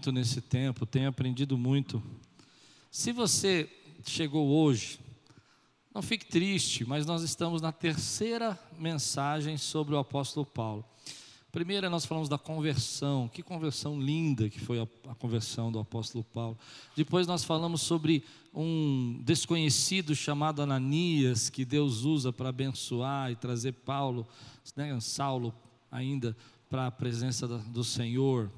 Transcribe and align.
muito 0.00 0.12
nesse 0.12 0.40
tempo, 0.40 0.86
tenho 0.86 1.10
aprendido 1.10 1.58
muito. 1.58 2.02
Se 2.90 3.12
você 3.12 3.68
chegou 4.06 4.48
hoje, 4.48 4.98
não 5.94 6.00
fique 6.00 6.24
triste, 6.24 6.86
mas 6.86 7.04
nós 7.04 7.22
estamos 7.22 7.60
na 7.60 7.70
terceira 7.70 8.58
mensagem 8.78 9.58
sobre 9.58 9.94
o 9.94 9.98
apóstolo 9.98 10.46
Paulo. 10.46 10.86
Primeira, 11.52 11.90
nós 11.90 12.06
falamos 12.06 12.30
da 12.30 12.38
conversão, 12.38 13.28
que 13.28 13.42
conversão 13.42 14.00
linda 14.00 14.48
que 14.48 14.58
foi 14.58 14.80
a, 14.80 14.88
a, 15.06 15.14
conversão 15.14 15.70
do 15.70 15.78
apóstolo 15.78 16.24
Paulo. 16.24 16.56
Depois, 16.96 17.26
nós 17.26 17.44
falamos 17.44 17.82
sobre 17.82 18.24
um 18.54 19.20
desconhecido 19.22 20.16
chamado 20.16 20.62
Ananias, 20.62 21.50
que 21.50 21.62
Deus 21.62 22.04
usa 22.04 22.32
para 22.32 22.48
abençoar 22.48 23.30
e 23.30 23.36
trazer 23.36 23.72
Paulo, 23.72 24.26
né, 24.74 24.98
Saulo 24.98 25.54
ainda, 25.92 26.34
para 26.70 26.86
a 26.86 26.90
presença 26.90 27.46
do 27.46 27.84
Senhor. 27.84 28.50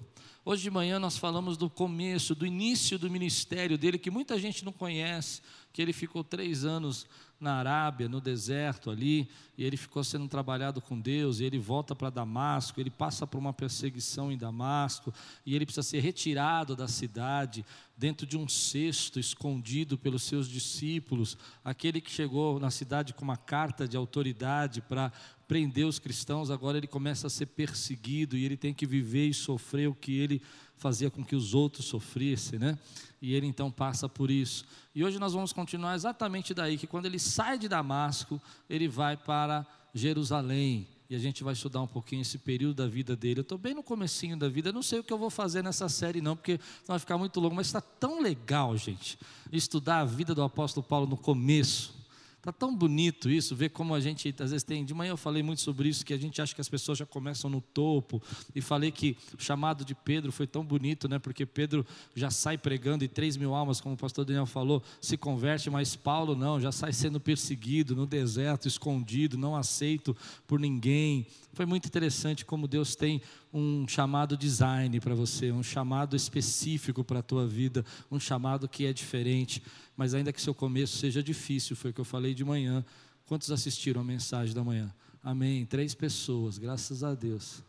Hoje 0.45 0.65
de 0.65 0.71
manhã 0.73 0.99
nós 0.99 1.17
falamos 1.17 1.57
do 1.57 1.71
começo, 1.71 2.35
do 2.35 2.45
início 2.45 2.99
do 2.99 3.09
ministério 3.09 3.79
dele, 3.79 3.97
que 3.97 4.11
muita 4.11 4.37
gente 4.41 4.65
não 4.65 4.73
conhece, 4.73 5.41
que 5.73 5.81
ele 5.81 5.93
ficou 5.93 6.25
três 6.25 6.65
anos 6.65 7.07
na 7.39 7.55
Arábia, 7.55 8.09
no 8.09 8.21
deserto 8.21 8.91
ali, 8.91 9.29
e 9.57 9.63
ele 9.63 9.77
ficou 9.77 10.03
sendo 10.03 10.27
trabalhado 10.27 10.81
com 10.81 10.99
Deus, 10.99 11.39
e 11.39 11.45
ele 11.45 11.61
volta 11.61 11.95
para 11.95 12.11
Damasco, 12.11 12.81
ele 12.81 12.91
passa 12.91 13.25
por 13.25 13.39
uma 13.39 13.53
perseguição 13.53 14.33
em 14.33 14.37
Damasco, 14.37 15.15
e 15.47 15.55
ele 15.55 15.65
precisa 15.65 15.87
ser 15.87 16.01
retirado 16.01 16.75
da 16.75 16.89
cidade, 16.89 17.65
dentro 17.97 18.27
de 18.27 18.37
um 18.37 18.49
cesto, 18.49 19.21
escondido 19.21 19.97
pelos 19.97 20.25
seus 20.25 20.49
discípulos, 20.49 21.39
aquele 21.65 22.01
que 22.01 22.11
chegou 22.11 22.59
na 22.59 22.71
cidade 22.71 23.15
com 23.15 23.23
uma 23.23 23.37
carta 23.37 23.87
de 23.87 23.97
autoridade 23.97 24.81
para 24.81 25.13
prender 25.53 25.87
os 25.87 25.99
cristãos, 25.99 26.51
agora 26.51 26.79
ele 26.79 26.87
começa 26.87 27.27
a 27.27 27.31
ser 27.31 27.45
perseguido 27.45 28.39
e 28.39 28.45
ele 28.47 28.57
tem 28.57 28.73
que 28.73 28.87
viver 28.87 29.29
e 29.29 29.35
sofrer 29.35 29.87
o 29.87 29.95
que 29.95 30.19
ele 30.19 30.41
fazia 30.79 31.11
com 31.11 31.23
que 31.23 31.37
os 31.37 31.53
outros 31.53 31.85
sofressem, 31.85 32.59
né? 32.59 32.79
E 33.21 33.35
ele 33.35 33.47
então 33.47 33.71
passa 33.71 34.09
por 34.09 34.31
isso. 34.31 34.65
E 34.95 35.05
hoje 35.05 35.19
nós 35.19 35.35
vamos 35.35 35.53
continuar 35.53 35.95
exatamente 35.95 36.55
daí, 36.55 36.79
que 36.79 36.87
quando 36.87 37.05
ele 37.05 37.19
sai 37.19 37.59
de 37.59 37.69
Damasco, 37.69 38.41
ele 38.67 38.89
vai 38.89 39.15
para 39.15 39.67
Jerusalém. 39.93 40.89
E 41.11 41.15
a 41.15 41.19
gente 41.19 41.45
vai 41.45 41.53
estudar 41.53 41.83
um 41.83 41.87
pouquinho 41.87 42.23
esse 42.23 42.39
período 42.39 42.77
da 42.77 42.89
vida 42.89 43.15
dele. 43.15 43.41
Eu 43.41 43.43
estou 43.43 43.59
bem 43.59 43.75
no 43.75 43.83
comecinho 43.83 44.39
da 44.39 44.49
vida, 44.49 44.73
não 44.73 44.83
sei 44.83 45.01
o 45.01 45.05
que 45.05 45.13
eu 45.13 45.19
vou 45.19 45.29
fazer 45.29 45.63
nessa 45.63 45.87
série 45.87 46.23
não, 46.23 46.35
porque 46.35 46.59
vai 46.87 46.99
ficar 46.99 47.19
muito 47.19 47.39
longo, 47.39 47.55
mas 47.55 47.67
está 47.67 47.83
tão 47.83 48.23
legal, 48.23 48.75
gente, 48.79 49.19
estudar 49.53 49.99
a 49.99 50.05
vida 50.07 50.35
do 50.35 50.43
apóstolo 50.43 50.83
Paulo 50.83 51.07
no 51.07 51.19
começo 51.19 52.01
Está 52.43 52.51
tão 52.51 52.75
bonito 52.75 53.31
isso, 53.31 53.55
ver 53.55 53.69
como 53.69 53.95
a 53.95 54.01
gente, 54.01 54.35
às 54.41 54.51
vezes 54.51 54.65
tem. 54.65 54.85
De 54.85 54.93
manhã 54.93 55.11
eu 55.11 55.17
falei 55.17 55.45
muito 55.45 55.63
sobre 55.63 55.89
isso, 55.89 56.05
que 56.05 56.13
a 56.13 56.19
gente 56.19 56.43
acha 56.43 56.53
que 56.53 56.61
as 56.61 56.69
pessoas 56.69 56.99
já 56.99 57.07
começam 57.07 57.49
no 57.49 57.61
topo. 57.61 58.21
E 58.53 58.61
falei 58.61 58.91
que 58.91 59.17
o 59.39 59.41
chamado 59.41 59.85
de 59.85 59.95
Pedro 59.95 60.33
foi 60.33 60.49
tão 60.49 60.65
bonito, 60.65 61.09
né? 61.09 61.21
Porque 61.21 61.47
Pedro 61.47 61.87
já 62.17 62.33
sai 62.33 62.59
pregando 62.59 63.05
e 63.05 63.09
três 63.09 63.37
mil 63.37 63.55
almas, 63.55 63.81
como 63.81 63.95
o 63.95 63.97
pastor 63.97 64.25
Daniel 64.25 64.45
falou, 64.45 64.83
se 65.01 65.17
converte, 65.17 65.71
mas 65.71 65.95
Paulo 65.95 66.35
não, 66.35 66.61
já 66.61 66.73
sai 66.73 66.93
sendo 66.93 67.21
perseguido 67.21 67.95
no 67.95 68.07
deserto, 68.07 68.67
escondido, 68.67 69.39
não 69.39 69.55
aceito 69.55 70.17
por 70.45 70.59
ninguém. 70.59 71.29
Foi 71.53 71.65
muito 71.65 71.87
interessante 71.87 72.45
como 72.45 72.67
Deus 72.67 72.97
tem 72.97 73.23
um 73.55 73.87
chamado 73.87 74.37
design 74.37 74.99
para 74.99 75.15
você, 75.15 75.53
um 75.53 75.63
chamado 75.63 76.17
específico 76.17 77.05
para 77.05 77.21
a 77.21 77.23
tua 77.23 77.47
vida, 77.47 77.85
um 78.11 78.19
chamado 78.19 78.67
que 78.67 78.87
é 78.87 78.93
diferente 78.93 79.63
mas 80.03 80.15
ainda 80.15 80.33
que 80.33 80.43
seu 80.43 80.53
começo 80.53 80.99
seja 80.99 81.23
difícil, 81.23 81.77
foi 81.77 81.93
o 81.93 81.95
que 81.95 82.01
eu 82.01 82.05
falei 82.05 82.35
de 82.35 82.45
manhã. 82.45 82.85
Quantos 83.25 83.53
assistiram 83.53 84.01
a 84.01 84.05
mensagem 84.05 84.53
da 84.53 84.65
manhã? 84.65 84.93
Amém. 85.23 85.65
Três 85.65 85.95
pessoas, 85.95 86.59
graças 86.59 87.05
a 87.05 87.15
Deus. 87.15 87.63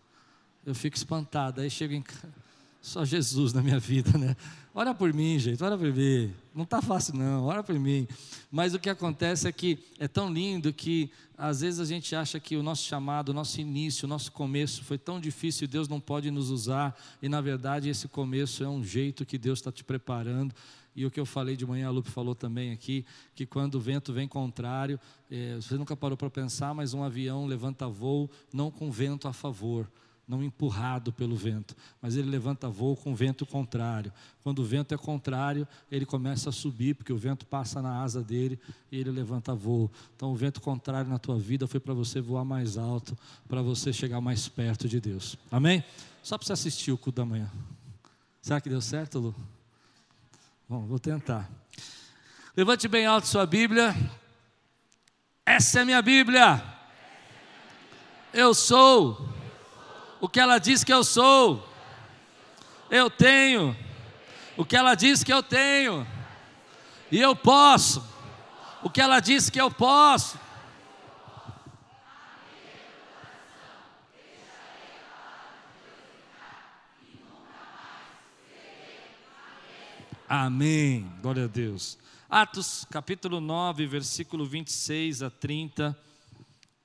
Eu 0.66 0.73
fico 0.73 0.97
espantado, 0.97 1.61
aí 1.61 1.69
chego 1.69 1.93
em 1.93 2.01
casa. 2.01 2.33
Só 2.81 3.05
Jesus 3.05 3.53
na 3.53 3.61
minha 3.61 3.77
vida, 3.77 4.17
né? 4.17 4.35
Ora 4.73 4.95
por 4.95 5.13
mim, 5.13 5.38
gente, 5.38 5.63
ora 5.63 5.77
por 5.77 5.93
mim. 5.93 6.33
Não 6.55 6.63
está 6.63 6.81
fácil, 6.81 7.16
não, 7.16 7.43
ora 7.43 7.61
por 7.61 7.77
mim. 7.77 8.07
Mas 8.51 8.73
o 8.73 8.79
que 8.79 8.89
acontece 8.89 9.47
é 9.47 9.51
que 9.51 9.77
é 9.99 10.07
tão 10.07 10.33
lindo 10.33 10.73
que 10.73 11.11
às 11.38 11.61
vezes 11.61 11.79
a 11.79 11.85
gente 11.85 12.16
acha 12.16 12.39
que 12.39 12.57
o 12.57 12.63
nosso 12.63 12.83
chamado, 12.83 13.29
o 13.29 13.33
nosso 13.33 13.61
início, 13.61 14.07
o 14.07 14.09
nosso 14.09 14.31
começo 14.31 14.83
foi 14.83 14.97
tão 14.97 15.19
difícil 15.19 15.67
Deus 15.67 15.88
não 15.88 15.99
pode 15.99 16.31
nos 16.31 16.49
usar. 16.49 16.99
E 17.22 17.29
na 17.29 17.41
verdade 17.41 17.89
esse 17.89 18.07
começo 18.07 18.63
é 18.63 18.67
um 18.67 18.83
jeito 18.83 19.23
que 19.23 19.38
Deus 19.38 19.59
está 19.59 19.72
te 19.72 19.83
preparando 19.83 20.55
e 20.95 21.05
o 21.05 21.11
que 21.11 21.19
eu 21.19 21.25
falei 21.25 21.55
de 21.55 21.65
manhã, 21.65 21.87
a 21.87 21.91
Lupe 21.91 22.09
falou 22.09 22.35
também 22.35 22.71
aqui, 22.71 23.05
que 23.35 23.45
quando 23.45 23.75
o 23.75 23.79
vento 23.79 24.13
vem 24.13 24.27
contrário, 24.27 24.99
é, 25.29 25.55
você 25.55 25.75
nunca 25.75 25.95
parou 25.95 26.17
para 26.17 26.29
pensar, 26.29 26.73
mas 26.73 26.93
um 26.93 27.03
avião 27.03 27.45
levanta 27.45 27.87
voo 27.87 28.29
não 28.53 28.69
com 28.69 28.91
vento 28.91 29.27
a 29.27 29.33
favor, 29.33 29.89
não 30.27 30.43
empurrado 30.43 31.11
pelo 31.11 31.35
vento, 31.35 31.75
mas 32.01 32.15
ele 32.15 32.29
levanta 32.29 32.69
voo 32.69 32.95
com 32.95 33.13
vento 33.13 33.45
contrário. 33.45 34.11
Quando 34.41 34.59
o 34.59 34.63
vento 34.63 34.93
é 34.93 34.97
contrário, 34.97 35.67
ele 35.91 36.05
começa 36.05 36.49
a 36.49 36.51
subir, 36.51 36.95
porque 36.95 37.11
o 37.11 37.17
vento 37.17 37.45
passa 37.45 37.81
na 37.81 38.01
asa 38.01 38.23
dele 38.23 38.59
e 38.91 38.97
ele 38.97 39.11
levanta 39.11 39.53
voo. 39.53 39.91
Então, 40.15 40.31
o 40.31 40.35
vento 40.35 40.61
contrário 40.61 41.09
na 41.09 41.19
tua 41.19 41.37
vida 41.37 41.67
foi 41.67 41.79
para 41.79 41.93
você 41.93 42.21
voar 42.21 42.45
mais 42.45 42.77
alto, 42.77 43.17
para 43.47 43.61
você 43.61 43.91
chegar 43.91 44.21
mais 44.21 44.47
perto 44.47 44.87
de 44.87 44.99
Deus. 44.99 45.37
Amém? 45.51 45.83
Só 46.21 46.37
para 46.37 46.47
você 46.47 46.53
assistir 46.53 46.91
o 46.91 46.97
culto 46.97 47.17
da 47.17 47.25
manhã. 47.25 47.51
Será 48.41 48.61
que 48.61 48.69
deu 48.69 48.81
certo, 48.81 49.19
Lu? 49.19 49.35
Bom, 50.73 50.88
vou 50.88 50.97
tentar. 50.97 51.47
Levante 52.57 52.88
bem 52.88 53.06
alto 53.06 53.28
sua 53.28 53.45
Bíblia. 53.45 53.95
Essa 55.45 55.81
é 55.81 55.85
minha 55.85 56.01
Bíblia. 56.01 56.63
Eu 58.34 58.56
sou 58.56 59.29
o 60.19 60.28
que 60.28 60.39
ela 60.39 60.57
diz 60.57 60.84
que 60.84 60.91
eu 60.91 61.03
sou. 61.03 61.63
Eu 62.89 63.07
tenho 63.07 63.78
o 64.57 64.66
que 64.66 64.75
ela 64.75 64.95
diz 64.95 65.23
que 65.23 65.31
eu 65.31 65.44
tenho. 65.44 66.07
E 67.11 67.22
eu 67.22 67.35
posso 67.35 68.03
o 68.81 68.90
que 68.90 69.00
ela 69.00 69.19
diz 69.19 69.51
que 69.51 69.61
eu 69.61 69.69
posso. 69.69 70.40
Amém. 80.35 81.07
Glória 81.21 81.44
a 81.44 81.47
Deus. 81.47 81.95
Atos 82.27 82.88
capítulo 82.89 83.39
9, 83.39 83.85
versículo 83.85 84.47
26 84.47 85.21
a 85.21 85.29
30. 85.29 85.95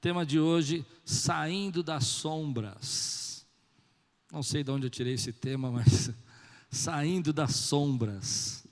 Tema 0.03 0.27
de 0.27 0.39
hoje: 0.39 0.85
saindo 1.03 1.83
das 1.83 2.05
sombras. 2.05 3.47
Não 4.31 4.43
sei 4.43 4.63
de 4.63 4.71
onde 4.71 4.85
eu 4.85 4.91
tirei 4.91 5.15
esse 5.15 5.33
tema, 5.33 5.71
mas 5.71 6.11
saindo 6.71 7.33
das 7.33 7.57
sombras. 7.57 8.67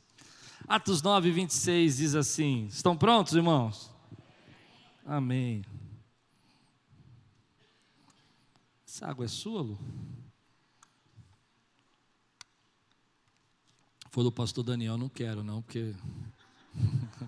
Atos 0.69 1.01
9, 1.01 1.31
26 1.31 1.97
diz 1.97 2.15
assim: 2.15 2.67
Estão 2.67 2.95
prontos, 2.95 3.33
irmãos? 3.33 3.91
Amém. 5.07 5.65
Essa 8.87 9.07
água 9.07 9.25
é 9.25 9.29
sua, 9.29 9.63
Lu? 9.63 9.79
Do 14.23 14.33
pastor 14.33 14.65
Daniel, 14.65 14.97
não 14.97 15.09
quero, 15.09 15.43
não, 15.43 15.63
porque. 15.63 15.95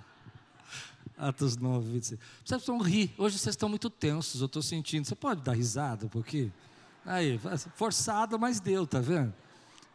Atos 1.17 1.57
9, 1.57 1.91
26. 1.91 2.21
Vocês 2.45 2.65
vão 2.65 2.79
rir. 2.79 3.13
Hoje 3.19 3.39
vocês 3.39 3.55
estão 3.55 3.69
muito 3.69 3.91
tensos, 3.91 4.41
eu 4.41 4.47
estou 4.47 4.63
sentindo. 4.63 5.05
Você 5.05 5.17
pode 5.17 5.43
dar 5.43 5.53
risada 5.53 6.07
um 6.07 6.09
pouquinho? 6.09 6.53
Aí, 7.05 7.41
forçada, 7.75 8.39
mas 8.39 8.61
deu, 8.61 8.87
tá 8.87 9.01
vendo? 9.01 9.35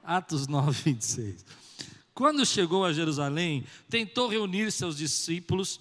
Atos 0.04 0.48
9, 0.48 0.82
26. 0.84 1.46
Quando 2.14 2.46
chegou 2.46 2.86
a 2.86 2.92
Jerusalém, 2.92 3.64
tentou 3.90 4.28
reunir 4.28 4.72
seus 4.72 4.98
discípulos. 4.98 5.80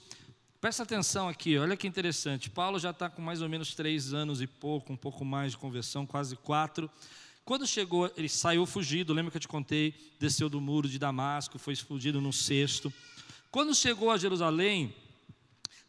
Presta 0.61 0.85
atenção 0.85 1.29
aqui, 1.29 1.59
olha 1.59 1.77
que 1.77 1.89
interessante. 1.89 2.49
Paulo 2.49 2.79
já 2.79 2.91
está 2.91 3.11
com 3.11 3.21
mais 3.21 3.43
ou 3.43 3.49
menos 3.49 3.75
três 3.75 4.15
anos 4.15 4.41
e 4.41 4.47
pouco, 4.47 4.93
um 4.93 4.97
pouco 4.97 5.25
mais 5.25 5.53
de 5.53 5.59
conversão, 5.59 6.07
quase 6.07 6.37
quatro. 6.37 6.89
Quando 7.45 7.67
chegou, 7.67 8.11
ele 8.17 8.29
saiu 8.29 8.65
fugido, 8.65 9.13
lembra 9.13 9.31
que 9.31 9.37
eu 9.37 9.41
te 9.41 9.49
contei? 9.49 9.95
Desceu 10.19 10.49
do 10.49 10.61
muro 10.61 10.89
de 10.89 10.99
Damasco, 10.99 11.59
foi 11.59 11.75
fugido 11.75 12.21
no 12.21 12.33
cesto. 12.33 12.93
Quando 13.51 13.75
chegou 13.75 14.11
a 14.11 14.17
Jerusalém, 14.17 14.95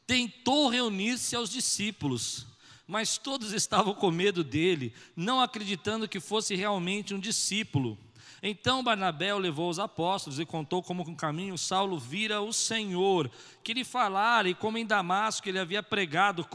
tentou 0.08 0.68
reunir-se 0.68 1.36
aos 1.36 1.50
discípulos, 1.50 2.48
mas 2.88 3.18
todos 3.18 3.54
estavam 3.54 3.94
com 3.94 4.10
medo 4.10 4.44
dele, 4.44 4.94
não 5.16 5.40
acreditando 5.40 6.08
que 6.08 6.20
fosse 6.20 6.56
realmente 6.56 7.14
um 7.14 7.20
discípulo. 7.20 7.98
Então 8.46 8.84
Barnabé 8.84 9.34
levou 9.34 9.68
aos 9.68 9.80
apóstolos 9.80 10.38
e 10.38 10.46
contou 10.46 10.84
como 10.84 11.06
com 11.06 11.16
caminho 11.16 11.58
Saulo 11.58 11.98
vira 11.98 12.42
o 12.42 12.52
Senhor, 12.52 13.32
que 13.64 13.74
lhe 13.74 13.86
falara 13.86 14.50
e 14.50 14.54
como 14.54 14.78
em 14.78 14.86
Damasco 14.86 15.48
ele 15.48 15.58
havia 15.58 15.82
pregado 15.82 16.46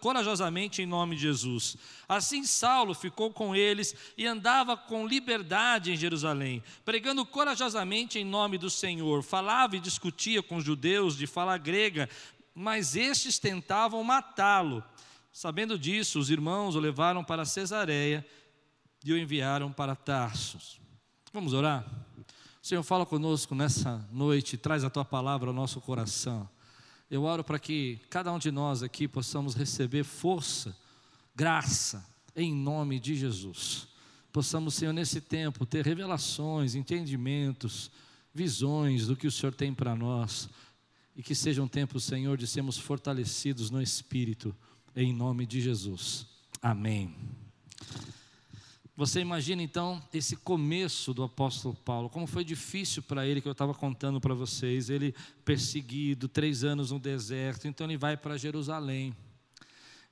corajosamente 0.00 0.80
em 0.80 0.86
nome 0.86 1.16
de 1.16 1.20
Jesus. 1.20 1.76
Assim 2.08 2.44
Saulo 2.44 2.94
ficou 2.94 3.30
com 3.30 3.54
eles 3.54 3.94
e 4.16 4.26
andava 4.26 4.74
com 4.74 5.06
liberdade 5.06 5.92
em 5.92 5.96
Jerusalém, 5.98 6.62
pregando 6.82 7.26
corajosamente 7.26 8.18
em 8.18 8.24
nome 8.24 8.56
do 8.56 8.70
Senhor. 8.70 9.22
Falava 9.22 9.76
e 9.76 9.80
discutia 9.80 10.42
com 10.42 10.56
os 10.56 10.64
judeus 10.64 11.14
de 11.14 11.26
fala 11.26 11.58
grega, 11.58 12.08
mas 12.54 12.96
estes 12.96 13.38
tentavam 13.38 14.02
matá-lo. 14.02 14.82
Sabendo 15.30 15.78
disso, 15.78 16.18
os 16.18 16.30
irmãos 16.30 16.74
o 16.74 16.80
levaram 16.80 17.22
para 17.22 17.44
Cesareia 17.44 18.24
e 19.04 19.12
o 19.12 19.18
enviaram 19.18 19.70
para 19.70 19.94
Tarsos. 19.94 20.82
Vamos 21.34 21.52
orar? 21.52 21.84
Senhor, 22.62 22.84
fala 22.84 23.04
conosco 23.04 23.56
nessa 23.56 24.08
noite, 24.12 24.56
traz 24.56 24.84
a 24.84 24.88
tua 24.88 25.04
palavra 25.04 25.50
ao 25.50 25.52
nosso 25.52 25.80
coração. 25.80 26.48
Eu 27.10 27.24
oro 27.24 27.42
para 27.42 27.58
que 27.58 27.98
cada 28.08 28.32
um 28.32 28.38
de 28.38 28.52
nós 28.52 28.84
aqui 28.84 29.08
possamos 29.08 29.56
receber 29.56 30.04
força, 30.04 30.76
graça, 31.34 32.06
em 32.36 32.54
nome 32.54 33.00
de 33.00 33.16
Jesus. 33.16 33.88
Possamos, 34.32 34.74
Senhor, 34.74 34.92
nesse 34.92 35.20
tempo 35.20 35.66
ter 35.66 35.84
revelações, 35.84 36.76
entendimentos, 36.76 37.90
visões 38.32 39.08
do 39.08 39.16
que 39.16 39.26
o 39.26 39.32
Senhor 39.32 39.52
tem 39.52 39.74
para 39.74 39.96
nós. 39.96 40.48
E 41.16 41.22
que 41.22 41.34
seja 41.34 41.60
um 41.60 41.68
tempo, 41.68 41.98
Senhor, 41.98 42.38
de 42.38 42.46
sermos 42.46 42.78
fortalecidos 42.78 43.72
no 43.72 43.82
Espírito, 43.82 44.54
em 44.94 45.12
nome 45.12 45.46
de 45.46 45.60
Jesus. 45.60 46.28
Amém. 46.62 47.12
Você 48.96 49.20
imagina 49.20 49.60
então 49.60 50.00
esse 50.12 50.36
começo 50.36 51.12
do 51.12 51.24
apóstolo 51.24 51.74
Paulo, 51.74 52.08
como 52.08 52.28
foi 52.28 52.44
difícil 52.44 53.02
para 53.02 53.26
ele, 53.26 53.40
que 53.40 53.48
eu 53.48 53.52
estava 53.52 53.74
contando 53.74 54.20
para 54.20 54.34
vocês. 54.34 54.88
Ele 54.88 55.12
perseguido, 55.44 56.28
três 56.28 56.62
anos 56.62 56.92
no 56.92 57.00
deserto, 57.00 57.66
então 57.66 57.88
ele 57.88 57.96
vai 57.96 58.16
para 58.16 58.36
Jerusalém. 58.36 59.14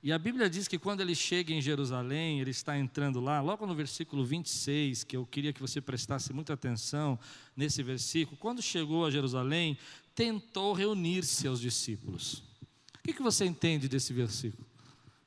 E 0.03 0.11
a 0.11 0.19
Bíblia 0.19 0.49
diz 0.49 0.67
que 0.67 0.77
quando 0.77 0.99
ele 0.99 1.15
chega 1.15 1.53
em 1.53 1.61
Jerusalém, 1.61 2.41
ele 2.41 2.51
está 2.51 2.77
entrando 2.77 3.21
lá, 3.21 3.39
logo 3.39 3.65
no 3.65 3.73
versículo 3.73 4.25
26, 4.25 5.05
que 5.05 5.15
eu 5.15 5.25
queria 5.25 5.53
que 5.53 5.61
você 5.61 5.79
prestasse 5.79 6.33
muita 6.33 6.51
atenção 6.51 7.17
nesse 7.55 7.81
versículo. 7.81 8.35
Quando 8.35 8.61
chegou 8.61 9.05
a 9.05 9.09
Jerusalém, 9.09 9.77
tentou 10.13 10.73
reunir-se 10.73 11.47
aos 11.47 11.61
discípulos. 11.61 12.43
O 12.99 13.03
que, 13.05 13.13
que 13.13 13.23
você 13.23 13.45
entende 13.45 13.87
desse 13.87 14.11
versículo? 14.11 14.72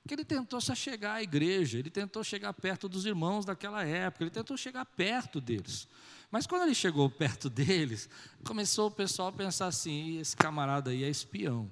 Que 0.06 0.14
ele 0.14 0.25
tentou 0.25 0.61
se 0.61 0.75
chegar 0.75 1.14
à 1.14 1.23
igreja, 1.23 1.79
ele 1.79 1.91
tentou 1.91 2.23
chegar 2.23 2.53
perto 2.53 2.88
dos 2.88 3.06
irmãos 3.06 3.44
daquela 3.44 3.85
época, 3.85 4.25
ele 4.25 4.31
tentou 4.31 4.56
chegar 4.56 4.85
perto 4.85 5.41
deles. 5.41 5.88
Mas 6.31 6.47
quando 6.47 6.62
ele 6.62 6.75
chegou 6.75 7.08
perto 7.08 7.49
deles, 7.49 8.08
começou 8.44 8.88
o 8.88 8.91
pessoal 8.91 9.29
a 9.29 9.32
pensar 9.32 9.67
assim: 9.67 10.19
esse 10.19 10.37
camarada 10.37 10.91
aí 10.91 11.05
é 11.05 11.08
espião. 11.08 11.70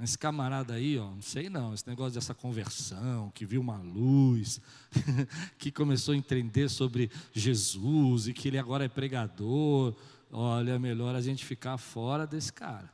Esse 0.00 0.16
camarada 0.16 0.74
aí, 0.74 0.96
ó, 0.96 1.10
não 1.10 1.22
sei 1.22 1.50
não, 1.50 1.74
esse 1.74 1.86
negócio 1.88 2.14
dessa 2.14 2.32
conversão, 2.32 3.32
que 3.34 3.44
viu 3.44 3.60
uma 3.60 3.78
luz, 3.78 4.60
que 5.58 5.72
começou 5.72 6.14
a 6.14 6.16
entender 6.16 6.68
sobre 6.68 7.10
Jesus 7.32 8.28
e 8.28 8.32
que 8.32 8.46
ele 8.46 8.58
agora 8.58 8.84
é 8.84 8.88
pregador. 8.88 9.96
Olha, 10.30 10.72
é 10.72 10.78
melhor 10.78 11.16
a 11.16 11.20
gente 11.20 11.44
ficar 11.44 11.76
fora 11.78 12.28
desse 12.28 12.52
cara. 12.52 12.88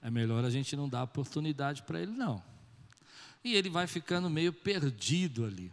É 0.00 0.10
melhor 0.10 0.42
a 0.42 0.48
gente 0.48 0.74
não 0.74 0.88
dar 0.88 1.02
oportunidade 1.02 1.82
para 1.82 2.00
ele, 2.00 2.12
não 2.12 2.42
e 3.46 3.54
ele 3.54 3.70
vai 3.70 3.86
ficando 3.86 4.28
meio 4.28 4.52
perdido 4.52 5.44
ali. 5.44 5.72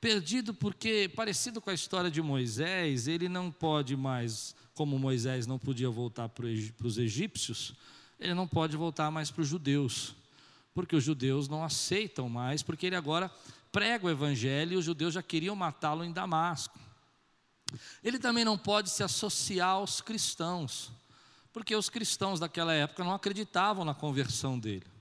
Perdido 0.00 0.54
porque, 0.54 1.10
parecido 1.14 1.60
com 1.60 1.68
a 1.68 1.74
história 1.74 2.10
de 2.10 2.22
Moisés, 2.22 3.06
ele 3.06 3.28
não 3.28 3.50
pode 3.50 3.94
mais, 3.94 4.56
como 4.74 4.98
Moisés 4.98 5.46
não 5.46 5.58
podia 5.58 5.90
voltar 5.90 6.30
para 6.30 6.46
os 6.46 6.96
egípcios, 6.96 7.74
ele 8.18 8.32
não 8.32 8.48
pode 8.48 8.74
voltar 8.74 9.10
mais 9.10 9.30
para 9.30 9.42
os 9.42 9.48
judeus, 9.48 10.14
porque 10.72 10.96
os 10.96 11.04
judeus 11.04 11.46
não 11.46 11.62
aceitam 11.62 12.26
mais, 12.28 12.62
porque 12.62 12.86
ele 12.86 12.96
agora 12.96 13.30
prega 13.70 14.06
o 14.06 14.10
evangelho 14.10 14.72
e 14.72 14.76
os 14.76 14.84
judeus 14.84 15.12
já 15.12 15.22
queriam 15.22 15.54
matá-lo 15.54 16.04
em 16.04 16.12
Damasco. 16.12 16.78
Ele 18.02 18.18
também 18.18 18.46
não 18.46 18.56
pode 18.56 18.88
se 18.88 19.02
associar 19.02 19.70
aos 19.70 20.00
cristãos, 20.00 20.90
porque 21.52 21.76
os 21.76 21.90
cristãos 21.90 22.40
daquela 22.40 22.72
época 22.72 23.04
não 23.04 23.12
acreditavam 23.12 23.84
na 23.84 23.94
conversão 23.94 24.58
dele. 24.58 24.93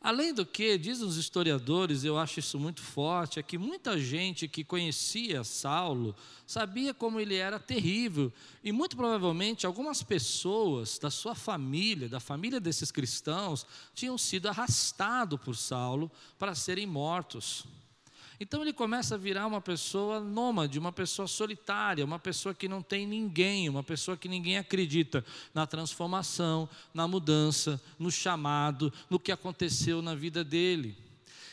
Além 0.00 0.32
do 0.32 0.46
que, 0.46 0.78
dizem 0.78 1.06
os 1.06 1.16
historiadores, 1.16 2.04
eu 2.04 2.18
acho 2.18 2.38
isso 2.38 2.60
muito 2.60 2.80
forte, 2.80 3.38
é 3.38 3.42
que 3.42 3.58
muita 3.58 3.98
gente 3.98 4.46
que 4.46 4.62
conhecia 4.62 5.42
Saulo 5.42 6.14
sabia 6.46 6.94
como 6.94 7.18
ele 7.18 7.34
era 7.34 7.58
terrível, 7.58 8.32
e 8.62 8.70
muito 8.70 8.96
provavelmente 8.96 9.66
algumas 9.66 10.02
pessoas 10.02 10.98
da 10.98 11.10
sua 11.10 11.34
família, 11.34 12.08
da 12.08 12.20
família 12.20 12.60
desses 12.60 12.92
cristãos, 12.92 13.66
tinham 13.94 14.16
sido 14.16 14.48
arrastados 14.48 15.40
por 15.40 15.56
Saulo 15.56 16.10
para 16.38 16.54
serem 16.54 16.86
mortos. 16.86 17.64
Então 18.38 18.62
ele 18.62 18.72
começa 18.72 19.14
a 19.14 19.18
virar 19.18 19.46
uma 19.46 19.60
pessoa 19.60 20.20
nômade, 20.20 20.78
uma 20.78 20.92
pessoa 20.92 21.26
solitária, 21.26 22.04
uma 22.04 22.18
pessoa 22.18 22.54
que 22.54 22.68
não 22.68 22.82
tem 22.82 23.06
ninguém, 23.06 23.68
uma 23.68 23.82
pessoa 23.82 24.16
que 24.16 24.28
ninguém 24.28 24.58
acredita 24.58 25.24
na 25.54 25.66
transformação, 25.66 26.68
na 26.92 27.08
mudança, 27.08 27.80
no 27.98 28.10
chamado, 28.10 28.92
no 29.08 29.18
que 29.18 29.32
aconteceu 29.32 30.02
na 30.02 30.14
vida 30.14 30.44
dele. 30.44 30.96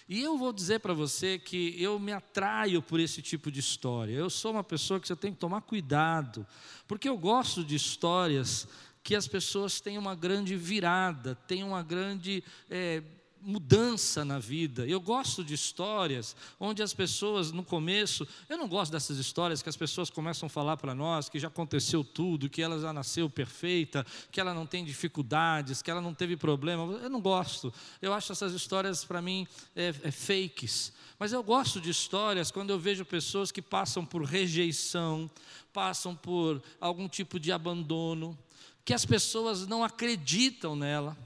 E 0.09 0.21
eu 0.21 0.37
vou 0.37 0.51
dizer 0.51 0.79
para 0.79 0.93
você 0.93 1.39
que 1.39 1.81
eu 1.81 1.97
me 1.97 2.11
atraio 2.11 2.81
por 2.81 2.99
esse 2.99 3.21
tipo 3.21 3.49
de 3.49 3.61
história. 3.61 4.13
Eu 4.13 4.29
sou 4.29 4.51
uma 4.51 4.63
pessoa 4.63 4.99
que 4.99 5.07
você 5.07 5.15
tem 5.15 5.31
que 5.31 5.39
tomar 5.39 5.61
cuidado, 5.61 6.45
porque 6.87 7.07
eu 7.07 7.17
gosto 7.17 7.63
de 7.63 7.75
histórias 7.75 8.67
que 9.01 9.15
as 9.15 9.27
pessoas 9.27 9.79
têm 9.79 9.97
uma 9.97 10.15
grande 10.15 10.55
virada, 10.55 11.35
têm 11.47 11.63
uma 11.63 11.81
grande. 11.81 12.43
É, 12.69 13.01
mudança 13.43 14.23
na 14.23 14.39
vida. 14.39 14.85
Eu 14.87 15.01
gosto 15.01 15.43
de 15.43 15.53
histórias 15.53 16.35
onde 16.59 16.81
as 16.81 16.93
pessoas, 16.93 17.51
no 17.51 17.63
começo, 17.63 18.27
eu 18.49 18.57
não 18.57 18.67
gosto 18.67 18.91
dessas 18.91 19.17
histórias 19.17 19.61
que 19.61 19.69
as 19.69 19.75
pessoas 19.75 20.09
começam 20.09 20.47
a 20.47 20.49
falar 20.49 20.77
para 20.77 20.95
nós 20.95 21.29
que 21.29 21.39
já 21.39 21.49
aconteceu 21.49 22.03
tudo, 22.03 22.49
que 22.49 22.61
ela 22.61 22.79
já 22.79 22.93
nasceu 22.93 23.29
perfeita, 23.29 24.05
que 24.31 24.39
ela 24.39 24.53
não 24.53 24.65
tem 24.65 24.83
dificuldades, 24.85 25.81
que 25.81 25.91
ela 25.91 26.01
não 26.01 26.13
teve 26.13 26.37
problema. 26.37 26.83
Eu 26.93 27.09
não 27.09 27.21
gosto. 27.21 27.73
Eu 28.01 28.13
acho 28.13 28.31
essas 28.31 28.53
histórias, 28.53 29.03
para 29.03 29.21
mim, 29.21 29.45
é, 29.75 29.93
é 30.03 30.11
fakes. 30.11 30.93
Mas 31.19 31.33
eu 31.33 31.43
gosto 31.43 31.81
de 31.81 31.89
histórias 31.89 32.49
quando 32.51 32.69
eu 32.69 32.79
vejo 32.79 33.05
pessoas 33.05 33.51
que 33.51 33.61
passam 33.61 34.05
por 34.05 34.23
rejeição, 34.23 35.29
passam 35.71 36.15
por 36.15 36.61
algum 36.79 37.07
tipo 37.09 37.39
de 37.39 37.51
abandono, 37.51 38.37
que 38.85 38.93
as 38.93 39.05
pessoas 39.05 39.67
não 39.67 39.83
acreditam 39.83 40.75
nela 40.75 41.17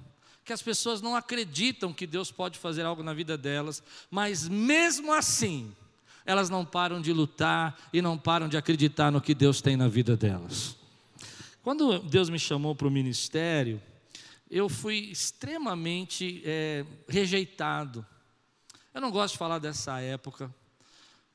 que 0.47 0.53
as 0.53 0.61
pessoas 0.61 1.01
não 1.01 1.13
acreditam 1.13 1.91
que 1.93 2.07
Deus 2.07 2.31
pode 2.31 2.57
fazer 2.57 2.83
algo 2.83 3.03
na 3.03 3.13
vida 3.13 3.37
delas, 3.37 3.83
mas 4.09 4.47
mesmo 4.47 5.11
assim, 5.11 5.75
elas 6.25 6.49
não 6.49 6.65
param 6.65 7.01
de 7.01 7.11
lutar 7.11 7.77
e 7.91 8.01
não 8.01 8.17
param 8.17 8.47
de 8.47 8.55
acreditar 8.55 9.11
no 9.11 9.19
que 9.19 9.35
Deus 9.35 9.59
tem 9.59 9.75
na 9.75 9.89
vida 9.89 10.15
delas. 10.15 10.77
Quando 11.61 11.99
Deus 11.99 12.29
me 12.29 12.39
chamou 12.39 12.73
para 12.73 12.87
o 12.87 12.91
ministério, 12.91 13.81
eu 14.49 14.69
fui 14.69 15.09
extremamente 15.11 16.41
é, 16.45 16.85
rejeitado. 17.09 18.05
Eu 18.93 19.01
não 19.01 19.11
gosto 19.11 19.33
de 19.33 19.39
falar 19.39 19.59
dessa 19.59 19.99
época, 19.99 20.49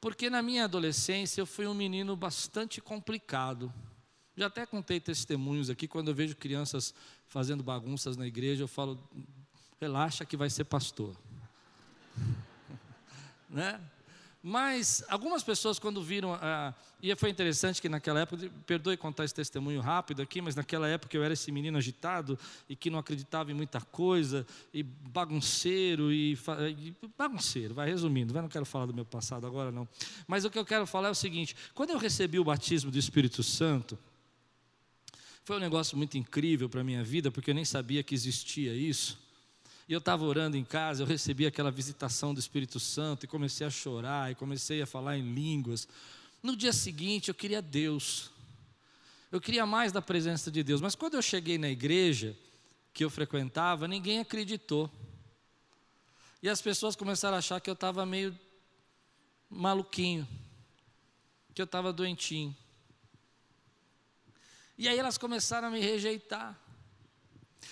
porque 0.01 0.31
na 0.31 0.41
minha 0.41 0.65
adolescência 0.65 1.43
eu 1.43 1.47
fui 1.47 1.67
um 1.67 1.75
menino 1.75 2.17
bastante 2.17 2.81
complicado. 2.81 3.71
Já 4.37 4.47
até 4.47 4.65
contei 4.65 4.99
testemunhos 4.99 5.69
aqui, 5.69 5.87
quando 5.87 6.09
eu 6.09 6.15
vejo 6.15 6.35
crianças 6.37 6.95
fazendo 7.29 7.62
bagunças 7.62 8.17
na 8.17 8.27
igreja, 8.27 8.65
eu 8.65 8.69
falo, 8.69 8.99
relaxa 9.81 10.25
que 10.25 10.37
vai 10.37 10.49
ser 10.49 10.65
pastor. 10.65 11.15
né? 13.51 13.81
Mas 14.43 15.05
algumas 15.09 15.45
pessoas, 15.45 15.79
quando 15.79 16.03
viram, 16.03 16.35
ah, 16.35 16.75
e 17.01 17.15
foi 17.15 17.31
interessante 17.31 17.81
que 17.81 17.89
naquela 17.89 18.21
época, 18.21 18.51
perdoe 18.67 18.97
contar 18.97 19.25
esse 19.25 19.35
testemunho 19.35 19.81
rápido 19.81 20.21
aqui, 20.21 20.41
mas 20.41 20.57
naquela 20.57 20.89
época 20.89 21.17
eu 21.17 21.23
era 21.23 21.33
esse 21.33 21.53
menino 21.53 21.79
agitado 21.79 22.37
e 22.69 22.75
que 22.75 22.91
não 22.91 22.99
acreditava 22.99 23.53
em 23.53 23.55
muita 23.55 23.81
coisa, 23.81 24.45
e 24.75 24.83
bagunceiro, 24.83 26.11
e, 26.11 26.33
e 26.33 26.95
bagunceiro, 27.17 27.73
vai 27.73 27.89
resumindo, 27.89 28.33
vai, 28.33 28.43
não 28.43 28.49
quero 28.49 28.67
falar 28.67 28.87
do 28.87 28.95
meu 28.95 29.05
passado 29.05 29.47
agora 29.47 29.71
não. 29.71 29.87
Mas 30.27 30.45
o 30.45 30.51
que 30.51 30.59
eu 30.59 30.65
quero 30.65 30.87
falar 30.87 31.09
é 31.09 31.12
o 31.12 31.15
seguinte: 31.15 31.55
quando 31.73 31.91
eu 31.91 31.99
recebi 31.99 32.41
o 32.41 32.45
batismo 32.45 32.91
do 32.91 32.99
Espírito 32.99 33.45
Santo, 33.45 33.97
foi 35.45 35.57
um 35.57 35.61
negócio 35.61 35.97
muito 35.97 36.17
incrível 36.17 36.69
para 36.69 36.83
a 36.83 36.85
minha 36.85 37.03
vida, 37.03 37.31
porque 37.31 37.51
eu 37.51 37.55
nem 37.55 37.65
sabia 37.65 38.03
que 38.03 38.15
existia 38.15 38.75
isso. 38.75 39.19
E 39.89 39.93
eu 39.93 39.99
estava 39.99 40.25
orando 40.25 40.57
em 40.57 40.65
casa, 40.65 41.03
eu 41.03 41.07
recebi 41.07 41.45
aquela 41.47 41.71
visitação 41.71 42.33
do 42.33 42.39
Espírito 42.39 42.79
Santo 42.79 43.25
e 43.25 43.29
comecei 43.29 43.67
a 43.67 43.71
chorar 43.71 44.31
e 44.31 44.35
comecei 44.37 44.81
a 44.81 44.87
falar 44.87 45.19
em 45.19 45.35
línguas. 45.35 45.89
No 46.43 46.57
dia 46.57 46.73
seguinte 46.73 47.29
eu 47.29 47.35
queria 47.35 47.61
Deus. 47.61 48.31
Eu 49.33 49.41
queria 49.41 49.67
mais 49.67 49.91
da 49.91 50.01
presença 50.01 50.51
de 50.51 50.63
Deus. 50.63 50.81
Mas 50.81 50.95
quando 50.95 51.15
eu 51.15 51.23
cheguei 51.23 51.59
na 51.59 51.69
igreja 51.69 52.37
que 52.95 53.05
eu 53.05 53.11
frequentava, 53.11 53.89
ninguém 53.89 54.21
acreditou. 54.21 54.91
E 56.41 56.49
as 56.49 56.63
pessoas 56.63 56.95
começaram 56.95 57.35
a 57.35 57.39
achar 57.39 57.61
que 57.61 57.71
eu 57.71 57.75
estava 57.75 58.07
meio 58.07 58.39
maluquinho, 59.51 60.27
que 61.55 61.61
eu 61.61 61.65
estava 61.65 61.93
doentinho. 61.93 62.57
E 64.83 64.89
aí 64.89 64.99
elas 64.99 65.17
começaram 65.17 65.69
a 65.69 65.71
me 65.71 65.79
rejeitar. 65.79 66.61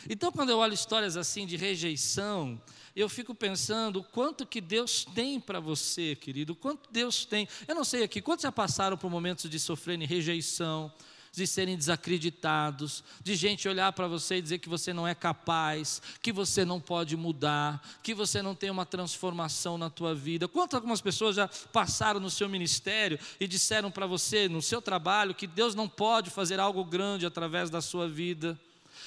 Então, 0.09 0.31
quando 0.31 0.51
eu 0.51 0.59
olho 0.59 0.73
histórias 0.73 1.17
assim 1.17 1.45
de 1.45 1.57
rejeição, 1.57 2.63
eu 2.95 3.09
fico 3.09 3.35
pensando 3.35 3.99
o 3.99 4.05
quanto 4.05 4.47
que 4.47 4.61
Deus 4.61 5.05
tem 5.13 5.41
para 5.41 5.59
você, 5.59 6.15
querido, 6.15 6.53
o 6.53 6.57
quanto 6.57 6.89
Deus 6.93 7.25
tem. 7.25 7.49
Eu 7.67 7.75
não 7.75 7.83
sei 7.83 8.05
aqui, 8.05 8.23
quantos 8.23 8.45
já 8.45 8.53
passaram 8.53 8.97
por 8.97 9.11
momentos 9.11 9.51
de 9.51 9.59
sofrer 9.59 9.99
rejeição, 9.99 10.95
de 11.33 11.47
serem 11.47 11.77
desacreditados, 11.77 13.05
de 13.23 13.35
gente 13.35 13.69
olhar 13.69 13.93
para 13.93 14.09
você 14.09 14.37
e 14.37 14.43
dizer 14.43 14.59
que 14.59 14.69
você 14.69 14.93
não 14.93 15.07
é 15.07 15.15
capaz, 15.15 16.03
que 16.21 16.33
você 16.33 16.65
não 16.65 16.81
pode 16.81 17.17
mudar, 17.17 17.81
que 18.03 18.15
você 18.15 18.43
não 18.43 18.55
tem 18.55 18.71
uma 18.71 18.87
transformação 18.87 19.79
na 19.79 19.89
tua 19.89 20.15
vida. 20.15 20.49
Quantas 20.49 20.77
algumas 20.77 21.01
pessoas 21.01 21.37
já 21.37 21.49
passaram 21.73 22.21
no 22.21 22.31
seu 22.31 22.49
ministério 22.49 23.19
e 23.39 23.47
disseram 23.47 23.91
para 23.91 24.07
você, 24.07 24.49
no 24.49 24.63
seu 24.63 24.83
trabalho, 24.83 25.35
que 25.35 25.47
Deus 25.47 25.75
não 25.75 25.89
pode 25.89 26.31
fazer 26.31 26.59
algo 26.59 26.85
grande 26.85 27.27
através 27.27 27.71
da 27.71 27.81
sua 27.81 28.09
vida? 28.09 28.59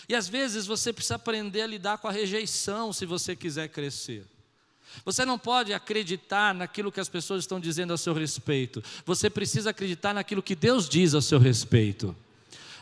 E 0.08 0.16
às 0.16 0.28
vezes 0.28 0.66
você 0.66 0.92
precisa 0.92 1.16
aprender 1.16 1.62
a 1.62 1.68
lidar 1.68 1.98
com 1.98 2.08
a 2.08 2.12
rejeição 2.12 2.92
se 2.92 3.06
você 3.06 3.36
quiser 3.36 3.70
crescer. 3.70 4.26
Você 5.06 5.26
não 5.26 5.38
pode 5.38 5.74
acreditar 5.74 6.54
naquilo 6.54 6.92
que 6.92 7.00
as 7.00 7.10
pessoas 7.10 7.42
estão 7.42 7.60
dizendo 7.60 7.94
a 7.94 7.98
seu 7.98 8.14
respeito. 8.14 8.84
Você 9.06 9.30
precisa 9.30 9.72
acreditar 9.72 10.14
naquilo 10.14 10.42
que 10.42 10.56
Deus 10.56 10.88
diz 10.88 11.14
a 11.14 11.22
seu 11.22 11.40
respeito. 11.40 12.16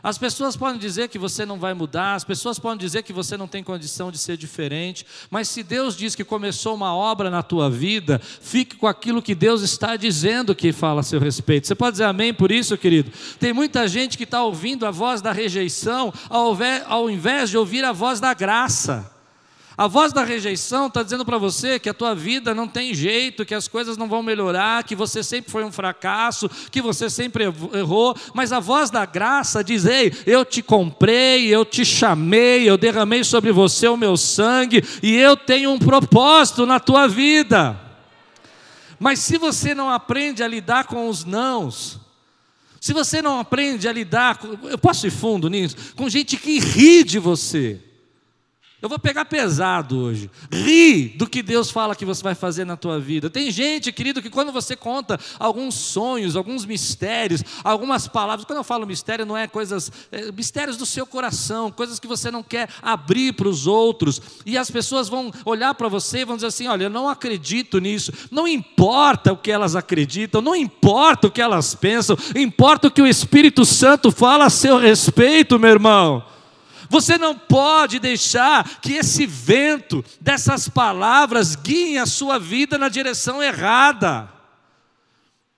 As 0.04 0.18
pessoas 0.18 0.58
podem 0.58 0.80
dizer 0.80 1.10
que 1.10 1.20
você 1.20 1.46
não 1.46 1.60
vai 1.60 1.76
mudar, 1.76 2.16
as 2.16 2.24
pessoas 2.24 2.58
podem 2.58 2.80
dizer 2.80 3.04
que 3.04 3.14
você 3.14 3.38
não 3.38 3.48
tem 3.48 3.64
condição 3.64 4.12
de 4.12 4.18
ser 4.18 4.36
diferente, 4.36 5.06
mas 5.30 5.48
se 5.48 5.62
Deus 5.62 5.96
diz 5.96 6.16
que 6.16 6.24
começou 6.24 6.74
uma 6.74 6.96
obra 6.96 7.30
na 7.30 7.44
tua 7.44 7.70
vida, 7.70 8.20
fique 8.20 8.76
com 8.76 8.88
aquilo 8.88 9.22
que 9.22 9.36
Deus 9.36 9.62
está 9.62 9.96
dizendo 9.96 10.56
que 10.56 10.72
fala 10.72 11.02
a 11.02 11.04
seu 11.04 11.20
respeito. 11.20 11.68
Você 11.68 11.76
pode 11.76 11.94
dizer 11.94 12.06
amém 12.06 12.34
por 12.34 12.52
isso, 12.52 12.76
querido? 12.78 13.12
Tem 13.40 13.54
muita 13.54 13.88
gente 13.88 14.18
que 14.18 14.24
está 14.24 14.44
ouvindo 14.44 14.88
a 14.88 14.92
voz 14.92 15.22
da 15.22 15.32
rejeição 15.32 16.12
ao 16.30 17.10
invés 17.10 17.52
de 17.52 17.58
ouvir 17.58 17.86
a 17.86 17.92
voz 17.92 18.20
da 18.20 18.34
graça. 18.34 19.21
A 19.82 19.88
voz 19.88 20.14
da 20.14 20.24
rejeição 20.24 20.86
está 20.86 21.02
dizendo 21.02 21.26
para 21.26 21.40
você 21.40 21.80
que 21.80 21.90
a 21.90 21.94
tua 21.96 22.14
vida 22.14 22.54
não 22.54 22.68
tem 22.68 22.94
jeito, 22.94 23.44
que 23.44 23.56
as 23.56 23.68
coisas 23.68 23.98
não 23.98 24.08
vão 24.08 24.22
melhorar, 24.22 24.84
que 24.84 24.96
você 24.96 25.24
sempre 25.24 25.52
foi 25.52 25.64
um 25.64 25.72
fracasso, 25.72 26.48
que 26.70 26.80
você 26.84 27.10
sempre 27.10 27.46
errou, 27.46 28.16
mas 28.32 28.52
a 28.52 28.60
voz 28.60 28.92
da 28.92 29.08
graça 29.08 29.64
diz: 29.64 29.86
Ei, 29.86 30.14
eu 30.28 30.46
te 30.46 30.62
comprei, 30.62 31.48
eu 31.48 31.66
te 31.66 31.84
chamei, 31.84 32.70
eu 32.70 32.78
derramei 32.78 33.24
sobre 33.24 33.52
você 33.52 33.88
o 33.88 33.98
meu 33.98 34.16
sangue 34.18 34.84
e 35.02 35.18
eu 35.18 35.36
tenho 35.36 35.72
um 35.72 35.80
propósito 35.80 36.64
na 36.68 36.80
tua 36.80 37.08
vida. 37.08 37.76
Mas 39.00 39.18
se 39.18 39.36
você 39.40 39.74
não 39.74 39.90
aprende 39.90 40.44
a 40.44 40.48
lidar 40.48 40.84
com 40.84 41.10
os 41.10 41.26
nãos, 41.26 42.00
se 42.80 42.94
você 42.94 43.20
não 43.20 43.40
aprende 43.40 43.88
a 43.88 43.92
lidar, 43.92 44.38
com, 44.38 44.70
eu 44.70 44.78
posso 44.78 45.08
ir 45.08 45.12
fundo 45.12 45.50
nisso, 45.50 45.76
com 45.96 46.08
gente 46.08 46.38
que 46.38 46.60
ri 46.60 47.04
de 47.04 47.18
você, 47.18 47.82
eu 48.82 48.90
vou 48.90 48.98
pegar 48.98 49.26
pesado 49.26 50.00
hoje. 50.00 50.30
Ri 50.52 51.10
do 51.10 51.28
que 51.28 51.44
Deus 51.44 51.70
fala 51.70 51.96
que 51.96 52.04
você 52.04 52.24
vai 52.24 52.34
fazer 52.34 52.66
na 52.66 52.76
tua 52.76 53.00
vida. 53.00 53.30
Tem 53.30 53.52
gente, 53.52 53.92
querido, 53.92 54.22
que 54.22 54.30
quando 54.30 54.52
você 54.52 54.76
conta 54.76 55.20
alguns 55.38 55.76
sonhos, 55.76 56.36
alguns 56.36 56.66
mistérios, 56.66 57.44
algumas 57.64 58.08
palavras, 58.08 58.44
quando 58.44 58.58
eu 58.58 58.64
falo 58.64 58.88
mistério, 58.88 59.24
não 59.24 59.38
é 59.38 59.48
coisas, 59.48 59.92
é, 60.12 60.32
mistérios 60.32 60.78
do 60.78 60.86
seu 60.86 61.06
coração, 61.06 61.72
coisas 61.72 62.00
que 62.00 62.08
você 62.08 62.32
não 62.32 62.42
quer 62.42 62.70
abrir 62.82 63.34
para 63.34 63.48
os 63.48 63.68
outros. 63.68 64.20
E 64.48 64.58
as 64.58 64.72
pessoas 64.72 65.08
vão 65.08 65.32
olhar 65.46 65.76
para 65.76 65.88
você 65.88 66.22
e 66.22 66.26
vão 66.26 66.36
dizer 66.36 66.48
assim: 66.48 66.68
olha, 66.68 66.86
eu 66.86 66.90
não 66.90 67.08
acredito 67.08 67.78
nisso. 67.78 68.12
Não 68.32 68.48
importa 68.48 69.32
o 69.32 69.38
que 69.38 69.52
elas 69.52 69.76
acreditam, 69.76 70.42
não 70.42 70.56
importa 70.56 71.28
o 71.28 71.32
que 71.32 71.42
elas 71.42 71.76
pensam, 71.76 72.18
importa 72.36 72.88
o 72.88 72.92
que 72.92 73.02
o 73.02 73.08
Espírito 73.08 73.64
Santo 73.64 74.12
fala 74.12 74.46
a 74.46 74.50
seu 74.50 74.78
respeito, 74.78 75.60
meu 75.60 75.70
irmão. 75.70 76.24
Você 76.92 77.18
não 77.18 77.34
pode 77.34 78.00
deixar 78.00 78.82
que 78.82 78.92
esse 78.96 79.26
vento 79.26 80.04
dessas 80.20 80.68
palavras 80.68 81.56
guie 81.56 81.98
a 81.98 82.06
sua 82.06 82.38
vida 82.38 82.78
na 82.78 82.90
direção 82.90 83.42
errada. 83.42 84.30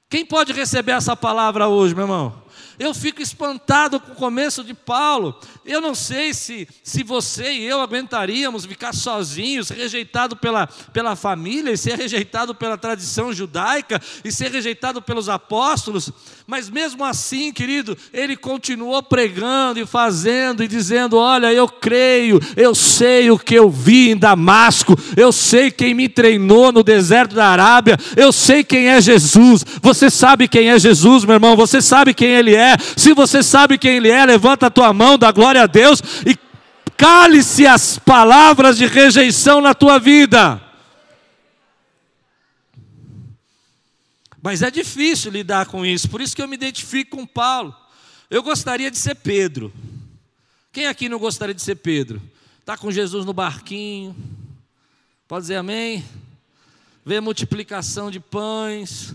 Quem 0.08 0.24
pode 0.24 0.54
receber 0.54 0.92
essa 0.92 1.16
palavra 1.16 1.68
hoje, 1.68 1.96
meu 1.96 2.04
irmão? 2.04 2.44
Eu 2.78 2.94
fico 2.94 3.20
espantado 3.20 4.00
com 4.00 4.12
o 4.12 4.16
começo 4.16 4.64
de 4.64 4.76
Paulo. 4.76 5.36
Eu 5.66 5.80
não 5.80 5.94
sei 5.94 6.34
se, 6.34 6.68
se 6.84 7.04
você 7.04 7.52
e 7.52 7.64
eu 7.66 7.82
aguentaríamos 7.82 8.66
ficar 8.66 8.94
sozinhos, 8.94 9.70
rejeitado 9.70 10.36
pela, 10.36 10.68
pela 10.68 11.16
família, 11.16 11.72
e 11.72 11.78
ser 11.78 11.98
rejeitado 11.98 12.56
pela 12.56 12.78
tradição 12.78 13.32
judaica, 13.32 14.02
e 14.24 14.32
ser 14.32 14.52
rejeitado 14.52 15.02
pelos 15.02 15.30
apóstolos, 15.30 16.12
mas 16.46 16.70
mesmo 16.70 17.06
assim, 17.06 17.52
querido, 17.52 17.98
ele 18.12 18.36
continuou 18.36 19.02
pregando 19.02 19.80
e 19.80 19.86
fazendo 19.86 20.64
e 20.64 20.68
dizendo: 20.68 21.18
Olha, 21.18 21.54
eu 21.54 21.68
creio, 21.68 22.40
eu 22.58 22.76
sei 22.76 23.32
o 23.32 23.40
que 23.40 23.56
eu 23.56 23.70
vi 23.70 24.12
em 24.12 24.18
Damasco, 24.18 24.98
eu 25.16 25.32
sei 25.32 25.72
quem 25.72 25.94
me 25.94 26.10
treinou 26.10 26.72
no 26.72 26.84
deserto 26.84 27.36
da 27.36 27.48
Arábia, 27.48 27.98
eu 28.16 28.32
sei 28.32 28.64
quem 28.64 28.90
é 28.90 29.00
Jesus. 29.00 29.64
Você 29.82 30.10
sabe 30.10 30.48
quem 30.48 30.70
é 30.70 30.80
Jesus, 30.80 31.24
meu 31.24 31.36
irmão, 31.36 31.56
você 31.56 31.82
sabe 31.82 32.14
quem 32.14 32.30
ele 32.30 32.56
é. 32.56 32.76
Se 32.96 33.14
você 33.14 33.44
sabe 33.44 33.78
quem 33.78 33.98
Ele 33.98 34.10
é, 34.10 34.26
levanta 34.26 34.68
a 34.68 34.70
tua 34.70 34.94
mão, 34.94 35.18
dá 35.18 35.32
glória 35.32 35.53
a 35.60 35.68
Deus 35.68 36.02
e 36.26 36.38
cale-se 36.98 37.66
as 37.66 37.98
palavras 38.00 38.78
de 38.78 38.86
rejeição 38.86 39.62
na 39.62 39.74
tua 39.74 40.00
vida. 40.00 40.62
Mas 44.42 44.62
é 44.62 44.70
difícil 44.70 45.32
lidar 45.32 45.68
com 45.68 45.86
isso, 45.86 46.10
por 46.10 46.20
isso 46.20 46.36
que 46.36 46.42
eu 46.42 46.48
me 46.48 46.56
identifico 46.56 47.18
com 47.18 47.26
Paulo. 47.26 47.74
Eu 48.30 48.44
gostaria 48.44 48.92
de 48.92 48.98
ser 48.98 49.16
Pedro. 49.16 49.72
Quem 50.72 50.88
aqui 50.88 51.08
não 51.08 51.20
gostaria 51.20 51.56
de 51.56 51.62
ser 51.62 51.76
Pedro? 51.76 52.22
Está 52.60 52.78
com 52.78 52.92
Jesus 52.92 53.26
no 53.26 53.34
barquinho, 53.34 54.16
pode 55.28 55.44
dizer 55.44 55.56
amém? 55.56 56.04
Vê 57.06 57.20
multiplicação 57.20 58.10
de 58.10 58.20
pães, 58.20 59.14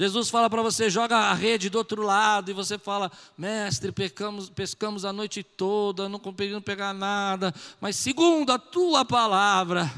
Jesus 0.00 0.30
fala 0.30 0.48
para 0.48 0.62
você, 0.62 0.88
joga 0.88 1.14
a 1.14 1.34
rede 1.34 1.68
do 1.68 1.76
outro 1.76 2.00
lado, 2.00 2.50
e 2.50 2.54
você 2.54 2.78
fala, 2.78 3.12
mestre, 3.36 3.92
pescamos, 3.92 4.48
pescamos 4.48 5.04
a 5.04 5.12
noite 5.12 5.42
toda, 5.42 6.08
não 6.08 6.18
conseguimos 6.18 6.64
pegar 6.64 6.94
nada, 6.94 7.54
mas 7.78 7.96
segundo 7.96 8.50
a 8.50 8.58
tua 8.58 9.04
palavra. 9.04 9.92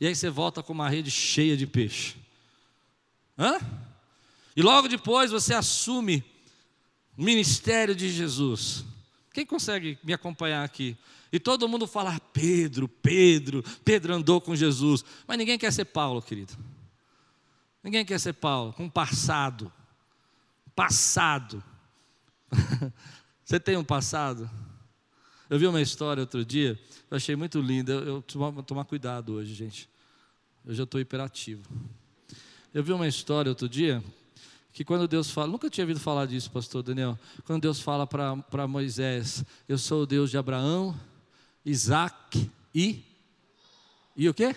E 0.00 0.06
aí 0.06 0.14
você 0.14 0.30
volta 0.30 0.62
com 0.62 0.72
uma 0.72 0.88
rede 0.88 1.10
cheia 1.10 1.56
de 1.56 1.66
peixe. 1.66 2.14
Hã? 3.36 3.58
E 4.54 4.62
logo 4.62 4.86
depois 4.86 5.32
você 5.32 5.54
assume 5.54 6.22
o 7.18 7.24
ministério 7.24 7.96
de 7.96 8.10
Jesus. 8.10 8.84
Quem 9.34 9.44
consegue 9.44 9.98
me 10.04 10.12
acompanhar 10.12 10.62
aqui? 10.62 10.96
E 11.32 11.40
todo 11.40 11.68
mundo 11.68 11.88
fala, 11.88 12.14
ah, 12.14 12.20
Pedro, 12.32 12.86
Pedro, 12.86 13.64
Pedro 13.84 14.14
andou 14.14 14.40
com 14.40 14.54
Jesus. 14.54 15.04
Mas 15.26 15.36
ninguém 15.36 15.58
quer 15.58 15.72
ser 15.72 15.86
Paulo, 15.86 16.22
querido. 16.22 16.56
Ninguém 17.82 18.04
quer 18.04 18.20
ser 18.20 18.34
Paulo, 18.34 18.72
com 18.72 18.88
passado. 18.88 19.72
Passado. 20.74 21.62
Você 23.44 23.58
tem 23.58 23.76
um 23.76 23.84
passado? 23.84 24.48
Eu 25.50 25.58
vi 25.58 25.66
uma 25.66 25.80
história 25.82 26.20
outro 26.20 26.44
dia, 26.44 26.78
eu 27.10 27.16
achei 27.16 27.36
muito 27.36 27.60
linda. 27.60 27.92
Eu, 27.92 28.24
eu 28.34 28.62
tomar 28.62 28.84
cuidado 28.84 29.34
hoje, 29.34 29.52
gente. 29.52 29.88
Eu 30.64 30.74
já 30.74 30.84
estou 30.84 31.00
hiperativo. 31.00 31.62
Eu 32.72 32.82
vi 32.82 32.92
uma 32.92 33.06
história 33.06 33.50
outro 33.50 33.68
dia 33.68 34.02
que 34.72 34.84
quando 34.84 35.06
Deus 35.06 35.30
fala, 35.30 35.48
nunca 35.48 35.68
tinha 35.68 35.84
ouvido 35.84 36.00
falar 36.00 36.24
disso, 36.24 36.50
pastor 36.50 36.82
Daniel. 36.82 37.18
Quando 37.44 37.60
Deus 37.60 37.80
fala 37.80 38.06
para 38.06 38.66
Moisés, 38.66 39.44
eu 39.68 39.76
sou 39.76 40.04
o 40.04 40.06
Deus 40.06 40.30
de 40.30 40.38
Abraão, 40.38 40.98
Isaac 41.64 42.50
e. 42.74 43.04
E 44.16 44.28
o 44.28 44.32
quê? 44.32 44.56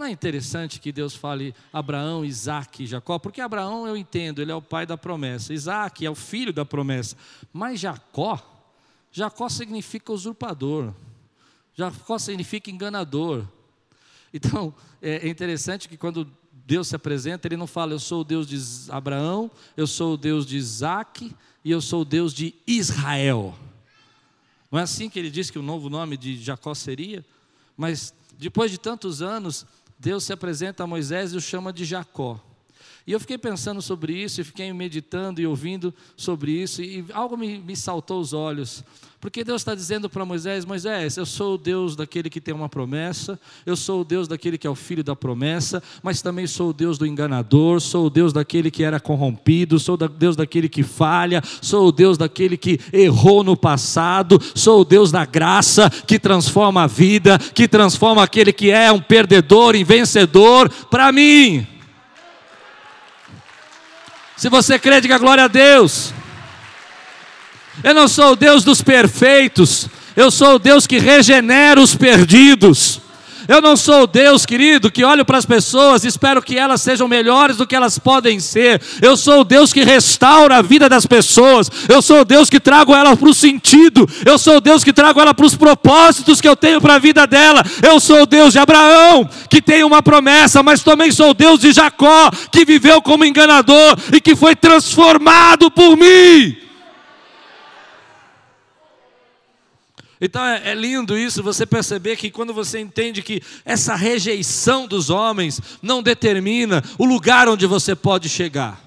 Não 0.00 0.06
é 0.06 0.10
interessante 0.10 0.80
que 0.80 0.90
Deus 0.92 1.14
fale 1.14 1.54
Abraão, 1.70 2.24
Isaac 2.24 2.82
e 2.82 2.86
Jacó? 2.86 3.18
Porque 3.18 3.38
Abraão 3.38 3.86
eu 3.86 3.94
entendo, 3.94 4.40
ele 4.40 4.50
é 4.50 4.54
o 4.54 4.62
pai 4.62 4.86
da 4.86 4.96
promessa. 4.96 5.52
Isaac 5.52 6.06
é 6.06 6.10
o 6.10 6.14
filho 6.14 6.54
da 6.54 6.64
promessa. 6.64 7.14
Mas 7.52 7.80
Jacó, 7.80 8.40
Jacó 9.12 9.46
significa 9.50 10.10
usurpador. 10.10 10.94
Jacó 11.74 12.18
significa 12.18 12.70
enganador. 12.70 13.44
Então, 14.32 14.72
é 15.02 15.28
interessante 15.28 15.86
que 15.86 15.98
quando 15.98 16.26
Deus 16.50 16.88
se 16.88 16.96
apresenta, 16.96 17.46
ele 17.46 17.58
não 17.58 17.66
fala, 17.66 17.92
eu 17.92 18.00
sou 18.00 18.22
o 18.22 18.24
Deus 18.24 18.46
de 18.46 18.58
Abraão, 18.90 19.50
eu 19.76 19.86
sou 19.86 20.14
o 20.14 20.16
Deus 20.16 20.46
de 20.46 20.56
Isaac 20.56 21.30
e 21.62 21.70
eu 21.70 21.82
sou 21.82 22.00
o 22.00 22.06
Deus 22.06 22.32
de 22.32 22.54
Israel. 22.66 23.54
Não 24.72 24.78
é 24.78 24.82
assim 24.82 25.10
que 25.10 25.18
ele 25.18 25.30
diz 25.30 25.50
que 25.50 25.58
o 25.58 25.62
novo 25.62 25.90
nome 25.90 26.16
de 26.16 26.42
Jacó 26.42 26.72
seria? 26.72 27.22
Mas 27.76 28.14
depois 28.38 28.70
de 28.70 28.78
tantos 28.78 29.20
anos, 29.20 29.66
Deus 30.00 30.24
se 30.24 30.32
apresenta 30.32 30.82
a 30.82 30.86
Moisés 30.86 31.34
e 31.34 31.36
o 31.36 31.40
chama 31.42 31.74
de 31.74 31.84
Jacó. 31.84 32.40
E 33.06 33.12
eu 33.12 33.20
fiquei 33.20 33.38
pensando 33.38 33.80
sobre 33.80 34.12
isso, 34.12 34.40
e 34.40 34.44
fiquei 34.44 34.72
meditando 34.72 35.40
e 35.40 35.46
ouvindo 35.46 35.94
sobre 36.16 36.52
isso, 36.52 36.82
e 36.82 37.04
algo 37.12 37.36
me, 37.36 37.58
me 37.58 37.76
saltou 37.76 38.20
os 38.20 38.32
olhos. 38.32 38.84
Porque 39.20 39.44
Deus 39.44 39.60
está 39.60 39.74
dizendo 39.74 40.08
para 40.08 40.24
Moisés: 40.24 40.64
Moisés, 40.64 41.18
eu 41.18 41.26
sou 41.26 41.54
o 41.54 41.58
Deus 41.58 41.94
daquele 41.94 42.30
que 42.30 42.40
tem 42.40 42.54
uma 42.54 42.70
promessa, 42.70 43.38
eu 43.66 43.76
sou 43.76 44.00
o 44.00 44.04
Deus 44.04 44.26
daquele 44.26 44.56
que 44.56 44.66
é 44.66 44.70
o 44.70 44.74
filho 44.74 45.04
da 45.04 45.14
promessa, 45.14 45.82
mas 46.02 46.22
também 46.22 46.46
sou 46.46 46.70
o 46.70 46.72
Deus 46.72 46.96
do 46.96 47.06
enganador, 47.06 47.80
sou 47.80 48.06
o 48.06 48.10
Deus 48.10 48.32
daquele 48.32 48.70
que 48.70 48.82
era 48.82 48.98
corrompido, 48.98 49.78
sou 49.78 49.94
o 49.94 50.08
Deus 50.08 50.36
daquele 50.36 50.70
que 50.70 50.82
falha, 50.82 51.42
sou 51.60 51.88
o 51.88 51.92
Deus 51.92 52.16
daquele 52.16 52.56
que 52.56 52.80
errou 52.94 53.44
no 53.44 53.56
passado, 53.58 54.40
sou 54.54 54.80
o 54.80 54.84
Deus 54.86 55.12
da 55.12 55.26
graça 55.26 55.90
que 55.90 56.18
transforma 56.18 56.84
a 56.84 56.86
vida, 56.86 57.38
que 57.38 57.68
transforma 57.68 58.22
aquele 58.22 58.54
que 58.54 58.70
é 58.70 58.90
um 58.90 59.00
perdedor 59.00 59.74
em 59.74 59.84
vencedor 59.84 60.70
para 60.90 61.12
mim. 61.12 61.66
Se 64.40 64.48
você 64.48 64.78
crê, 64.78 65.02
diga 65.02 65.18
glória 65.18 65.44
a 65.44 65.48
Deus. 65.48 66.14
Eu 67.84 67.92
não 67.92 68.08
sou 68.08 68.32
o 68.32 68.36
Deus 68.36 68.64
dos 68.64 68.80
perfeitos, 68.80 69.86
eu 70.16 70.30
sou 70.30 70.54
o 70.54 70.58
Deus 70.58 70.86
que 70.86 70.98
regenera 70.98 71.78
os 71.78 71.94
perdidos. 71.94 73.02
Eu 73.50 73.60
não 73.60 73.76
sou 73.76 74.04
o 74.04 74.06
Deus, 74.06 74.46
querido, 74.46 74.92
que 74.92 75.02
olho 75.02 75.24
para 75.24 75.36
as 75.36 75.44
pessoas 75.44 76.04
e 76.04 76.06
espero 76.06 76.40
que 76.40 76.56
elas 76.56 76.80
sejam 76.82 77.08
melhores 77.08 77.56
do 77.56 77.66
que 77.66 77.74
elas 77.74 77.98
podem 77.98 78.38
ser. 78.38 78.80
Eu 79.02 79.16
sou 79.16 79.40
o 79.40 79.44
Deus 79.44 79.72
que 79.72 79.82
restaura 79.82 80.58
a 80.58 80.62
vida 80.62 80.88
das 80.88 81.04
pessoas. 81.04 81.68
Eu 81.88 82.00
sou 82.00 82.20
o 82.20 82.24
Deus 82.24 82.48
que 82.48 82.60
trago 82.60 82.94
ela 82.94 83.16
para 83.16 83.28
o 83.28 83.34
sentido. 83.34 84.08
Eu 84.24 84.38
sou 84.38 84.58
o 84.58 84.60
Deus 84.60 84.84
que 84.84 84.92
trago 84.92 85.20
ela 85.20 85.34
para 85.34 85.44
os 85.44 85.56
propósitos 85.56 86.40
que 86.40 86.46
eu 86.46 86.54
tenho 86.54 86.80
para 86.80 86.94
a 86.94 86.98
vida 87.00 87.26
dela. 87.26 87.64
Eu 87.82 87.98
sou 87.98 88.22
o 88.22 88.26
Deus 88.26 88.52
de 88.52 88.60
Abraão, 88.60 89.28
que 89.48 89.60
tem 89.60 89.82
uma 89.82 90.00
promessa, 90.00 90.62
mas 90.62 90.84
também 90.84 91.10
sou 91.10 91.30
o 91.30 91.34
Deus 91.34 91.58
de 91.58 91.72
Jacó, 91.72 92.30
que 92.52 92.64
viveu 92.64 93.02
como 93.02 93.24
enganador 93.24 93.98
e 94.12 94.20
que 94.20 94.36
foi 94.36 94.54
transformado 94.54 95.72
por 95.72 95.96
mim. 95.96 96.69
Então 100.20 100.44
é, 100.44 100.70
é, 100.70 100.74
lindo 100.74 101.16
isso, 101.16 101.42
você 101.42 101.64
perceber 101.64 102.16
que 102.16 102.30
quando 102.30 102.52
você 102.52 102.78
entende 102.78 103.22
que 103.22 103.40
essa 103.64 103.94
rejeição 103.94 104.86
dos 104.86 105.08
homens 105.08 105.60
não 105.80 106.02
determina 106.02 106.84
o 106.98 107.06
lugar 107.06 107.48
onde 107.48 107.66
você 107.66 107.96
pode 107.96 108.28
chegar. 108.28 108.84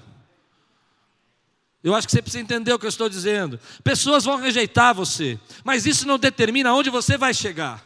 Eu 1.82 1.94
acho 1.94 2.06
que 2.06 2.12
você 2.12 2.22
precisa 2.22 2.42
entender 2.42 2.72
o 2.72 2.78
que 2.78 2.86
eu 2.86 2.90
estou 2.90 3.08
dizendo. 3.08 3.58
Pessoas 3.82 4.24
vão 4.24 4.36
rejeitar 4.36 4.94
você, 4.94 5.38
mas 5.64 5.84
isso 5.84 6.06
não 6.06 6.18
determina 6.18 6.72
onde 6.72 6.88
você 6.88 7.18
vai 7.18 7.34
chegar. 7.34 7.84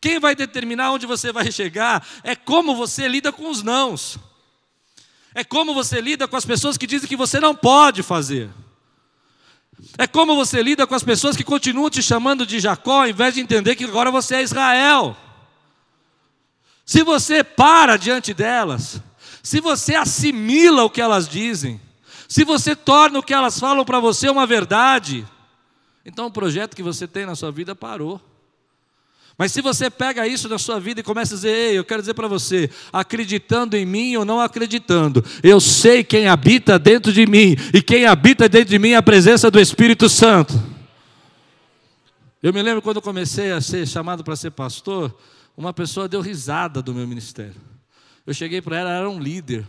Quem 0.00 0.18
vai 0.18 0.34
determinar 0.34 0.92
onde 0.92 1.04
você 1.06 1.30
vai 1.32 1.50
chegar 1.52 2.06
é 2.22 2.34
como 2.34 2.74
você 2.74 3.06
lida 3.06 3.30
com 3.30 3.50
os 3.50 3.62
nãos. 3.62 4.16
É 5.34 5.44
como 5.44 5.74
você 5.74 6.00
lida 6.00 6.26
com 6.26 6.36
as 6.36 6.46
pessoas 6.46 6.78
que 6.78 6.86
dizem 6.86 7.08
que 7.08 7.16
você 7.16 7.38
não 7.38 7.54
pode 7.54 8.02
fazer. 8.02 8.48
É 9.96 10.06
como 10.06 10.36
você 10.36 10.62
lida 10.62 10.86
com 10.86 10.94
as 10.94 11.02
pessoas 11.02 11.36
que 11.36 11.44
continuam 11.44 11.90
te 11.90 12.02
chamando 12.02 12.46
de 12.46 12.60
Jacó, 12.60 13.02
ao 13.02 13.08
invés 13.08 13.34
de 13.34 13.40
entender 13.40 13.76
que 13.76 13.84
agora 13.84 14.10
você 14.10 14.36
é 14.36 14.42
Israel. 14.42 15.16
Se 16.84 17.02
você 17.02 17.44
para 17.44 17.96
diante 17.96 18.34
delas, 18.34 19.00
se 19.42 19.60
você 19.60 19.94
assimila 19.94 20.84
o 20.84 20.90
que 20.90 21.00
elas 21.00 21.28
dizem, 21.28 21.80
se 22.28 22.44
você 22.44 22.76
torna 22.76 23.18
o 23.18 23.22
que 23.22 23.34
elas 23.34 23.58
falam 23.58 23.84
para 23.84 24.00
você 24.00 24.28
uma 24.28 24.46
verdade, 24.46 25.26
então 26.04 26.26
o 26.26 26.30
projeto 26.30 26.76
que 26.76 26.82
você 26.82 27.06
tem 27.06 27.26
na 27.26 27.34
sua 27.34 27.50
vida 27.50 27.74
parou. 27.74 28.20
Mas 29.40 29.52
se 29.52 29.62
você 29.62 29.88
pega 29.88 30.28
isso 30.28 30.50
na 30.50 30.58
sua 30.58 30.78
vida 30.78 31.00
e 31.00 31.02
começa 31.02 31.32
a 31.32 31.36
dizer, 31.36 31.48
ei, 31.48 31.78
eu 31.78 31.82
quero 31.82 32.02
dizer 32.02 32.12
para 32.12 32.28
você, 32.28 32.68
acreditando 32.92 33.74
em 33.74 33.86
mim 33.86 34.14
ou 34.16 34.22
não 34.22 34.38
acreditando, 34.38 35.24
eu 35.42 35.58
sei 35.58 36.04
quem 36.04 36.28
habita 36.28 36.78
dentro 36.78 37.10
de 37.10 37.24
mim, 37.26 37.56
e 37.72 37.80
quem 37.80 38.04
habita 38.04 38.50
dentro 38.50 38.68
de 38.68 38.78
mim 38.78 38.90
é 38.90 38.96
a 38.96 39.02
presença 39.02 39.50
do 39.50 39.58
Espírito 39.58 40.10
Santo. 40.10 40.62
Eu 42.42 42.52
me 42.52 42.60
lembro 42.60 42.82
quando 42.82 42.96
eu 42.96 43.02
comecei 43.02 43.50
a 43.50 43.62
ser 43.62 43.88
chamado 43.88 44.22
para 44.22 44.36
ser 44.36 44.50
pastor, 44.50 45.18
uma 45.56 45.72
pessoa 45.72 46.06
deu 46.06 46.20
risada 46.20 46.82
do 46.82 46.92
meu 46.92 47.08
ministério. 47.08 47.56
Eu 48.26 48.34
cheguei 48.34 48.60
para 48.60 48.76
ela, 48.76 48.90
ela 48.90 48.98
era 48.98 49.08
um 49.08 49.18
líder 49.18 49.66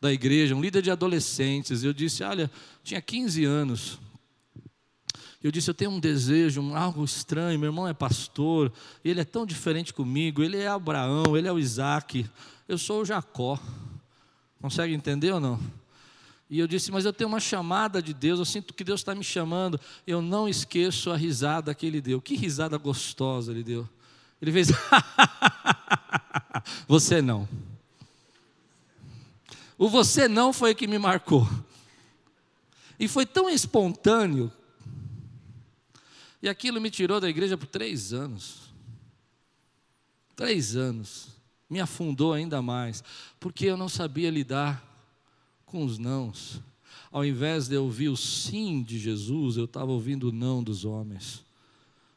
da 0.00 0.12
igreja, 0.12 0.56
um 0.56 0.60
líder 0.60 0.82
de 0.82 0.90
adolescentes. 0.90 1.84
Eu 1.84 1.92
disse: 1.92 2.24
Olha, 2.24 2.50
tinha 2.82 3.00
15 3.00 3.44
anos. 3.44 4.00
Eu 5.44 5.52
disse: 5.52 5.68
Eu 5.68 5.74
tenho 5.74 5.90
um 5.90 6.00
desejo, 6.00 6.62
um, 6.62 6.74
algo 6.74 7.04
estranho. 7.04 7.58
Meu 7.58 7.68
irmão 7.68 7.86
é 7.86 7.92
pastor, 7.92 8.72
ele 9.04 9.20
é 9.20 9.24
tão 9.24 9.44
diferente 9.44 9.92
comigo. 9.92 10.42
Ele 10.42 10.56
é 10.56 10.66
Abraão, 10.66 11.36
ele 11.36 11.46
é 11.46 11.52
o 11.52 11.58
Isaac. 11.58 12.24
Eu 12.66 12.78
sou 12.78 13.02
o 13.02 13.04
Jacó. 13.04 13.60
Consegue 14.58 14.94
entender 14.94 15.32
ou 15.32 15.40
não? 15.40 15.60
E 16.48 16.58
eu 16.58 16.66
disse: 16.66 16.90
Mas 16.90 17.04
eu 17.04 17.12
tenho 17.12 17.28
uma 17.28 17.40
chamada 17.40 18.00
de 18.00 18.14
Deus, 18.14 18.38
eu 18.38 18.46
sinto 18.46 18.72
que 18.72 18.82
Deus 18.82 19.00
está 19.00 19.14
me 19.14 19.22
chamando. 19.22 19.78
Eu 20.06 20.22
não 20.22 20.48
esqueço 20.48 21.10
a 21.10 21.16
risada 21.16 21.74
que 21.74 21.84
ele 21.84 22.00
deu. 22.00 22.22
Que 22.22 22.36
risada 22.36 22.78
gostosa 22.78 23.52
ele 23.52 23.62
deu. 23.62 23.86
Ele 24.40 24.50
fez: 24.50 24.68
Você 26.88 27.20
não. 27.20 27.46
O 29.76 29.90
você 29.90 30.26
não 30.26 30.54
foi 30.54 30.74
que 30.74 30.86
me 30.86 30.98
marcou. 30.98 31.46
E 32.98 33.06
foi 33.06 33.26
tão 33.26 33.50
espontâneo 33.50 34.50
e 36.44 36.48
aquilo 36.48 36.78
me 36.78 36.90
tirou 36.90 37.18
da 37.18 37.30
igreja 37.30 37.56
por 37.56 37.66
três 37.66 38.12
anos. 38.12 38.70
Três 40.36 40.76
anos. 40.76 41.28
Me 41.70 41.80
afundou 41.80 42.34
ainda 42.34 42.60
mais. 42.60 43.02
Porque 43.40 43.64
eu 43.64 43.78
não 43.78 43.88
sabia 43.88 44.30
lidar 44.30 44.84
com 45.64 45.82
os 45.86 45.96
nãos. 45.96 46.60
Ao 47.10 47.24
invés 47.24 47.66
de 47.66 47.76
eu 47.76 47.84
ouvir 47.84 48.10
o 48.10 48.16
sim 48.16 48.82
de 48.82 48.98
Jesus, 48.98 49.56
eu 49.56 49.64
estava 49.64 49.90
ouvindo 49.90 50.28
o 50.28 50.32
não 50.32 50.62
dos 50.62 50.84
homens. 50.84 51.42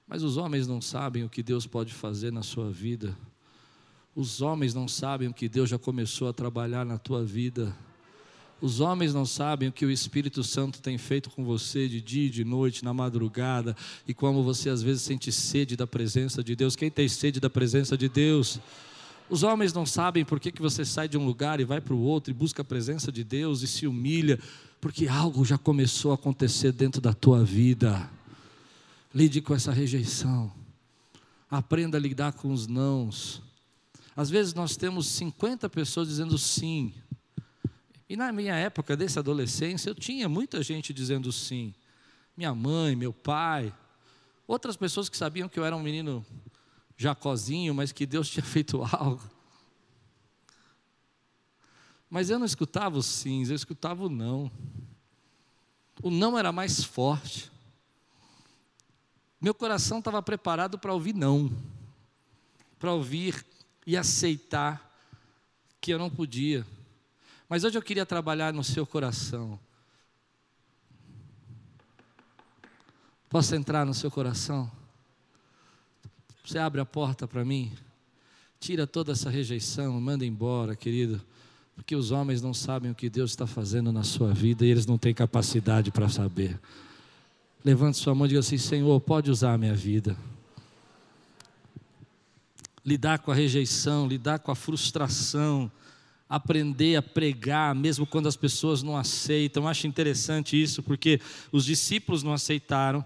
Mas 0.06 0.24
os 0.24 0.36
homens 0.36 0.68
não 0.68 0.82
sabem 0.82 1.24
o 1.24 1.30
que 1.30 1.42
Deus 1.42 1.66
pode 1.66 1.94
fazer 1.94 2.30
na 2.30 2.44
sua 2.44 2.70
vida. 2.70 3.18
Os 4.14 4.42
homens 4.42 4.74
não 4.74 4.90
sabem 4.90 5.30
o 5.30 5.34
que 5.34 5.48
Deus 5.48 5.70
já 5.70 5.80
começou 5.80 6.28
a 6.28 6.34
trabalhar 6.34 6.86
na 6.86 6.98
tua 6.98 7.24
vida. 7.24 7.74
Os 8.60 8.80
homens 8.80 9.14
não 9.14 9.26
sabem 9.26 9.70
o 9.70 9.72
que 9.72 9.86
o 9.86 9.92
Espírito 9.92 10.44
Santo 10.44 10.82
tem 10.82 10.98
feito 10.98 11.30
com 11.30 11.44
você 11.44 11.88
de 11.88 12.02
dia 12.02 12.26
e 12.26 12.30
de 12.30 12.44
noite, 12.44 12.84
na 12.84 12.92
madrugada, 12.92 13.76
e 14.08 14.14
como 14.16 14.42
você 14.42 14.70
às 14.70 14.82
vezes 14.82 15.04
sente 15.04 15.32
sede 15.32 15.76
da 15.76 15.86
presença 15.86 16.44
de 16.44 16.56
Deus. 16.56 16.76
Quem 16.76 16.90
tem 16.90 17.08
sede 17.08 17.40
da 17.40 17.52
presença 17.52 17.96
de 17.96 18.10
Deus? 18.10 18.60
Os 19.30 19.44
homens 19.44 19.74
não 19.74 19.86
sabem 19.86 20.26
por 20.26 20.40
que, 20.40 20.52
que 20.52 20.62
você 20.62 20.84
sai 20.84 21.08
de 21.08 21.18
um 21.18 21.26
lugar 21.26 21.60
e 21.60 21.66
vai 21.66 21.80
para 21.80 21.94
o 21.94 22.00
outro 22.00 22.32
e 22.32 22.34
busca 22.34 22.64
a 22.64 22.66
presença 22.66 23.12
de 23.12 23.24
Deus 23.24 23.62
e 23.62 23.68
se 23.68 23.86
humilha, 23.86 24.40
porque 24.82 25.08
algo 25.08 25.46
já 25.46 25.58
começou 25.58 26.12
a 26.12 26.16
acontecer 26.16 26.72
dentro 26.72 27.00
da 27.00 27.14
tua 27.14 27.44
vida. 27.44 28.10
Lide 29.14 29.40
com 29.42 29.54
essa 29.54 29.72
rejeição. 29.72 30.52
Aprenda 31.50 31.98
a 31.98 32.02
lidar 32.02 32.34
com 32.34 32.52
os 32.52 32.66
nãos. 32.66 33.42
Às 34.16 34.32
vezes 34.32 34.56
nós 34.56 34.76
temos 34.76 35.06
50 35.08 35.70
pessoas 35.70 36.08
dizendo 36.08 36.38
sim 36.40 36.92
e 38.10 38.16
na 38.16 38.32
minha 38.32 38.56
época, 38.56 38.96
dessa 38.96 39.20
adolescência, 39.20 39.90
eu 39.90 39.96
tinha 39.96 40.30
muita 40.30 40.64
gente 40.64 40.94
dizendo 40.94 41.32
sim. 41.32 41.74
Minha 42.36 42.56
mãe, 42.56 42.96
meu 42.96 43.12
pai, 43.12 43.74
outras 44.48 44.78
pessoas 44.78 45.10
que 45.10 45.18
sabiam 45.18 45.50
que 45.50 45.60
eu 45.60 45.66
era 45.66 45.76
um 45.76 45.82
menino 45.82 46.26
jacozinho, 46.96 47.74
mas 47.76 47.92
que 47.92 48.06
Deus 48.06 48.30
tinha 48.32 48.46
feito 48.46 48.82
algo. 48.84 49.22
Mas 52.10 52.30
eu 52.30 52.40
não 52.40 52.46
escutava 52.46 52.98
os 52.98 53.06
sims, 53.06 53.50
eu 53.50 53.56
escutava 53.56 54.06
o 54.06 54.10
não. 54.10 54.50
O 56.02 56.10
não 56.10 56.38
era 56.38 56.52
mais 56.54 56.84
forte. 56.84 57.52
Meu 59.42 59.54
coração 59.54 60.00
estava 60.00 60.22
preparado 60.22 60.80
para 60.80 60.94
ouvir 60.94 61.14
não, 61.14 61.52
para 62.80 62.94
ouvir 62.94 63.46
e 63.86 63.98
aceitar 63.98 64.84
que 65.82 65.94
eu 65.94 66.00
não 66.00 66.10
podia. 66.10 66.66
Mas 67.50 67.64
hoje 67.64 67.78
eu 67.78 67.82
queria 67.82 68.06
trabalhar 68.06 68.54
no 68.54 68.64
seu 68.64 68.86
coração. 68.86 69.60
Posso 73.30 73.56
entrar 73.56 73.86
no 73.86 73.94
seu 73.94 74.12
coração? 74.12 74.70
Você 76.46 76.58
abre 76.58 76.80
a 76.82 76.86
porta 76.86 77.28
para 77.28 77.44
mim? 77.44 77.72
Tira 78.60 78.88
toda 78.88 79.12
essa 79.12 79.30
rejeição, 79.30 80.00
manda 80.00 80.26
embora, 80.26 80.76
querido. 80.76 81.22
Porque 81.76 81.96
os 81.96 82.12
homens 82.12 82.42
não 82.42 82.54
sabem 82.54 82.90
o 82.90 82.96
que 82.96 83.10
Deus 83.10 83.32
está 83.32 83.46
fazendo 83.46 83.92
na 83.92 84.04
sua 84.04 84.34
vida 84.34 84.66
e 84.66 84.70
eles 84.70 84.86
não 84.86 84.98
têm 84.98 85.14
capacidade 85.14 85.92
para 85.92 86.10
saber. 86.10 86.60
Levante 87.64 87.98
sua 87.98 88.16
mão 88.16 88.26
e 88.26 88.30
diga 88.30 88.40
assim: 88.40 88.58
Senhor, 88.58 89.00
pode 89.02 89.30
usar 89.30 89.54
a 89.54 89.58
minha 89.58 89.76
vida. 89.76 90.18
Lidar 92.84 93.20
com 93.20 93.32
a 93.32 93.36
rejeição, 93.36 94.08
lidar 94.08 94.40
com 94.40 94.52
a 94.52 94.56
frustração, 94.56 95.72
aprender 96.30 96.96
a 96.96 97.02
pregar, 97.02 97.74
mesmo 97.74 98.06
quando 98.06 98.28
as 98.28 98.36
pessoas 98.36 98.84
não 98.84 98.98
aceitam. 98.98 99.64
Eu 99.64 99.70
acho 99.70 99.88
interessante 99.88 100.62
isso, 100.62 100.84
porque 100.84 101.22
os 101.52 101.66
discípulos 101.66 102.24
não 102.24 102.34
aceitaram, 102.34 103.04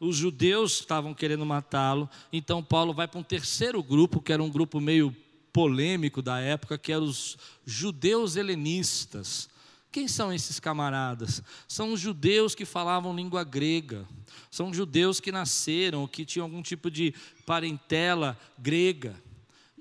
os 0.00 0.16
judeus 0.16 0.80
estavam 0.80 1.14
querendo 1.14 1.46
matá-lo, 1.46 2.10
então 2.32 2.62
Paulo 2.62 2.92
vai 2.92 3.06
para 3.06 3.20
um 3.20 3.22
terceiro 3.22 3.82
grupo, 3.82 4.20
que 4.20 4.32
era 4.32 4.42
um 4.42 4.50
grupo 4.50 4.80
meio 4.80 5.14
polêmico 5.52 6.20
da 6.20 6.40
época, 6.40 6.78
que 6.78 6.92
eram 6.92 7.04
os 7.04 7.36
judeus 7.64 8.36
helenistas. 8.36 9.48
Quem 9.92 10.08
são 10.08 10.32
esses 10.32 10.58
camaradas? 10.58 11.42
São 11.68 11.92
os 11.92 12.00
judeus 12.00 12.54
que 12.54 12.64
falavam 12.64 13.14
língua 13.14 13.44
grega, 13.44 14.06
são 14.50 14.72
judeus 14.72 15.20
que 15.20 15.30
nasceram, 15.30 16.08
que 16.08 16.24
tinham 16.24 16.46
algum 16.46 16.62
tipo 16.62 16.90
de 16.90 17.14
parentela 17.44 18.38
grega. 18.58 19.14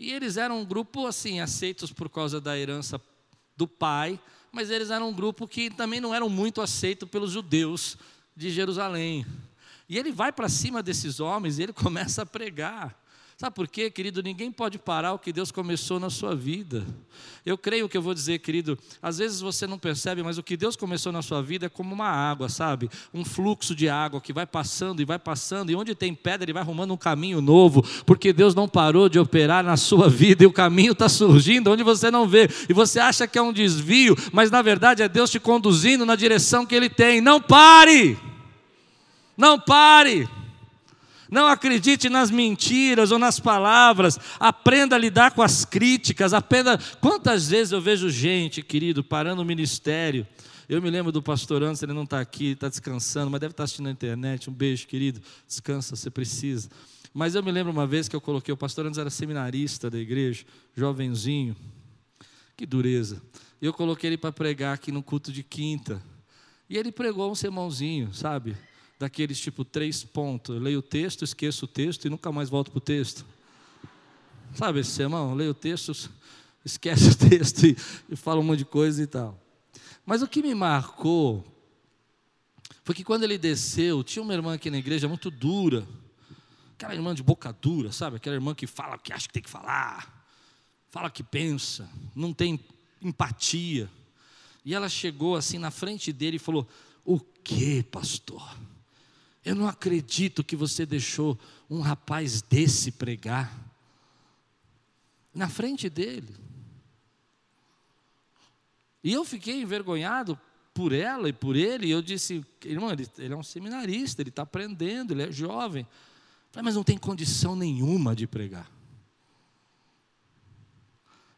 E 0.02 0.12
eles 0.12 0.36
eram 0.36 0.62
um 0.62 0.66
grupo 0.66 1.06
assim, 1.06 1.42
aceitos 1.42 1.94
por 1.94 2.10
causa 2.10 2.42
da 2.42 2.58
herança 2.58 3.00
do 3.56 3.68
pai, 3.68 4.20
mas 4.52 4.72
eles 4.72 4.90
eram 4.90 5.10
um 5.10 5.14
grupo 5.14 5.48
que 5.48 5.70
também 5.70 6.02
não 6.02 6.12
eram 6.12 6.28
muito 6.28 6.60
aceitos 6.60 7.08
pelos 7.08 7.32
judeus 7.32 8.00
de 8.36 8.50
Jerusalém. 8.50 9.24
E 9.88 10.00
ele 10.00 10.12
vai 10.12 10.32
para 10.32 10.50
cima 10.50 10.82
desses 10.82 11.20
homens 11.20 11.60
e 11.60 11.64
ele 11.64 11.72
começa 11.74 12.24
a 12.24 12.26
pregar. 12.26 13.00
Sabe 13.42 13.56
por 13.56 13.68
quê, 13.68 13.90
querido? 13.90 14.22
Ninguém 14.22 14.52
pode 14.52 14.78
parar 14.78 15.14
o 15.14 15.18
que 15.18 15.34
Deus 15.34 15.52
começou 15.52 16.00
na 16.00 16.12
sua 16.12 16.36
vida. 16.36 16.86
Eu 17.44 17.58
creio 17.58 17.90
que 17.90 17.98
eu 17.98 18.02
vou 18.04 18.14
dizer, 18.14 18.38
querido, 18.38 18.78
às 19.02 19.18
vezes 19.18 19.42
você 19.42 19.66
não 19.66 19.80
percebe, 19.80 20.22
mas 20.22 20.38
o 20.38 20.44
que 20.44 20.56
Deus 20.56 20.76
começou 20.76 21.12
na 21.12 21.24
sua 21.24 21.42
vida 21.42 21.66
é 21.66 21.70
como 21.70 21.92
uma 21.92 22.08
água, 22.08 22.48
sabe? 22.50 22.88
Um 23.12 23.26
fluxo 23.26 23.74
de 23.74 23.90
água 23.90 24.22
que 24.22 24.32
vai 24.32 24.46
passando 24.46 25.02
e 25.02 25.06
vai 25.06 25.18
passando, 25.18 25.72
e 25.72 25.76
onde 25.76 25.96
tem 25.96 26.14
pedra, 26.14 26.46
ele 26.46 26.54
vai 26.54 26.62
arrumando 26.62 26.94
um 26.94 26.98
caminho 26.98 27.42
novo, 27.42 27.84
porque 28.06 28.32
Deus 28.32 28.54
não 28.54 28.70
parou 28.70 29.10
de 29.10 29.18
operar 29.18 29.64
na 29.64 29.76
sua 29.76 30.08
vida 30.08 30.44
e 30.44 30.46
o 30.46 30.54
caminho 30.54 30.92
está 30.92 31.10
surgindo 31.10 31.72
onde 31.72 31.82
você 31.82 32.12
não 32.12 32.28
vê, 32.28 32.48
e 32.70 32.74
você 32.74 33.00
acha 33.00 33.26
que 33.26 33.40
é 33.40 33.42
um 33.42 33.52
desvio, 33.52 34.16
mas 34.32 34.52
na 34.52 34.62
verdade 34.62 35.02
é 35.02 35.10
Deus 35.10 35.32
te 35.32 35.40
conduzindo 35.40 36.06
na 36.06 36.16
direção 36.16 36.64
que 36.64 36.76
Ele 36.76 36.90
tem. 36.92 37.20
Não 37.20 37.42
pare! 37.42 38.20
Não 39.36 39.60
pare! 39.60 40.30
Não 41.32 41.48
acredite 41.48 42.10
nas 42.10 42.30
mentiras 42.30 43.10
ou 43.10 43.18
nas 43.18 43.40
palavras. 43.40 44.20
Aprenda 44.38 44.98
a 44.98 45.00
lidar 45.00 45.32
com 45.32 45.42
as 45.42 45.64
críticas. 45.64 46.34
Aprenda. 46.34 46.78
Quantas 47.00 47.48
vezes 47.48 47.72
eu 47.72 47.80
vejo 47.80 48.10
gente, 48.10 48.62
querido, 48.62 49.02
parando 49.02 49.42
o 49.42 49.46
ministério. 49.46 50.28
Eu 50.68 50.82
me 50.82 50.90
lembro 50.90 51.10
do 51.10 51.24
pastor 51.24 51.64
Anderson, 51.64 51.86
ele 51.86 51.94
não 51.94 52.04
está 52.04 52.20
aqui, 52.20 52.52
está 52.52 52.68
descansando, 52.68 53.32
mas 53.32 53.40
deve 53.40 53.52
estar 53.52 53.62
tá 53.62 53.64
assistindo 53.64 53.86
na 53.86 53.92
internet. 53.92 54.50
Um 54.50 54.54
beijo, 54.54 54.86
querido. 54.86 55.22
Descansa, 55.48 55.96
você 55.96 56.10
precisa. 56.10 56.70
Mas 57.14 57.34
eu 57.34 57.42
me 57.42 57.52
lembro 57.52 57.72
uma 57.72 57.88
vez 57.88 58.10
que 58.10 58.16
eu 58.16 58.22
coloquei, 58.22 58.54
o 58.54 58.58
pastor 58.58 58.86
Anderson 58.86 59.02
era 59.02 59.10
seminarista 59.10 59.90
da 59.90 59.98
igreja, 59.98 60.46
jovenzinho. 60.76 61.56
Que 62.58 62.66
dureza. 62.66 63.22
E 63.62 63.66
eu 63.66 63.74
coloquei 63.74 64.10
ele 64.10 64.18
para 64.18 64.34
pregar 64.34 64.74
aqui 64.74 64.92
no 64.92 65.02
culto 65.02 65.32
de 65.32 65.44
quinta. 65.44 66.02
E 66.70 66.78
ele 66.78 66.92
pregou 66.92 67.32
um 67.32 67.36
sermãozinho, 67.36 68.14
sabe? 68.14 68.56
Daqueles 69.02 69.40
tipo 69.40 69.66
três 69.66 70.04
pontos. 70.04 70.56
Eu 70.56 70.62
leio 70.62 70.80
o 70.80 70.84
texto, 70.84 71.24
esqueço 71.24 71.66
o 71.66 71.68
texto 71.68 72.06
e 72.06 72.10
nunca 72.10 72.32
mais 72.32 72.50
volto 72.50 72.70
para 72.70 72.78
o 72.78 72.82
texto. 72.82 73.26
Sabe 74.54 74.80
esse 74.80 74.92
sermão? 74.92 75.34
Leio 75.34 75.52
o 75.52 75.56
texto, 75.56 75.92
esquece 76.64 77.10
o 77.10 77.16
texto 77.30 77.66
e, 77.66 77.76
e 78.10 78.16
fala 78.16 78.40
um 78.40 78.44
monte 78.44 78.60
de 78.60 78.66
coisa 78.66 79.02
e 79.02 79.08
tal. 79.08 79.40
Mas 80.06 80.22
o 80.22 80.28
que 80.28 80.42
me 80.42 80.54
marcou 80.54 81.44
foi 82.84 82.94
que 82.94 83.04
quando 83.04 83.24
ele 83.24 83.38
desceu, 83.38 84.04
tinha 84.04 84.22
uma 84.22 84.34
irmã 84.34 84.54
aqui 84.54 84.70
na 84.70 84.78
igreja 84.78 85.08
muito 85.08 85.32
dura. 85.32 85.88
Aquela 86.76 86.94
irmã 86.94 87.16
de 87.16 87.24
boca 87.24 87.52
dura, 87.52 87.92
sabe? 87.92 88.18
Aquela 88.18 88.36
irmã 88.36 88.54
que 88.54 88.68
fala 88.68 88.96
o 88.98 89.00
que 89.00 89.12
acha 89.12 89.28
que 89.28 89.34
tem 89.34 89.44
que 89.44 89.50
falar, 89.50 90.28
fala 90.90 91.08
o 91.08 91.12
que 91.12 91.24
pensa, 91.24 91.90
não 92.16 92.34
tem 92.34 92.60
empatia. 93.02 93.90
E 94.64 94.76
ela 94.76 94.88
chegou 94.88 95.36
assim 95.36 95.58
na 95.58 95.72
frente 95.72 96.14
dele 96.14 96.36
e 96.36 96.40
falou: 96.40 96.68
O 97.04 97.20
que, 97.20 97.82
pastor? 97.84 98.62
Eu 99.44 99.56
não 99.56 99.68
acredito 99.68 100.44
que 100.44 100.56
você 100.56 100.86
deixou 100.86 101.38
um 101.70 101.82
rapaz 101.82 102.42
desse 102.42 102.92
pregar 102.92 103.52
na 105.34 105.50
frente 105.50 105.90
dele. 105.90 106.36
E 109.04 109.12
eu 109.12 109.26
fiquei 109.26 109.62
envergonhado 109.62 110.40
por 110.74 110.92
ela 110.92 111.28
e 111.28 111.34
por 111.34 111.56
ele. 111.56 111.88
E 111.88 111.92
eu 111.92 112.02
disse, 112.02 112.46
irmão, 112.64 112.92
ele, 112.92 113.08
ele 113.18 113.34
é 113.34 113.38
um 113.38 113.44
seminarista, 113.44 114.22
ele 114.22 114.30
está 114.30 114.44
aprendendo, 114.44 115.14
ele 115.14 115.24
é 115.24 115.32
jovem. 115.32 115.88
Falei, 116.52 116.66
mas 116.66 116.76
não 116.76 116.84
tem 116.84 116.98
condição 116.98 117.56
nenhuma 117.56 118.16
de 118.16 118.28
pregar. 118.28 118.70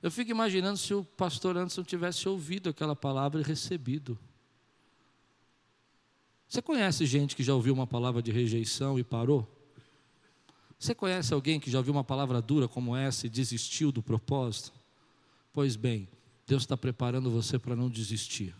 Eu 0.02 0.12
fico 0.12 0.32
imaginando 0.32 0.78
se 0.78 0.94
o 0.94 1.06
pastor 1.06 1.56
Anderson 1.56 1.84
tivesse 1.84 2.28
ouvido 2.28 2.70
aquela 2.70 2.96
palavra 2.96 3.39
e 3.39 3.44
recebido. 3.44 4.20
Você 6.54 6.62
conhece 6.62 7.04
gente 7.08 7.36
que 7.36 7.42
já 7.42 7.56
ouviu 7.56 7.74
uma 7.74 7.88
palavra 7.88 8.22
de 8.22 8.32
rejeição 8.32 9.00
e 9.00 9.04
parou? 9.04 9.52
Você 10.78 10.94
conhece 10.94 11.34
alguém 11.34 11.60
que 11.60 11.72
já 11.72 11.80
ouviu 11.80 11.92
uma 11.92 12.04
palavra 12.04 12.39
dura 12.44 12.68
como 12.68 12.96
essa 12.96 13.26
e 13.26 13.30
desistiu 13.30 13.92
do 13.92 14.04
propósito? 14.04 14.72
Pois 15.52 15.76
bem, 15.76 16.08
Deus 16.46 16.62
está 16.62 16.78
preparando 16.78 17.32
você 17.32 17.58
para 17.58 17.76
não 17.76 17.89
desistir. 17.89 18.54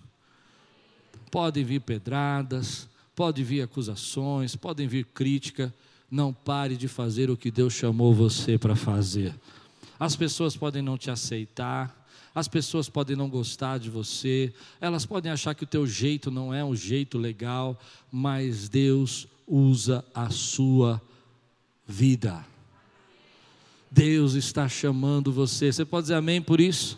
Podem 1.30 1.64
vir 1.64 1.82
pedradas, 1.82 2.90
podem 3.16 3.46
vir 3.46 3.62
acusações, 3.62 4.56
podem 4.56 4.88
vir 4.88 5.06
crítica. 5.06 5.72
Não 6.10 6.34
pare 6.34 6.76
de 6.76 6.88
fazer 6.88 7.30
o 7.30 7.38
que 7.38 7.52
Deus 7.52 7.74
chamou 7.74 8.12
você 8.12 8.58
para 8.58 8.76
fazer. 8.76 9.40
As 10.00 10.16
pessoas 10.16 10.58
podem 10.58 10.82
não 10.82 10.98
te 10.98 11.12
aceitar, 11.12 12.03
as 12.34 12.48
pessoas 12.48 12.90
podem 12.90 13.16
não 13.16 13.30
gostar 13.30 13.78
de 13.78 13.90
você, 13.90 14.54
elas 14.82 15.06
podem 15.06 15.32
achar 15.32 15.54
que 15.54 15.64
o 15.64 15.68
teu 15.68 15.86
jeito 15.86 16.32
não 16.32 16.54
é 16.54 16.64
um 16.64 16.76
jeito 16.76 17.18
legal, 17.18 17.80
mas 18.12 18.68
Deus 18.68 19.28
usa 19.48 20.04
a 20.14 20.30
sua 20.30 21.02
vida. 21.88 22.46
Deus 23.92 24.34
está 24.34 24.68
chamando 24.68 25.32
você. 25.32 25.72
Você 25.72 25.86
pode 25.86 26.06
dizer 26.06 26.16
amém 26.16 26.42
por 26.42 26.60
isso? 26.60 26.98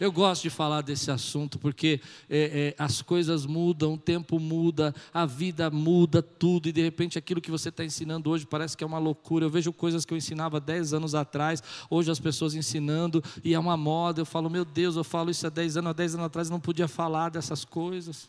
Eu 0.00 0.10
gosto 0.10 0.42
de 0.42 0.50
falar 0.50 0.80
desse 0.80 1.10
assunto 1.10 1.58
porque 1.58 2.00
é, 2.28 2.74
é, 2.78 2.82
as 2.82 3.00
coisas 3.00 3.46
mudam, 3.46 3.94
o 3.94 3.98
tempo 3.98 4.40
muda, 4.40 4.94
a 5.12 5.24
vida 5.24 5.70
muda, 5.70 6.22
tudo, 6.22 6.68
e 6.68 6.72
de 6.72 6.82
repente 6.82 7.18
aquilo 7.18 7.40
que 7.40 7.50
você 7.50 7.68
está 7.68 7.84
ensinando 7.84 8.28
hoje 8.28 8.44
parece 8.44 8.76
que 8.76 8.82
é 8.82 8.86
uma 8.86 8.98
loucura. 8.98 9.44
Eu 9.44 9.50
vejo 9.50 9.72
coisas 9.72 10.04
que 10.04 10.12
eu 10.12 10.18
ensinava 10.18 10.60
10 10.60 10.94
anos 10.94 11.14
atrás, 11.14 11.62
hoje 11.88 12.10
as 12.10 12.18
pessoas 12.18 12.54
ensinando, 12.54 13.22
e 13.42 13.54
é 13.54 13.58
uma 13.58 13.76
moda. 13.76 14.20
Eu 14.20 14.26
falo, 14.26 14.50
meu 14.50 14.64
Deus, 14.64 14.96
eu 14.96 15.04
falo 15.04 15.30
isso 15.30 15.46
há 15.46 15.50
10 15.50 15.76
anos, 15.76 15.90
há 15.90 15.92
10 15.92 16.14
anos 16.14 16.26
atrás 16.26 16.48
eu 16.48 16.52
não 16.52 16.60
podia 16.60 16.88
falar 16.88 17.28
dessas 17.28 17.64
coisas. 17.64 18.28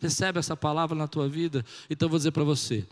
Recebe 0.00 0.38
essa 0.38 0.56
palavra 0.56 0.96
na 0.96 1.06
tua 1.06 1.28
vida? 1.28 1.64
Então 1.88 2.06
eu 2.06 2.10
vou 2.10 2.18
dizer 2.18 2.32
para 2.32 2.42
você: 2.42 2.84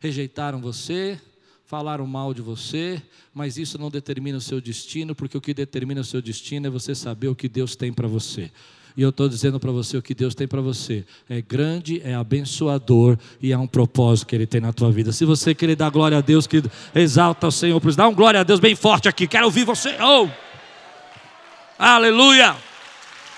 rejeitaram 0.00 0.60
você, 0.60 1.20
falaram 1.66 2.06
mal 2.06 2.32
de 2.32 2.40
você, 2.40 3.02
mas 3.34 3.58
isso 3.58 3.76
não 3.76 3.90
determina 3.90 4.38
o 4.38 4.40
seu 4.40 4.60
destino, 4.60 5.14
porque 5.14 5.36
o 5.36 5.40
que 5.40 5.52
determina 5.52 6.00
o 6.00 6.04
seu 6.04 6.22
destino 6.22 6.68
é 6.68 6.70
você 6.70 6.94
saber 6.94 7.28
o 7.28 7.34
que 7.34 7.48
Deus 7.48 7.74
tem 7.74 7.92
para 7.92 8.06
você. 8.06 8.50
E 8.96 9.02
eu 9.02 9.10
estou 9.10 9.28
dizendo 9.28 9.60
para 9.60 9.70
você 9.70 9.96
o 9.96 10.02
que 10.02 10.14
Deus 10.14 10.34
tem 10.34 10.48
para 10.48 10.60
você. 10.62 11.04
É 11.28 11.42
grande, 11.42 12.00
é 12.02 12.14
abençoador 12.14 13.18
e 13.42 13.52
é 13.52 13.58
um 13.58 13.66
propósito 13.66 14.28
que 14.28 14.34
Ele 14.34 14.46
tem 14.46 14.60
na 14.60 14.72
tua 14.72 14.90
vida. 14.90 15.12
Se 15.12 15.26
você 15.26 15.54
querer 15.54 15.76
dar 15.76 15.90
glória 15.90 16.16
a 16.16 16.22
Deus, 16.22 16.46
que 16.46 16.62
exalta 16.94 17.48
o 17.48 17.52
Senhor, 17.52 17.78
dá 17.94 18.08
um 18.08 18.14
glória 18.14 18.40
a 18.40 18.42
Deus 18.42 18.58
bem 18.58 18.74
forte 18.74 19.06
aqui. 19.06 19.26
Quero 19.26 19.44
ouvir 19.44 19.64
você. 19.64 19.94
Oh! 20.00 20.28
Aleluia! 21.78 22.56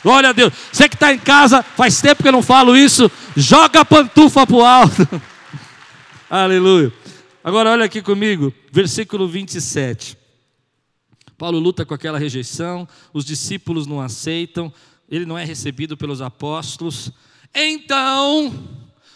Glória 0.05 0.29
a 0.29 0.33
Deus. 0.33 0.53
Você 0.71 0.89
que 0.89 0.95
está 0.95 1.13
em 1.13 1.19
casa, 1.19 1.61
faz 1.61 2.01
tempo 2.01 2.23
que 2.23 2.29
eu 2.29 2.33
não 2.33 2.43
falo 2.43 2.77
isso. 2.77 3.11
Joga 3.37 3.81
a 3.81 3.85
pantufa 3.85 4.47
para 4.47 4.57
o 4.57 4.65
alto. 4.65 5.09
Aleluia. 6.31 6.93
Agora 7.49 7.71
olha 7.71 7.87
aqui 7.87 8.03
comigo, 8.03 8.53
versículo 8.71 9.27
27. 9.27 10.19
Paulo 11.39 11.59
luta 11.59 11.87
com 11.87 11.95
aquela 11.95 12.19
rejeição, 12.19 12.87
os 13.11 13.25
discípulos 13.25 13.87
não 13.87 14.03
aceitam, 14.03 14.71
ele 15.09 15.25
não 15.25 15.39
é 15.39 15.47
recebido 15.47 15.97
pelos 15.97 16.21
apóstolos. 16.21 17.11
Então, 17.55 18.53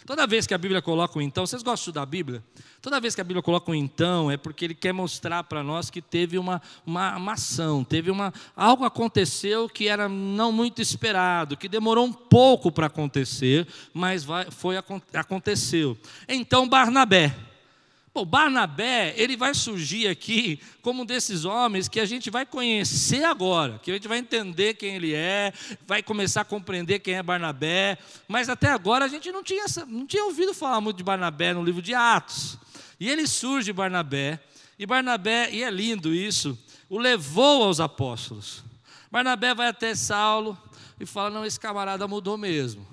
toda 0.03 0.25
vez 0.25 0.47
que 0.47 0.53
a 0.55 0.57
Bíblia 0.57 0.81
coloca 0.81 1.19
um 1.19 1.21
então, 1.21 1.45
vocês 1.45 1.61
gostam 1.61 1.75
de 1.75 1.79
estudar 1.81 2.01
a 2.01 2.05
Bíblia? 2.07 2.43
Toda 2.81 2.99
vez 2.99 3.13
que 3.13 3.21
a 3.21 3.23
Bíblia 3.23 3.43
coloca 3.43 3.69
um 3.69 3.75
então, 3.75 4.31
é 4.31 4.35
porque 4.35 4.65
ele 4.65 4.73
quer 4.73 4.93
mostrar 4.93 5.43
para 5.43 5.61
nós 5.61 5.91
que 5.91 6.01
teve 6.01 6.39
uma, 6.39 6.59
uma, 6.83 7.15
uma, 7.15 7.33
ação, 7.33 7.83
teve 7.83 8.09
uma. 8.09 8.33
Algo 8.55 8.83
aconteceu 8.83 9.69
que 9.69 9.87
era 9.87 10.09
não 10.09 10.51
muito 10.51 10.81
esperado, 10.81 11.55
que 11.55 11.69
demorou 11.69 12.03
um 12.03 12.11
pouco 12.11 12.71
para 12.71 12.87
acontecer, 12.87 13.67
mas 13.93 14.23
vai, 14.23 14.49
foi, 14.49 14.75
aconteceu. 15.13 15.95
Então 16.27 16.67
Barnabé 16.67 17.52
Bom, 18.13 18.25
Barnabé, 18.25 19.15
ele 19.17 19.35
vai 19.35 19.55
surgir 19.55 20.07
aqui 20.07 20.59
como 20.83 21.01
um 21.01 21.05
desses 21.05 21.45
homens 21.45 21.87
que 21.87 21.99
a 21.99 22.05
gente 22.05 22.29
vai 22.29 22.45
conhecer 22.45 23.23
agora, 23.23 23.79
que 23.79 23.89
a 23.89 23.95
gente 23.95 24.07
vai 24.07 24.19
entender 24.19 24.75
quem 24.75 24.97
ele 24.97 25.15
é, 25.15 25.51
vai 25.87 26.03
começar 26.03 26.41
a 26.41 26.45
compreender 26.45 26.99
quem 26.99 27.15
é 27.15 27.23
Barnabé, 27.23 27.97
mas 28.27 28.49
até 28.49 28.69
agora 28.69 29.05
a 29.05 29.07
gente 29.07 29.31
não 29.31 29.41
tinha, 29.41 29.65
não 29.87 30.05
tinha 30.05 30.25
ouvido 30.25 30.53
falar 30.53 30.79
muito 30.79 30.97
de 30.97 31.03
Barnabé 31.03 31.55
no 31.55 31.63
livro 31.63 31.81
de 31.81 31.95
Atos. 31.95 32.59
E 32.99 33.09
ele 33.09 33.25
surge, 33.25 33.73
Barnabé, 33.73 34.39
e 34.77 34.85
Barnabé, 34.85 35.49
e 35.51 35.63
é 35.63 35.71
lindo 35.71 36.13
isso, 36.13 36.55
o 36.87 36.99
levou 36.99 37.63
aos 37.63 37.79
apóstolos. 37.79 38.63
Barnabé 39.11 39.55
vai 39.55 39.69
até 39.69 39.95
Saulo 39.95 40.55
e 40.99 41.05
fala: 41.05 41.31
Não, 41.31 41.43
esse 41.43 41.59
camarada 41.59 42.07
mudou 42.07 42.37
mesmo. 42.37 42.92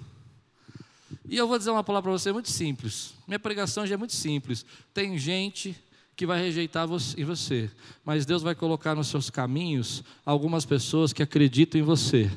E 1.31 1.37
eu 1.37 1.47
vou 1.47 1.57
dizer 1.57 1.71
uma 1.71 1.85
palavra 1.85 2.11
para 2.11 2.19
você 2.19 2.33
muito 2.33 2.51
simples. 2.51 3.15
Minha 3.25 3.39
pregação 3.39 3.87
já 3.87 3.95
é 3.95 3.97
muito 3.97 4.15
simples. 4.15 4.67
Tem 4.93 5.17
gente 5.17 5.77
que 6.17 6.27
vai 6.27 6.43
rejeitar 6.43 6.89
em 7.17 7.25
você, 7.25 7.71
mas 8.05 8.27
Deus 8.27 8.43
vai 8.43 8.53
colocar 8.53 8.97
nos 8.97 9.07
seus 9.07 9.31
caminhos 9.31 10.03
algumas 10.27 10.65
pessoas 10.65 11.13
que 11.13 11.23
acreditam 11.23 11.81
em 11.81 11.85
você. 11.85 12.29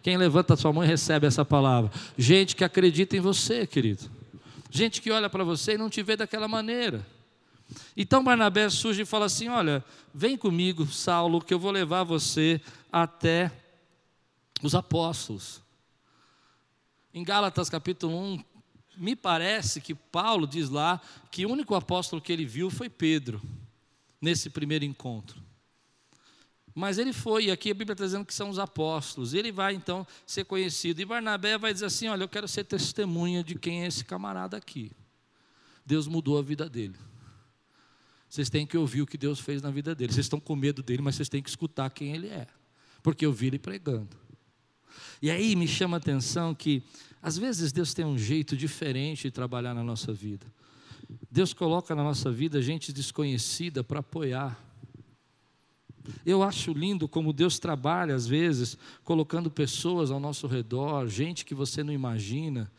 Quem 0.00 0.16
levanta 0.16 0.54
a 0.54 0.56
sua 0.56 0.72
mão 0.72 0.84
e 0.84 0.86
recebe 0.86 1.26
essa 1.26 1.44
palavra? 1.44 1.90
Gente 2.16 2.54
que 2.54 2.62
acredita 2.62 3.16
em 3.16 3.20
você, 3.20 3.66
querido. 3.66 4.08
Gente 4.70 5.02
que 5.02 5.10
olha 5.10 5.28
para 5.28 5.42
você 5.42 5.72
e 5.72 5.78
não 5.78 5.90
te 5.90 6.00
vê 6.00 6.14
daquela 6.14 6.46
maneira. 6.46 7.04
Então 7.96 8.22
Barnabé 8.22 8.70
surge 8.70 9.02
e 9.02 9.04
fala 9.04 9.26
assim: 9.26 9.48
Olha, 9.48 9.84
vem 10.14 10.36
comigo, 10.36 10.86
Saulo, 10.86 11.40
que 11.40 11.52
eu 11.52 11.58
vou 11.58 11.72
levar 11.72 12.04
você 12.04 12.60
até 12.92 13.50
os 14.62 14.72
apóstolos. 14.72 15.65
Em 17.16 17.24
Gálatas 17.24 17.70
capítulo 17.70 18.14
1, 18.14 18.44
me 18.98 19.16
parece 19.16 19.80
que 19.80 19.94
Paulo 19.94 20.46
diz 20.46 20.68
lá 20.68 21.00
que 21.30 21.46
o 21.46 21.50
único 21.50 21.74
apóstolo 21.74 22.20
que 22.20 22.30
ele 22.30 22.44
viu 22.44 22.68
foi 22.68 22.90
Pedro. 22.90 23.40
nesse 24.20 24.50
primeiro 24.50 24.84
encontro. 24.84 25.42
Mas 26.74 26.98
ele 26.98 27.14
foi, 27.14 27.46
e 27.46 27.50
aqui 27.50 27.70
a 27.70 27.74
Bíblia 27.74 27.94
está 27.94 28.04
dizendo 28.04 28.26
que 28.26 28.34
são 28.34 28.50
os 28.50 28.58
apóstolos. 28.58 29.32
Ele 29.32 29.50
vai 29.50 29.74
então 29.74 30.06
ser 30.26 30.44
conhecido. 30.44 31.00
E 31.00 31.06
Barnabé 31.06 31.56
vai 31.56 31.72
dizer 31.72 31.86
assim: 31.86 32.06
Olha, 32.06 32.24
eu 32.24 32.28
quero 32.28 32.46
ser 32.46 32.64
testemunha 32.64 33.42
de 33.42 33.54
quem 33.54 33.84
é 33.84 33.86
esse 33.86 34.04
camarada 34.04 34.54
aqui. 34.54 34.92
Deus 35.86 36.06
mudou 36.06 36.38
a 36.38 36.42
vida 36.42 36.68
dele. 36.68 36.96
Vocês 38.28 38.50
têm 38.50 38.66
que 38.66 38.76
ouvir 38.76 39.00
o 39.00 39.06
que 39.06 39.16
Deus 39.16 39.40
fez 39.40 39.62
na 39.62 39.70
vida 39.70 39.94
dele. 39.94 40.12
Vocês 40.12 40.26
estão 40.26 40.38
com 40.38 40.54
medo 40.54 40.82
dele, 40.82 41.00
mas 41.00 41.14
vocês 41.14 41.30
têm 41.30 41.42
que 41.42 41.48
escutar 41.48 41.88
quem 41.88 42.14
ele 42.14 42.28
é. 42.28 42.46
Porque 43.02 43.24
eu 43.24 43.32
vi 43.32 43.46
ele 43.46 43.58
pregando. 43.58 44.25
E 45.20 45.30
aí 45.30 45.56
me 45.56 45.66
chama 45.66 45.96
a 45.96 45.98
atenção 45.98 46.54
que, 46.54 46.82
às 47.22 47.36
vezes, 47.36 47.72
Deus 47.72 47.94
tem 47.94 48.04
um 48.04 48.18
jeito 48.18 48.56
diferente 48.56 49.24
de 49.24 49.30
trabalhar 49.30 49.74
na 49.74 49.82
nossa 49.82 50.12
vida. 50.12 50.46
Deus 51.30 51.52
coloca 51.52 51.94
na 51.94 52.02
nossa 52.02 52.30
vida 52.30 52.60
gente 52.60 52.92
desconhecida 52.92 53.84
para 53.84 54.00
apoiar. 54.00 54.58
Eu 56.24 56.42
acho 56.42 56.72
lindo 56.72 57.08
como 57.08 57.32
Deus 57.32 57.58
trabalha, 57.58 58.14
às 58.14 58.26
vezes, 58.26 58.78
colocando 59.04 59.50
pessoas 59.50 60.10
ao 60.10 60.20
nosso 60.20 60.46
redor, 60.46 61.08
gente 61.08 61.44
que 61.44 61.54
você 61.54 61.82
não 61.82 61.92
imagina, 61.92 62.70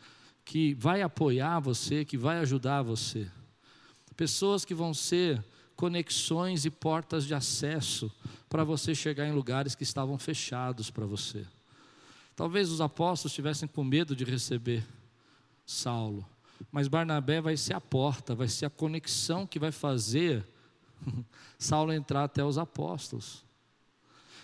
que 0.44 0.74
vai 0.74 1.02
apoiar 1.02 1.60
você, 1.60 2.04
que 2.04 2.16
vai 2.16 2.38
ajudar 2.38 2.82
você. 2.82 3.30
Pessoas 4.16 4.64
que 4.64 4.74
vão 4.74 4.94
ser 4.94 5.44
conexões 5.76 6.64
e 6.64 6.70
portas 6.70 7.24
de 7.24 7.34
acesso 7.34 8.10
para 8.48 8.64
você 8.64 8.94
chegar 8.94 9.28
em 9.28 9.32
lugares 9.32 9.74
que 9.74 9.82
estavam 9.84 10.18
fechados 10.18 10.90
para 10.90 11.06
você. 11.06 11.46
Talvez 12.38 12.70
os 12.70 12.80
apóstolos 12.80 13.32
estivessem 13.32 13.66
com 13.66 13.82
medo 13.82 14.14
de 14.14 14.22
receber 14.22 14.86
Saulo, 15.66 16.24
mas 16.70 16.86
Barnabé 16.86 17.40
vai 17.40 17.56
ser 17.56 17.74
a 17.74 17.80
porta, 17.80 18.32
vai 18.32 18.46
ser 18.46 18.66
a 18.66 18.70
conexão 18.70 19.44
que 19.44 19.58
vai 19.58 19.72
fazer 19.72 20.46
Saulo 21.58 21.92
entrar 21.92 22.22
até 22.22 22.44
os 22.44 22.56
apóstolos. 22.56 23.44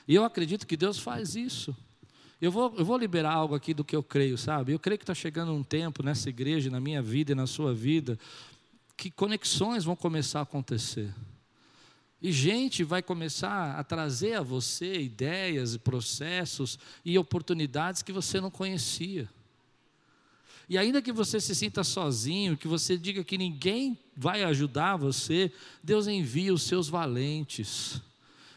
E 0.09 0.15
eu 0.17 0.25
acredito 0.25 0.67
que 0.67 0.77
Deus 0.77 0.99
faz 0.99 1.37
isso. 1.37 1.75
Eu 2.43 2.51
vou, 2.51 2.75
eu 2.77 2.85
vou 2.85 2.99
liberar 2.99 3.33
algo 3.33 3.55
aqui 3.55 3.73
do 3.73 3.85
que 3.85 3.95
eu 3.95 4.03
creio, 4.03 4.37
sabe? 4.37 4.73
Eu 4.73 4.81
creio 4.81 4.99
que 4.99 5.05
está 5.05 5.15
chegando 5.15 5.53
um 5.53 5.63
tempo 5.63 6.03
nessa 6.03 6.29
igreja, 6.29 6.69
na 6.69 6.81
minha 6.81 7.01
vida 7.01 7.31
e 7.31 7.37
na 7.37 7.47
sua 7.47 7.73
vida, 7.73 8.19
que 8.97 9.09
conexões 9.09 9.85
vão 9.85 9.95
começar 9.95 10.41
a 10.41 10.43
acontecer. 10.43 11.15
E 12.21 12.33
gente 12.33 12.83
vai 12.83 13.03
começar 13.03 13.79
a 13.79 13.85
trazer 13.85 14.35
a 14.35 14.43
você 14.43 15.01
ideias, 15.01 15.77
processos 15.77 16.79
e 17.05 17.19
oportunidades 17.19 18.03
que 18.03 18.13
você 18.13 18.41
não 18.41 18.51
conhecia. 18.51 19.29
E 20.69 20.79
ainda 20.79 21.03
que 21.03 21.13
você 21.13 21.41
se 21.41 21.55
sinta 21.55 21.85
sozinho, 21.85 22.57
que 22.57 22.67
você 22.67 22.97
diga 22.97 23.23
que 23.23 23.37
ninguém 23.37 23.99
vai 24.17 24.43
ajudar 24.45 24.97
você, 24.97 25.53
Deus 25.83 26.07
envia 26.07 26.55
os 26.55 26.63
seus 26.63 26.89
valentes. 26.89 28.01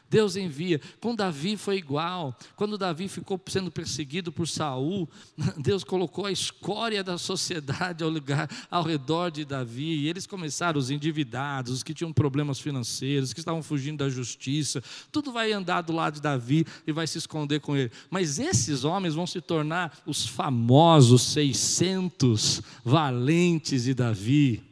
Deus 0.10 0.36
envia. 0.36 0.80
Com 1.00 1.15
Davi 1.15 1.58
foi 1.58 1.78
igual. 1.78 2.38
Quando 2.56 2.78
Davi 2.78 3.08
ficou 3.08 3.39
sendo 3.48 3.72
perseguido 3.72 4.32
por 4.32 4.48
Saul, 4.48 5.10
Deus 5.58 5.84
colocou 5.84 6.26
a 6.26 6.32
escória 6.32 7.04
da 7.04 7.17
sociedade 7.17 8.04
ao, 8.04 8.10
lugar, 8.10 8.50
ao 8.70 8.84
redor 8.84 9.30
de 9.30 9.43
Davi. 9.46 10.00
E 10.00 10.08
eles 10.10 10.26
começaram, 10.26 10.80
os 10.80 10.89
endividados, 10.89 11.72
os 11.72 11.84
que 11.84 11.93
tinham 11.93 12.13
problemas 12.13 12.60
financeiros, 12.60 13.34
que 13.34 13.39
estavam 13.39 13.63
fugindo 13.63 13.98
da 14.00 14.10
justiça. 14.10 14.84
Tudo 15.12 15.32
vai 15.32 15.52
andar 15.52 15.82
do 15.82 15.93
lado 15.93 16.15
de 16.15 16.22
Davi 16.22 16.65
e 16.86 16.91
vai 16.91 17.08
se 17.08 17.17
esconder 17.17 17.60
com 17.60 17.76
ele. 17.76 17.91
Mas 18.10 18.39
esses 18.39 18.84
homens 18.84 19.13
vão 19.13 19.28
se 19.28 19.41
tornar 19.41 19.98
os 20.06 20.26
famosos 20.26 21.22
600 21.24 22.62
valentes 22.84 23.84
de 23.84 23.93
Davi. 23.93 24.66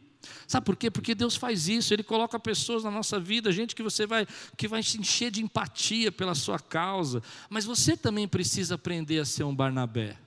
Sabe 0.47 0.65
por 0.65 0.75
quê? 0.75 0.91
Porque 0.91 1.15
Deus 1.15 1.35
faz 1.35 1.67
isso, 1.67 1.93
Ele 1.93 2.03
coloca 2.03 2.39
pessoas 2.39 2.83
na 2.83 2.91
nossa 2.91 3.19
vida, 3.19 3.51
gente 3.51 3.75
que 3.75 3.83
você 3.83 4.05
vai, 4.05 4.27
que 4.55 4.67
vai 4.67 4.83
se 4.83 4.99
encher 4.99 5.31
de 5.31 5.41
empatia 5.41 6.11
pela 6.11 6.35
sua 6.35 6.59
causa. 6.59 7.21
Mas 7.49 7.65
você 7.65 7.97
também 7.97 8.27
precisa 8.27 8.75
aprender 8.75 9.19
a 9.19 9.25
ser 9.25 9.43
um 9.43 9.55
Barnabé. 9.55 10.17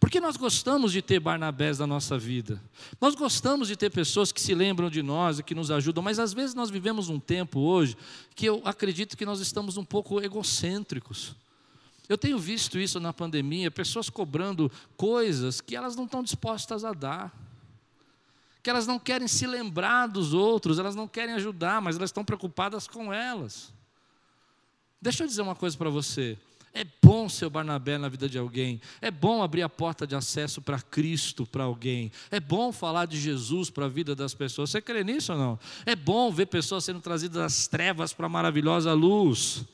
Porque 0.00 0.20
nós 0.20 0.36
gostamos 0.36 0.92
de 0.92 1.00
ter 1.00 1.20
Barnabés 1.20 1.78
na 1.78 1.86
nossa 1.86 2.18
vida. 2.18 2.60
Nós 3.00 3.14
gostamos 3.14 3.68
de 3.68 3.76
ter 3.76 3.90
pessoas 3.90 4.32
que 4.32 4.40
se 4.40 4.54
lembram 4.54 4.90
de 4.90 5.02
nós 5.02 5.38
e 5.38 5.42
que 5.42 5.54
nos 5.54 5.70
ajudam, 5.70 6.02
mas 6.02 6.18
às 6.18 6.32
vezes 6.32 6.54
nós 6.54 6.70
vivemos 6.70 7.08
um 7.08 7.18
tempo 7.18 7.60
hoje 7.60 7.96
que 8.34 8.46
eu 8.46 8.60
acredito 8.64 9.16
que 9.16 9.24
nós 9.24 9.40
estamos 9.40 9.76
um 9.76 9.84
pouco 9.84 10.20
egocêntricos. 10.20 11.34
Eu 12.08 12.16
tenho 12.16 12.38
visto 12.38 12.78
isso 12.78 12.98
na 12.98 13.12
pandemia, 13.12 13.70
pessoas 13.70 14.08
cobrando 14.08 14.70
coisas 14.96 15.60
que 15.60 15.76
elas 15.76 15.94
não 15.94 16.04
estão 16.04 16.22
dispostas 16.22 16.84
a 16.84 16.92
dar 16.92 17.47
que 18.62 18.70
elas 18.70 18.86
não 18.86 18.98
querem 18.98 19.28
se 19.28 19.46
lembrar 19.46 20.06
dos 20.06 20.34
outros, 20.34 20.78
elas 20.78 20.94
não 20.94 21.08
querem 21.08 21.34
ajudar, 21.34 21.80
mas 21.80 21.96
elas 21.96 22.10
estão 22.10 22.24
preocupadas 22.24 22.86
com 22.86 23.12
elas. 23.12 23.72
Deixa 25.00 25.22
eu 25.22 25.28
dizer 25.28 25.42
uma 25.42 25.54
coisa 25.54 25.76
para 25.76 25.90
você. 25.90 26.36
É 26.74 26.84
bom 27.02 27.28
ser 27.28 27.46
o 27.46 27.50
Barnabé 27.50 27.98
na 27.98 28.08
vida 28.08 28.28
de 28.28 28.38
alguém. 28.38 28.80
É 29.00 29.10
bom 29.10 29.42
abrir 29.42 29.62
a 29.62 29.68
porta 29.68 30.06
de 30.06 30.14
acesso 30.14 30.60
para 30.60 30.80
Cristo 30.80 31.46
para 31.46 31.64
alguém. 31.64 32.12
É 32.30 32.38
bom 32.38 32.72
falar 32.72 33.06
de 33.06 33.18
Jesus 33.18 33.70
para 33.70 33.86
a 33.86 33.88
vida 33.88 34.14
das 34.14 34.34
pessoas. 34.34 34.70
Você 34.70 34.80
crê 34.80 35.02
nisso 35.02 35.32
ou 35.32 35.38
não? 35.38 35.58
É 35.86 35.96
bom 35.96 36.30
ver 36.30 36.46
pessoas 36.46 36.84
sendo 36.84 37.00
trazidas 37.00 37.42
das 37.42 37.66
trevas 37.66 38.12
para 38.12 38.26
a 38.26 38.28
maravilhosa 38.28 38.92
luz. 38.92 39.64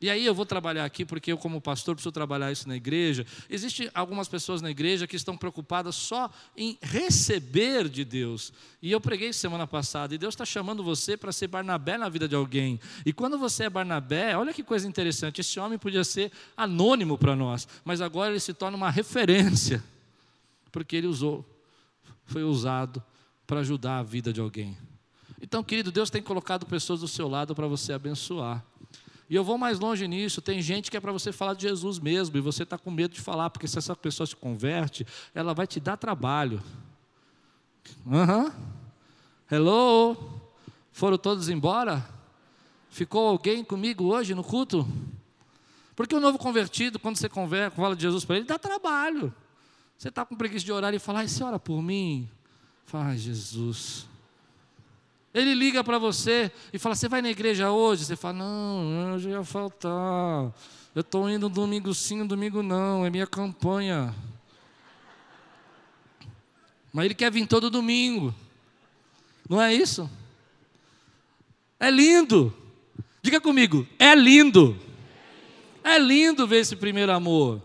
E 0.00 0.08
aí 0.08 0.24
eu 0.24 0.32
vou 0.32 0.46
trabalhar 0.46 0.84
aqui, 0.84 1.04
porque 1.04 1.32
eu, 1.32 1.36
como 1.36 1.60
pastor, 1.60 1.96
preciso 1.96 2.12
trabalhar 2.12 2.52
isso 2.52 2.68
na 2.68 2.76
igreja. 2.76 3.26
Existem 3.50 3.90
algumas 3.92 4.28
pessoas 4.28 4.62
na 4.62 4.70
igreja 4.70 5.08
que 5.08 5.16
estão 5.16 5.36
preocupadas 5.36 5.96
só 5.96 6.30
em 6.56 6.78
receber 6.80 7.88
de 7.88 8.04
Deus. 8.04 8.52
E 8.80 8.92
eu 8.92 9.00
preguei 9.00 9.32
semana 9.32 9.66
passada, 9.66 10.14
e 10.14 10.18
Deus 10.18 10.34
está 10.34 10.44
chamando 10.44 10.84
você 10.84 11.16
para 11.16 11.32
ser 11.32 11.48
Barnabé 11.48 11.98
na 11.98 12.08
vida 12.08 12.28
de 12.28 12.36
alguém. 12.36 12.78
E 13.04 13.12
quando 13.12 13.36
você 13.36 13.64
é 13.64 13.70
Barnabé, 13.70 14.36
olha 14.36 14.52
que 14.52 14.62
coisa 14.62 14.86
interessante, 14.86 15.40
esse 15.40 15.58
homem 15.58 15.76
podia 15.76 16.04
ser 16.04 16.30
anônimo 16.56 17.18
para 17.18 17.34
nós, 17.34 17.66
mas 17.84 18.00
agora 18.00 18.30
ele 18.30 18.40
se 18.40 18.54
torna 18.54 18.76
uma 18.76 18.90
referência, 18.90 19.82
porque 20.70 20.94
ele 20.94 21.08
usou, 21.08 21.44
foi 22.24 22.44
usado 22.44 23.02
para 23.48 23.60
ajudar 23.60 23.98
a 23.98 24.02
vida 24.04 24.32
de 24.32 24.40
alguém. 24.40 24.78
Então, 25.42 25.64
querido, 25.64 25.90
Deus 25.90 26.08
tem 26.08 26.22
colocado 26.22 26.66
pessoas 26.66 27.00
do 27.00 27.08
seu 27.08 27.28
lado 27.28 27.52
para 27.52 27.66
você 27.66 27.92
abençoar. 27.92 28.64
E 29.28 29.34
eu 29.34 29.44
vou 29.44 29.58
mais 29.58 29.78
longe 29.78 30.08
nisso. 30.08 30.40
Tem 30.40 30.62
gente 30.62 30.90
que 30.90 30.96
é 30.96 31.00
para 31.00 31.12
você 31.12 31.32
falar 31.32 31.54
de 31.54 31.62
Jesus 31.62 31.98
mesmo, 31.98 32.36
e 32.36 32.40
você 32.40 32.62
está 32.62 32.78
com 32.78 32.90
medo 32.90 33.14
de 33.14 33.20
falar, 33.20 33.50
porque 33.50 33.68
se 33.68 33.78
essa 33.78 33.94
pessoa 33.94 34.26
se 34.26 34.34
converte, 34.34 35.06
ela 35.34 35.52
vai 35.52 35.66
te 35.66 35.78
dar 35.80 35.96
trabalho. 35.96 36.62
Aham. 38.06 38.44
Uhum. 38.44 38.52
Hello? 39.50 40.40
Foram 40.92 41.16
todos 41.16 41.48
embora? 41.48 42.06
Ficou 42.90 43.28
alguém 43.28 43.64
comigo 43.64 44.04
hoje 44.04 44.34
no 44.34 44.44
culto? 44.44 44.86
Porque 45.94 46.14
o 46.14 46.20
novo 46.20 46.38
convertido, 46.38 46.98
quando 46.98 47.16
você 47.16 47.28
conversa, 47.28 47.76
fala 47.76 47.96
de 47.96 48.02
Jesus 48.02 48.24
para 48.24 48.36
ele, 48.36 48.44
dá 48.44 48.58
trabalho. 48.58 49.34
Você 49.96 50.08
está 50.08 50.24
com 50.24 50.36
preguiça 50.36 50.64
de 50.64 50.72
orar 50.72 50.94
e 50.94 50.98
falar, 50.98 51.24
e 51.24 51.28
você 51.28 51.42
ora 51.42 51.58
por 51.58 51.82
mim? 51.82 52.28
Fala, 52.86 53.16
Jesus. 53.16 54.06
Ele 55.32 55.54
liga 55.54 55.84
para 55.84 55.98
você 55.98 56.50
e 56.72 56.78
fala: 56.78 56.94
Você 56.94 57.08
vai 57.08 57.20
na 57.20 57.30
igreja 57.30 57.70
hoje? 57.70 58.04
Você 58.04 58.16
fala: 58.16 58.34
Não, 58.34 59.14
hoje 59.14 59.30
ia 59.30 59.44
faltar. 59.44 60.52
Eu 60.94 61.00
estou 61.00 61.28
indo 61.28 61.48
domingo 61.48 61.94
sim, 61.94 62.26
domingo 62.26 62.62
não. 62.62 63.04
É 63.04 63.10
minha 63.10 63.26
campanha. 63.26 64.14
Mas 66.92 67.04
ele 67.04 67.14
quer 67.14 67.30
vir 67.30 67.46
todo 67.46 67.70
domingo. 67.70 68.34
Não 69.48 69.60
é 69.60 69.72
isso? 69.72 70.10
É 71.78 71.90
lindo. 71.90 72.52
Diga 73.22 73.40
comigo: 73.40 73.86
É 73.98 74.14
lindo. 74.14 74.78
É 75.84 75.98
lindo 75.98 76.46
ver 76.46 76.60
esse 76.60 76.74
primeiro 76.74 77.12
amor. 77.12 77.62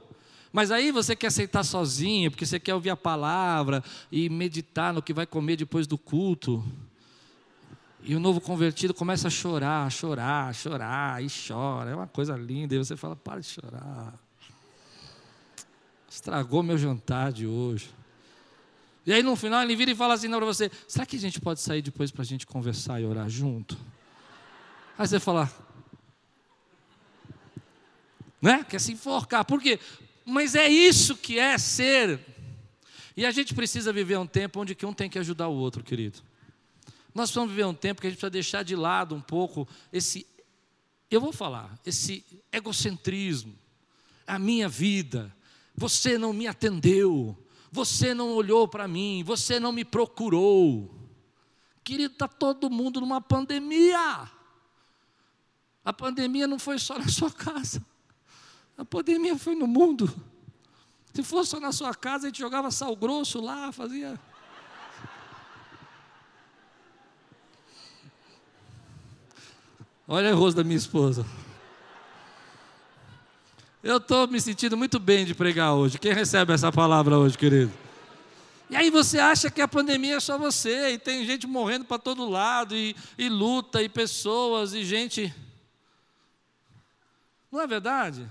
Mas 0.51 0.69
aí 0.69 0.91
você 0.91 1.15
quer 1.15 1.27
aceitar 1.27 1.63
sozinho, 1.63 2.29
porque 2.29 2.45
você 2.45 2.59
quer 2.59 2.75
ouvir 2.75 2.91
a 2.91 2.95
palavra 2.95 3.83
e 4.11 4.29
meditar 4.29 4.93
no 4.93 5.01
que 5.01 5.11
vai 5.11 5.25
comer 5.25 5.55
depois 5.55 5.87
do 5.87 5.97
culto. 5.97 6.63
E 8.05 8.15
o 8.15 8.19
novo 8.19 8.41
convertido 8.41 8.93
começa 8.93 9.29
a 9.29 9.31
chorar, 9.31 9.89
chorar, 9.89 10.53
chorar, 10.53 11.23
e 11.23 11.27
chora. 11.29 11.91
É 11.91 11.95
uma 11.95 12.07
coisa 12.07 12.35
linda. 12.35 12.75
E 12.75 12.77
você 12.77 12.97
fala: 12.97 13.15
para 13.15 13.39
de 13.39 13.47
chorar. 13.47 14.13
Estragou 16.09 16.61
meu 16.61 16.77
jantar 16.77 17.31
de 17.31 17.47
hoje. 17.47 17.89
E 19.05 19.13
aí 19.13 19.23
no 19.23 19.35
final 19.35 19.63
ele 19.63 19.75
vira 19.75 19.91
e 19.91 19.95
fala 19.95 20.15
assim 20.15 20.29
para 20.29 20.45
você: 20.45 20.69
será 20.85 21.05
que 21.05 21.15
a 21.15 21.19
gente 21.19 21.39
pode 21.39 21.61
sair 21.61 21.81
depois 21.81 22.11
para 22.11 22.23
a 22.23 22.25
gente 22.25 22.45
conversar 22.45 22.99
e 23.01 23.05
orar 23.05 23.29
junto? 23.29 23.77
Aí 24.97 25.07
você 25.07 25.17
fala: 25.17 25.49
né? 28.41 28.65
Quer 28.69 28.81
se 28.81 28.91
enforcar. 28.91 29.45
Por 29.45 29.61
quê? 29.61 29.79
Mas 30.25 30.55
é 30.55 30.67
isso 30.67 31.15
que 31.15 31.39
é 31.39 31.57
ser. 31.57 32.19
E 33.15 33.25
a 33.25 33.31
gente 33.31 33.53
precisa 33.53 33.93
viver 33.93 34.17
um 34.17 34.27
tempo 34.27 34.59
onde 34.59 34.75
um 34.85 34.91
tem 34.91 35.09
que 35.09 35.17
ajudar 35.19 35.47
o 35.47 35.53
outro, 35.53 35.81
querido. 35.81 36.19
Nós 37.13 37.31
vamos 37.31 37.51
viver 37.51 37.65
um 37.65 37.73
tempo 37.73 38.01
que 38.01 38.07
a 38.07 38.09
gente 38.09 38.17
precisa 38.17 38.31
deixar 38.31 38.63
de 38.63 38.75
lado 38.75 39.13
um 39.13 39.21
pouco 39.21 39.67
esse, 39.91 40.25
eu 41.09 41.21
vou 41.21 41.31
falar, 41.31 41.77
esse 41.85 42.25
egocentrismo, 42.51 43.55
a 44.25 44.39
minha 44.39 44.67
vida. 44.67 45.35
Você 45.75 46.17
não 46.17 46.33
me 46.33 46.47
atendeu, 46.47 47.37
você 47.71 48.13
não 48.13 48.31
olhou 48.31 48.67
para 48.67 48.87
mim, 48.87 49.23
você 49.23 49.59
não 49.59 49.71
me 49.71 49.85
procurou. 49.85 50.93
Querido, 51.83 52.13
está 52.13 52.27
todo 52.27 52.69
mundo 52.69 53.01
numa 53.01 53.21
pandemia. 53.21 54.29
A 55.85 55.91
pandemia 55.91 56.47
não 56.47 56.57
foi 56.57 56.79
só 56.79 56.97
na 56.97 57.07
sua 57.07 57.31
casa. 57.31 57.85
A 58.77 58.85
pandemia 58.85 59.37
foi 59.37 59.53
no 59.53 59.67
mundo. 59.67 60.11
Se 61.13 61.21
fosse 61.21 61.51
só 61.51 61.59
na 61.59 61.71
sua 61.71 61.93
casa, 61.93 62.25
a 62.25 62.29
gente 62.29 62.39
jogava 62.39 62.71
sal 62.71 62.95
grosso 62.95 63.39
lá, 63.39 63.71
fazia. 63.71 64.19
Olha 70.07 70.35
o 70.35 70.37
rosto 70.37 70.57
da 70.57 70.63
minha 70.65 70.77
esposa. 70.77 71.25
Eu 73.81 73.97
estou 73.97 74.27
me 74.27 74.39
sentindo 74.39 74.75
muito 74.75 74.99
bem 74.99 75.25
de 75.25 75.33
pregar 75.33 75.73
hoje. 75.73 75.97
Quem 75.97 76.13
recebe 76.13 76.51
essa 76.51 76.71
palavra 76.71 77.17
hoje, 77.17 77.37
querido? 77.37 77.71
E 78.69 78.75
aí 78.75 78.89
você 78.89 79.17
acha 79.19 79.49
que 79.49 79.61
a 79.61 79.67
pandemia 79.67 80.15
é 80.15 80.19
só 80.19 80.37
você, 80.37 80.91
e 80.91 80.97
tem 80.97 81.25
gente 81.25 81.47
morrendo 81.47 81.85
para 81.85 81.99
todo 81.99 82.29
lado, 82.29 82.75
e, 82.75 82.95
e 83.17 83.29
luta, 83.29 83.81
e 83.81 83.87
pessoas, 83.87 84.73
e 84.73 84.83
gente. 84.83 85.33
Não 87.49 87.61
é 87.61 87.67
verdade? 87.67 88.29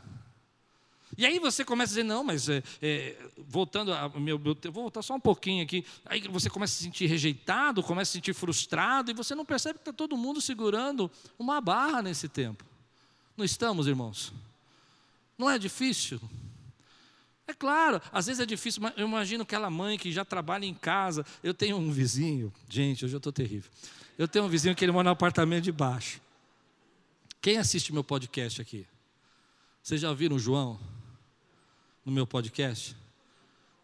E 1.23 1.25
aí 1.25 1.39
você 1.39 1.65
começa 1.65 1.93
a 1.93 1.95
dizer, 1.95 2.03
não, 2.03 2.25
mas 2.25 2.49
é, 2.49 2.65
é, 2.83 3.17
voltando 3.47 3.93
a 3.93 4.09
meu, 4.09 4.41
meu, 4.41 4.57
vou 4.73 4.83
voltar 4.83 5.03
só 5.03 5.15
um 5.15 5.21
pouquinho 5.21 5.63
aqui. 5.63 5.87
Aí 6.05 6.21
você 6.23 6.51
começa 6.51 6.75
a 6.75 6.77
se 6.77 6.83
sentir 6.83 7.07
rejeitado, 7.07 7.81
começa 7.81 8.09
a 8.09 8.11
se 8.11 8.13
sentir 8.15 8.35
frustrado, 8.35 9.09
e 9.09 9.15
você 9.15 9.33
não 9.33 9.45
percebe 9.45 9.75
que 9.75 9.83
está 9.83 9.93
todo 9.93 10.17
mundo 10.17 10.41
segurando 10.41 11.09
uma 11.39 11.61
barra 11.61 12.03
nesse 12.03 12.29
tempo. 12.29 12.65
Não 13.37 13.45
estamos, 13.45 13.87
irmãos? 13.87 14.33
Não 15.39 15.49
é 15.49 15.61
difícil? 15.61 16.21
É 17.47 17.55
claro, 17.55 18.03
às 18.11 18.27
vezes 18.27 18.41
é 18.41 18.47
difícil, 18.47 18.83
mas 18.83 18.93
eu 18.97 19.07
imagino 19.07 19.45
aquela 19.45 19.71
mãe 19.71 19.97
que 19.97 20.11
já 20.11 20.25
trabalha 20.25 20.65
em 20.65 20.75
casa. 20.75 21.25
Eu 21.41 21.55
tenho 21.55 21.77
um 21.77 21.93
vizinho, 21.93 22.53
gente, 22.69 23.05
hoje 23.05 23.15
eu 23.15 23.19
estou 23.19 23.33
terrível. 23.33 23.71
Eu 24.19 24.27
tenho 24.27 24.45
um 24.45 24.49
vizinho 24.49 24.75
que 24.75 24.85
ele 24.85 24.91
mora 24.91 25.05
no 25.05 25.11
apartamento 25.11 25.63
de 25.63 25.71
baixo. 25.71 26.21
Quem 27.41 27.59
assiste 27.59 27.93
meu 27.93 28.03
podcast 28.03 28.61
aqui? 28.61 28.85
Vocês 29.81 30.01
já 30.01 30.13
viram 30.13 30.35
o 30.35 30.39
João? 30.41 30.81
No 32.05 32.13
meu 32.13 32.27
podcast? 32.27 32.97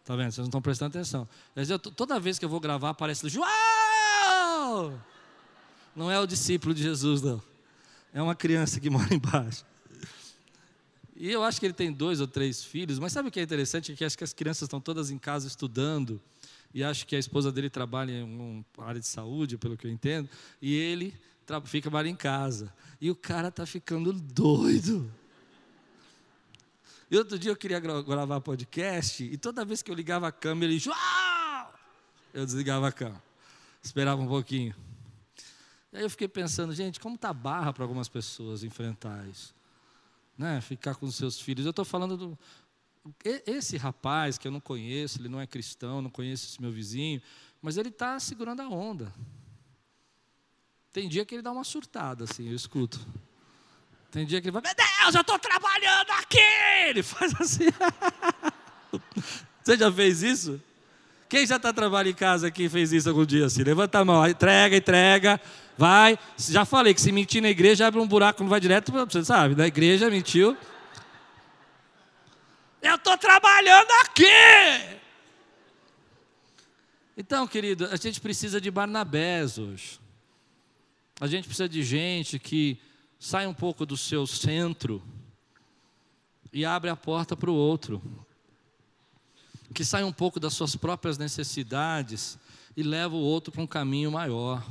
Tá 0.05 0.15
vendo? 0.15 0.31
Vocês 0.31 0.39
não 0.39 0.45
estão 0.45 0.61
prestando 0.61 0.97
atenção. 0.97 1.27
Eu, 1.55 1.77
toda 1.77 2.19
vez 2.19 2.39
que 2.39 2.45
eu 2.45 2.49
vou 2.49 2.59
gravar, 2.59 2.89
aparece 2.89 3.27
João! 3.29 4.99
Não 5.95 6.09
é 6.09 6.19
o 6.19 6.25
discípulo 6.25 6.73
de 6.73 6.81
Jesus, 6.81 7.21
não. 7.21 7.41
É 8.13 8.21
uma 8.21 8.35
criança 8.35 8.79
que 8.79 8.89
mora 8.91 9.13
embaixo. 9.13 9.65
E 11.15 11.29
eu 11.29 11.43
acho 11.43 11.59
que 11.59 11.65
ele 11.65 11.73
tem 11.73 11.91
dois 11.91 12.21
ou 12.21 12.27
três 12.27 12.63
filhos, 12.63 12.97
mas 12.97 13.11
sabe 13.11 13.27
o 13.27 13.31
que 13.31 13.39
é 13.39 13.43
interessante? 13.43 13.91
É 13.91 13.95
que 13.95 14.05
acho 14.05 14.17
que 14.17 14.23
as 14.23 14.31
crianças 14.31 14.63
estão 14.63 14.79
todas 14.79 15.11
em 15.11 15.17
casa 15.17 15.47
estudando, 15.47 16.21
e 16.73 16.83
acho 16.83 17.05
que 17.05 17.15
a 17.15 17.19
esposa 17.19 17.51
dele 17.51 17.69
trabalha 17.69 18.11
em 18.11 18.23
uma 18.23 18.63
área 18.85 19.01
de 19.01 19.07
saúde, 19.07 19.57
pelo 19.57 19.75
que 19.75 19.85
eu 19.85 19.91
entendo, 19.91 20.29
e 20.61 20.73
ele 20.73 21.13
fica 21.65 21.89
mais 21.89 22.07
em 22.07 22.15
casa. 22.15 22.73
E 23.01 23.11
o 23.11 23.15
cara 23.15 23.49
está 23.49 23.65
ficando 23.65 24.13
doido. 24.13 25.11
E 27.09 27.17
outro 27.17 27.39
dia 27.39 27.51
eu 27.51 27.55
queria 27.55 27.79
gravar 27.79 28.39
podcast, 28.39 29.23
e 29.23 29.35
toda 29.37 29.65
vez 29.65 29.81
que 29.81 29.89
eu 29.89 29.95
ligava 29.95 30.27
a 30.27 30.31
câmera, 30.31 30.71
ele! 30.71 30.81
Eu 32.31 32.45
desligava 32.45 32.87
a 32.87 32.91
câmera. 32.91 33.23
Esperava 33.81 34.21
um 34.21 34.27
pouquinho. 34.27 34.75
E 35.91 35.97
aí 35.97 36.03
eu 36.03 36.09
fiquei 36.09 36.27
pensando, 36.27 36.73
gente, 36.75 36.99
como 36.99 37.17
tá 37.17 37.33
barra 37.33 37.73
para 37.73 37.83
algumas 37.83 38.07
pessoas 38.07 38.63
enfrentar 38.63 39.27
isso? 39.27 39.55
Né? 40.37 40.61
Ficar 40.61 40.95
com 40.95 41.09
seus 41.09 41.41
filhos. 41.41 41.65
Eu 41.65 41.71
estou 41.71 41.83
falando 41.83 42.15
do. 42.15 42.39
Esse 43.23 43.75
rapaz 43.75 44.37
que 44.37 44.47
eu 44.47 44.51
não 44.51 44.59
conheço, 44.59 45.19
ele 45.19 45.29
não 45.29 45.41
é 45.41 45.47
cristão, 45.47 46.01
não 46.01 46.11
conheço 46.11 46.45
esse 46.45 46.61
meu 46.61 46.71
vizinho, 46.71 47.21
mas 47.59 47.77
ele 47.77 47.89
está 47.89 48.19
segurando 48.19 48.61
a 48.61 48.69
onda. 48.69 49.11
Tem 50.93 51.09
dia 51.09 51.25
que 51.25 51.33
ele 51.33 51.41
dá 51.41 51.51
uma 51.51 51.63
surtada, 51.63 52.25
assim, 52.25 52.49
eu 52.49 52.55
escuto. 52.55 52.99
Tem 54.11 54.25
dia 54.25 54.41
que 54.41 54.47
ele 54.47 54.51
vai, 54.51 54.61
meu 54.61 54.73
Deus, 54.73 55.15
eu 55.15 55.21
estou 55.21 55.37
trabalhando 55.37 56.09
aqui! 56.19 56.39
Ele 56.87 57.03
faz 57.03 57.33
assim. 57.39 57.67
Você 59.63 59.77
já 59.77 59.91
fez 59.91 60.23
isso? 60.23 60.59
Quem 61.27 61.45
já 61.45 61.57
está 61.57 61.71
trabalhando 61.71 62.11
em 62.11 62.15
casa 62.15 62.47
aqui 62.47 62.67
fez 62.67 62.91
isso 62.91 63.07
algum 63.07 63.23
dia 63.23 63.45
assim? 63.45 63.61
Levanta 63.61 63.99
a 63.99 64.05
mão, 64.05 64.27
entrega, 64.27 64.75
entrega, 64.75 65.39
vai. 65.77 66.17
Já 66.37 66.65
falei 66.65 66.91
que 66.91 67.01
se 67.01 67.11
mentir 67.11 67.39
na 67.39 67.49
igreja, 67.49 67.85
abre 67.85 67.99
um 67.99 68.07
buraco, 68.07 68.41
não 68.41 68.49
vai 68.49 68.59
direto, 68.59 68.91
você 68.91 69.23
sabe, 69.23 69.53
na 69.53 69.67
igreja 69.67 70.09
mentiu. 70.09 70.57
Eu 72.81 72.95
estou 72.95 73.15
trabalhando 73.15 73.91
aqui! 74.05 74.99
Então, 77.15 77.45
querido, 77.45 77.85
a 77.91 77.95
gente 77.95 78.19
precisa 78.19 78.59
de 78.59 78.71
Barnabés 78.71 79.59
hoje. 79.59 79.99
A 81.21 81.27
gente 81.27 81.45
precisa 81.45 81.69
de 81.69 81.83
gente 81.83 82.39
que 82.39 82.79
sai 83.19 83.45
um 83.45 83.53
pouco 83.53 83.85
do 83.85 83.97
seu 83.97 84.25
centro 84.25 85.03
e 86.53 86.63
abre 86.63 86.89
a 86.89 86.95
porta 86.95 87.35
para 87.35 87.51
o 87.51 87.53
outro. 87.53 88.01
Que 89.73 89.83
sai 89.83 90.03
um 90.03 90.13
pouco 90.13 90.39
das 90.39 90.53
suas 90.53 90.75
próprias 90.75 91.17
necessidades 91.17 92.39
e 92.75 92.81
leva 92.81 93.15
o 93.15 93.19
outro 93.19 93.51
para 93.51 93.61
um 93.61 93.67
caminho 93.67 94.11
maior. 94.11 94.65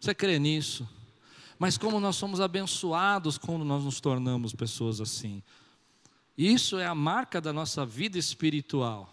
Você 0.00 0.14
crê 0.14 0.38
nisso? 0.38 0.88
Mas 1.58 1.78
como 1.78 2.00
nós 2.00 2.16
somos 2.16 2.40
abençoados 2.40 3.38
quando 3.38 3.64
nós 3.64 3.84
nos 3.84 4.00
tornamos 4.00 4.52
pessoas 4.52 5.00
assim. 5.00 5.42
Isso 6.36 6.78
é 6.78 6.86
a 6.86 6.94
marca 6.94 7.40
da 7.40 7.52
nossa 7.52 7.84
vida 7.86 8.18
espiritual. 8.18 9.12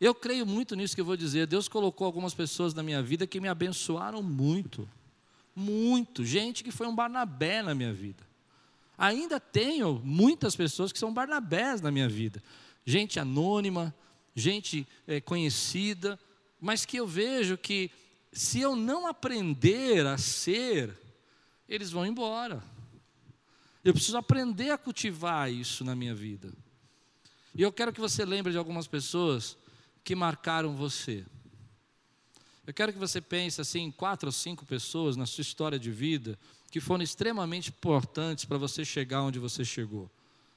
Eu 0.00 0.14
creio 0.14 0.44
muito 0.44 0.74
nisso 0.74 0.94
que 0.94 1.00
eu 1.00 1.04
vou 1.04 1.16
dizer. 1.16 1.46
Deus 1.46 1.68
colocou 1.68 2.04
algumas 2.04 2.34
pessoas 2.34 2.74
na 2.74 2.82
minha 2.82 3.02
vida 3.02 3.26
que 3.26 3.40
me 3.40 3.48
abençoaram 3.48 4.22
muito. 4.22 4.88
Muito. 5.56 6.22
Gente 6.22 6.62
que 6.62 6.70
foi 6.70 6.86
um 6.86 6.94
Barnabé 6.94 7.62
na 7.62 7.74
minha 7.74 7.92
vida. 7.92 8.22
Ainda 8.98 9.40
tenho 9.40 10.00
muitas 10.04 10.54
pessoas 10.54 10.92
que 10.92 10.98
são 10.98 11.12
Barnabés 11.12 11.80
na 11.80 11.90
minha 11.90 12.08
vida. 12.08 12.42
Gente 12.84 13.18
anônima, 13.18 13.94
gente 14.34 14.86
é, 15.06 15.20
conhecida, 15.20 16.18
mas 16.60 16.84
que 16.84 16.98
eu 16.98 17.06
vejo 17.06 17.56
que 17.56 17.90
se 18.32 18.60
eu 18.60 18.76
não 18.76 19.06
aprender 19.06 20.06
a 20.06 20.18
ser, 20.18 20.94
eles 21.66 21.90
vão 21.90 22.04
embora. 22.06 22.62
Eu 23.82 23.94
preciso 23.94 24.18
aprender 24.18 24.70
a 24.70 24.78
cultivar 24.78 25.50
isso 25.50 25.84
na 25.84 25.94
minha 25.94 26.14
vida. 26.14 26.52
E 27.54 27.62
eu 27.62 27.72
quero 27.72 27.92
que 27.92 28.00
você 28.00 28.24
lembre 28.24 28.52
de 28.52 28.58
algumas 28.58 28.86
pessoas 28.86 29.56
que 30.04 30.14
marcaram 30.14 30.76
você. 30.76 31.24
Eu 32.66 32.74
quero 32.74 32.92
que 32.92 32.98
você 32.98 33.20
pense 33.20 33.60
assim 33.60 33.82
em 33.82 33.90
quatro 33.92 34.26
ou 34.28 34.32
cinco 34.32 34.66
pessoas 34.66 35.16
na 35.16 35.24
sua 35.24 35.42
história 35.42 35.78
de 35.78 35.90
vida 35.90 36.36
que 36.70 36.80
foram 36.80 37.04
extremamente 37.04 37.70
importantes 37.70 38.44
para 38.44 38.58
você 38.58 38.84
chegar 38.84 39.22
onde 39.22 39.38
você 39.38 39.64
chegou. 39.64 40.10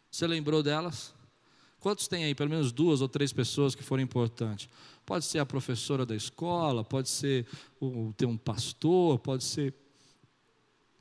Você 0.09 0.25
lembrou 0.25 0.63
delas? 0.63 1.13
Quantos 1.79 2.07
tem 2.07 2.25
aí? 2.25 2.33
Pelo 2.33 2.49
menos 2.49 2.71
duas 2.71 2.99
ou 3.01 3.07
três 3.07 3.31
pessoas 3.31 3.75
que 3.75 3.83
foram 3.83 4.01
importantes. 4.01 4.67
Pode 5.05 5.23
ser 5.23 5.37
a 5.37 5.45
professora 5.45 6.03
da 6.03 6.15
escola, 6.15 6.83
pode 6.83 7.09
ser 7.09 7.45
o, 7.79 8.11
ter 8.17 8.25
um 8.25 8.37
pastor, 8.37 9.19
pode 9.19 9.43
ser 9.43 9.73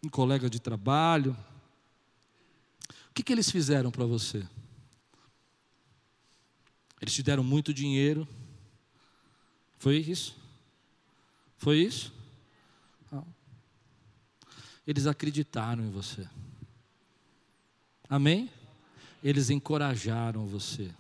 um 0.05 0.11
colega 0.11 0.49
de 0.51 0.61
trabalho. 0.61 1.35
O 3.11 3.15
que, 3.15 3.23
que 3.23 3.33
eles 3.33 3.51
fizeram 3.51 3.91
para 3.91 4.05
você? 4.05 4.47
Eles 7.01 7.15
te 7.15 7.23
deram 7.23 7.43
muito 7.43 7.73
dinheiro. 7.73 8.29
Foi 9.79 9.97
isso? 9.97 10.37
Foi 11.59 11.79
isso? 11.79 12.13
Não. 13.11 13.27
Eles 14.87 15.07
acreditaram 15.07 15.85
em 15.85 15.91
você. 15.91 16.27
Amém? 18.09 18.49
Eles 19.23 19.51
encorajaram 19.51 20.47
você. 20.47 20.91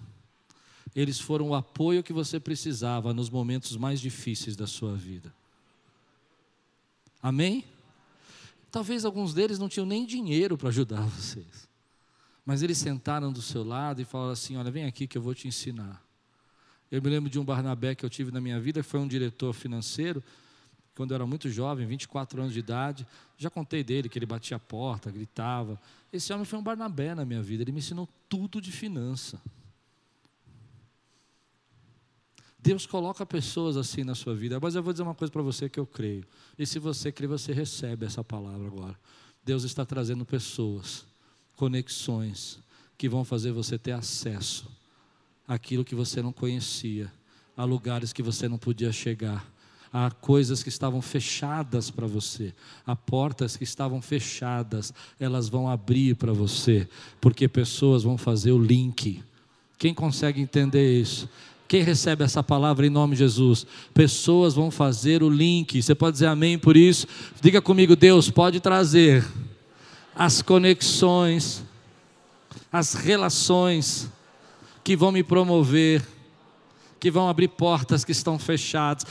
Eles 0.94 1.20
foram 1.20 1.50
o 1.50 1.54
apoio 1.54 2.02
que 2.02 2.12
você 2.12 2.40
precisava 2.40 3.14
nos 3.14 3.30
momentos 3.30 3.76
mais 3.76 4.00
difíceis 4.00 4.56
da 4.56 4.66
sua 4.66 4.94
vida. 4.94 5.32
Amém? 7.22 7.64
Talvez 8.70 9.04
alguns 9.04 9.32
deles 9.32 9.58
não 9.58 9.68
tinham 9.68 9.86
nem 9.86 10.04
dinheiro 10.04 10.58
para 10.58 10.68
ajudar 10.68 11.02
vocês. 11.06 11.68
Mas 12.44 12.62
eles 12.62 12.78
sentaram 12.78 13.32
do 13.32 13.40
seu 13.42 13.62
lado 13.62 14.00
e 14.00 14.04
falaram 14.04 14.32
assim: 14.32 14.56
Olha, 14.56 14.70
vem 14.70 14.86
aqui 14.86 15.06
que 15.06 15.16
eu 15.16 15.22
vou 15.22 15.34
te 15.34 15.46
ensinar. 15.46 16.02
Eu 16.90 17.00
me 17.02 17.10
lembro 17.10 17.30
de 17.30 17.38
um 17.38 17.44
Barnabé 17.44 17.94
que 17.94 18.04
eu 18.04 18.10
tive 18.10 18.32
na 18.32 18.40
minha 18.40 18.58
vida, 18.58 18.82
que 18.82 18.88
foi 18.88 18.98
um 18.98 19.06
diretor 19.06 19.52
financeiro 19.52 20.22
quando 20.98 21.12
eu 21.12 21.14
era 21.14 21.24
muito 21.24 21.48
jovem, 21.48 21.86
24 21.86 22.40
anos 22.40 22.52
de 22.52 22.58
idade, 22.58 23.06
já 23.36 23.48
contei 23.48 23.84
dele 23.84 24.08
que 24.08 24.18
ele 24.18 24.26
batia 24.26 24.56
a 24.56 24.60
porta, 24.60 25.12
gritava. 25.12 25.80
Esse 26.12 26.32
homem 26.32 26.44
foi 26.44 26.58
um 26.58 26.62
Barnabé 26.62 27.14
na 27.14 27.24
minha 27.24 27.40
vida, 27.40 27.62
ele 27.62 27.70
me 27.70 27.78
ensinou 27.78 28.08
tudo 28.28 28.60
de 28.60 28.72
finança. 28.72 29.40
Deus 32.58 32.84
coloca 32.84 33.24
pessoas 33.24 33.76
assim 33.76 34.02
na 34.02 34.16
sua 34.16 34.34
vida, 34.34 34.58
mas 34.60 34.74
eu 34.74 34.82
vou 34.82 34.92
dizer 34.92 35.04
uma 35.04 35.14
coisa 35.14 35.30
para 35.30 35.40
você 35.40 35.68
que 35.68 35.78
eu 35.78 35.86
creio. 35.86 36.26
E 36.58 36.66
se 36.66 36.80
você 36.80 37.12
crê, 37.12 37.28
você 37.28 37.52
recebe 37.52 38.04
essa 38.04 38.24
palavra 38.24 38.66
agora. 38.66 38.98
Deus 39.44 39.62
está 39.62 39.86
trazendo 39.86 40.26
pessoas, 40.26 41.06
conexões, 41.54 42.58
que 42.98 43.08
vão 43.08 43.24
fazer 43.24 43.52
você 43.52 43.78
ter 43.78 43.92
acesso 43.92 44.68
àquilo 45.46 45.84
que 45.84 45.94
você 45.94 46.20
não 46.20 46.32
conhecia, 46.32 47.12
a 47.56 47.62
lugares 47.62 48.12
que 48.12 48.20
você 48.20 48.48
não 48.48 48.58
podia 48.58 48.90
chegar 48.90 49.48
Há 49.92 50.10
coisas 50.10 50.62
que 50.62 50.68
estavam 50.68 51.00
fechadas 51.00 51.90
para 51.90 52.06
você, 52.06 52.52
há 52.86 52.94
portas 52.94 53.56
que 53.56 53.64
estavam 53.64 54.02
fechadas, 54.02 54.92
elas 55.18 55.48
vão 55.48 55.68
abrir 55.68 56.14
para 56.14 56.32
você, 56.32 56.86
porque 57.20 57.48
pessoas 57.48 58.02
vão 58.02 58.18
fazer 58.18 58.52
o 58.52 58.62
link. 58.62 59.22
Quem 59.78 59.94
consegue 59.94 60.42
entender 60.42 61.00
isso? 61.00 61.28
Quem 61.68 61.82
recebe 61.82 62.24
essa 62.24 62.42
palavra 62.42 62.86
em 62.86 62.90
nome 62.90 63.14
de 63.14 63.20
Jesus? 63.20 63.66
Pessoas 63.92 64.54
vão 64.54 64.70
fazer 64.70 65.22
o 65.22 65.28
link. 65.28 65.82
Você 65.82 65.94
pode 65.94 66.14
dizer 66.14 66.26
amém 66.26 66.58
por 66.58 66.76
isso? 66.76 67.06
Diga 67.42 67.60
comigo, 67.60 67.94
Deus 67.94 68.30
pode 68.30 68.58
trazer 68.58 69.24
as 70.14 70.40
conexões, 70.40 71.62
as 72.72 72.94
relações 72.94 74.10
que 74.82 74.96
vão 74.96 75.12
me 75.12 75.22
promover, 75.22 76.02
que 76.98 77.10
vão 77.10 77.28
abrir 77.28 77.48
portas 77.48 78.02
que 78.02 78.12
estão 78.12 78.38
fechadas. 78.38 79.06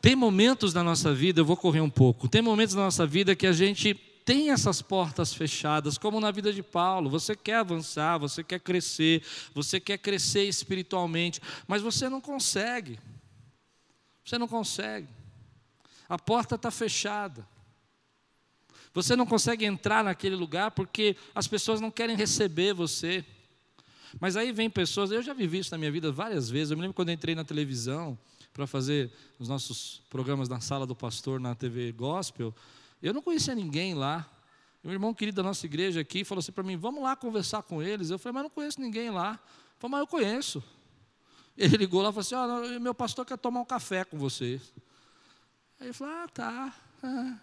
Tem 0.00 0.16
momentos 0.16 0.72
na 0.72 0.82
nossa 0.82 1.12
vida, 1.12 1.40
eu 1.40 1.44
vou 1.44 1.56
correr 1.56 1.80
um 1.80 1.90
pouco, 1.90 2.28
tem 2.28 2.40
momentos 2.40 2.74
na 2.74 2.82
nossa 2.82 3.06
vida 3.06 3.36
que 3.36 3.46
a 3.46 3.52
gente 3.52 3.94
tem 4.24 4.50
essas 4.50 4.80
portas 4.80 5.34
fechadas, 5.34 5.98
como 5.98 6.20
na 6.20 6.30
vida 6.30 6.52
de 6.52 6.62
Paulo. 6.62 7.10
Você 7.10 7.34
quer 7.34 7.56
avançar, 7.56 8.16
você 8.18 8.44
quer 8.44 8.60
crescer, 8.60 9.22
você 9.52 9.80
quer 9.80 9.98
crescer 9.98 10.44
espiritualmente, 10.44 11.40
mas 11.66 11.82
você 11.82 12.08
não 12.08 12.20
consegue. 12.20 12.98
Você 14.24 14.38
não 14.38 14.46
consegue. 14.46 15.08
A 16.08 16.18
porta 16.18 16.54
está 16.54 16.70
fechada. 16.70 17.46
Você 18.94 19.14
não 19.16 19.26
consegue 19.26 19.64
entrar 19.64 20.04
naquele 20.04 20.36
lugar 20.36 20.70
porque 20.70 21.16
as 21.34 21.46
pessoas 21.46 21.80
não 21.80 21.90
querem 21.90 22.16
receber 22.16 22.72
você. 22.72 23.24
Mas 24.18 24.36
aí 24.36 24.50
vem 24.50 24.70
pessoas, 24.70 25.10
eu 25.10 25.22
já 25.22 25.32
vivi 25.32 25.58
isso 25.58 25.70
na 25.72 25.78
minha 25.78 25.90
vida 25.90 26.10
várias 26.10 26.48
vezes. 26.48 26.70
Eu 26.70 26.76
me 26.76 26.82
lembro 26.82 26.94
quando 26.94 27.10
entrei 27.10 27.34
na 27.34 27.44
televisão 27.44 28.18
para 28.52 28.66
fazer 28.66 29.12
os 29.38 29.48
nossos 29.48 30.02
programas 30.10 30.48
na 30.48 30.60
sala 30.60 30.86
do 30.86 30.94
pastor 30.94 31.40
na 31.40 31.54
TV 31.54 31.92
Gospel. 31.92 32.54
Eu 33.02 33.14
não 33.14 33.22
conhecia 33.22 33.54
ninguém 33.54 33.94
lá. 33.94 34.28
Um 34.82 34.90
irmão 34.90 35.12
querido 35.12 35.36
da 35.36 35.42
nossa 35.42 35.66
igreja 35.66 36.00
aqui 36.00 36.24
falou 36.24 36.40
assim 36.40 36.52
para 36.52 36.64
mim: 36.64 36.76
vamos 36.76 37.02
lá 37.02 37.14
conversar 37.14 37.62
com 37.62 37.82
eles. 37.82 38.10
Eu 38.10 38.18
falei, 38.18 38.34
mas 38.34 38.42
não 38.44 38.50
conheço 38.50 38.80
ninguém 38.80 39.10
lá. 39.10 39.32
Eu 39.32 39.78
falei, 39.78 39.92
mas 39.92 40.00
eu 40.00 40.06
conheço. 40.06 40.64
Ele 41.56 41.76
ligou 41.76 42.02
lá 42.02 42.10
e 42.10 42.12
falou 42.12 42.20
assim: 42.20 42.76
oh, 42.76 42.80
meu 42.80 42.94
pastor 42.94 43.24
quer 43.24 43.38
tomar 43.38 43.60
um 43.60 43.64
café 43.64 44.04
com 44.04 44.18
vocês. 44.18 44.72
Aí 45.78 45.88
eu 45.88 45.94
falei, 45.94 46.14
ah, 46.14 46.28
tá. 46.28 46.74
Ah, 47.02 47.38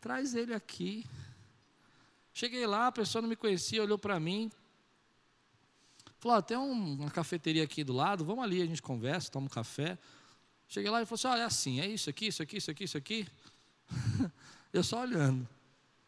traz 0.00 0.34
ele 0.34 0.54
aqui. 0.54 1.04
Cheguei 2.32 2.66
lá, 2.66 2.86
a 2.86 2.92
pessoa 2.92 3.20
não 3.20 3.28
me 3.28 3.36
conhecia, 3.36 3.82
olhou 3.82 3.98
para 3.98 4.18
mim. 4.18 4.50
Falou, 6.18 6.42
tem 6.42 6.56
uma 6.56 7.10
cafeteria 7.10 7.62
aqui 7.62 7.84
do 7.84 7.92
lado, 7.92 8.24
vamos 8.24 8.42
ali, 8.42 8.62
a 8.62 8.66
gente 8.66 8.80
conversa, 8.80 9.30
toma 9.30 9.46
um 9.46 9.50
café. 9.50 9.98
Cheguei 10.68 10.90
lá 10.90 11.00
e 11.00 11.06
falou 11.06 11.14
assim: 11.16 11.28
olha, 11.28 11.40
é 11.40 11.44
assim, 11.44 11.80
é 11.80 11.86
isso 11.86 12.10
aqui, 12.10 12.26
isso 12.26 12.42
aqui, 12.42 12.56
isso 12.58 12.70
aqui, 12.70 12.84
isso 12.84 12.98
aqui. 12.98 13.26
Eu 14.70 14.84
só 14.84 15.00
olhando, 15.00 15.48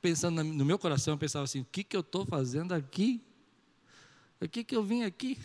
pensando 0.03 0.45
no 0.45 0.65
meu 0.67 0.79
coração, 0.79 1.15
eu 1.15 1.19
pensava 1.19 1.45
assim: 1.45 1.61
o 1.61 1.65
que, 1.65 1.83
que 1.83 1.97
eu 1.97 2.01
estou 2.01 2.27
fazendo 2.27 2.75
aqui? 2.75 3.25
O 4.39 4.47
que, 4.47 4.63
que 4.63 4.77
eu 4.77 4.85
vim 4.85 5.03
aqui? 5.03 5.39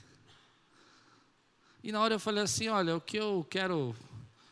E 1.82 1.93
na 1.93 2.01
hora 2.01 2.16
eu 2.16 2.20
falei 2.20 2.43
assim: 2.43 2.68
olha, 2.68 2.97
o 2.97 2.99
que 2.99 3.16
eu 3.16 3.47
quero, 3.49 3.95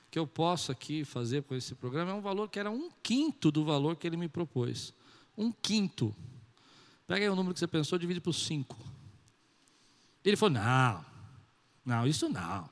que 0.10 0.18
eu 0.18 0.26
posso 0.26 0.72
aqui 0.72 1.04
fazer 1.04 1.44
com 1.44 1.54
esse 1.56 1.76
programa 1.76 2.12
é 2.12 2.14
um 2.14 2.22
valor 2.22 2.50
que 2.50 2.58
era 2.58 2.72
um 2.72 2.90
quinto 3.04 3.52
do 3.52 3.66
valor 3.66 3.98
que 3.98 4.08
ele 4.08 4.16
me 4.16 4.30
propôs. 4.30 4.94
Um 5.38 5.52
quinto. 5.52 6.16
Pega 7.06 7.26
aí 7.26 7.30
o 7.30 7.36
número 7.36 7.54
que 7.54 7.60
você 7.60 7.68
pensou, 7.68 8.00
divide 8.00 8.22
por 8.22 8.32
cinco. 8.32 8.78
Ele 10.24 10.38
falou: 10.38 10.54
não, 10.54 11.06
não, 11.86 12.08
isso 12.08 12.30
não. 12.30 12.70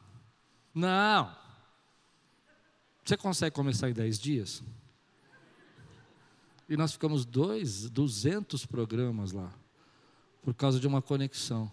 Não. 0.74 1.41
Você 3.12 3.18
consegue 3.18 3.54
começar 3.54 3.90
em 3.90 3.94
dez 3.94 4.18
dias? 4.18 4.64
E 6.70 6.78
nós 6.78 6.94
ficamos 6.94 7.26
dois, 7.26 7.90
200 7.90 8.66
programas 8.66 9.34
lá, 9.34 9.52
por 10.42 10.54
causa 10.54 10.80
de 10.80 10.88
uma 10.88 11.02
conexão. 11.02 11.70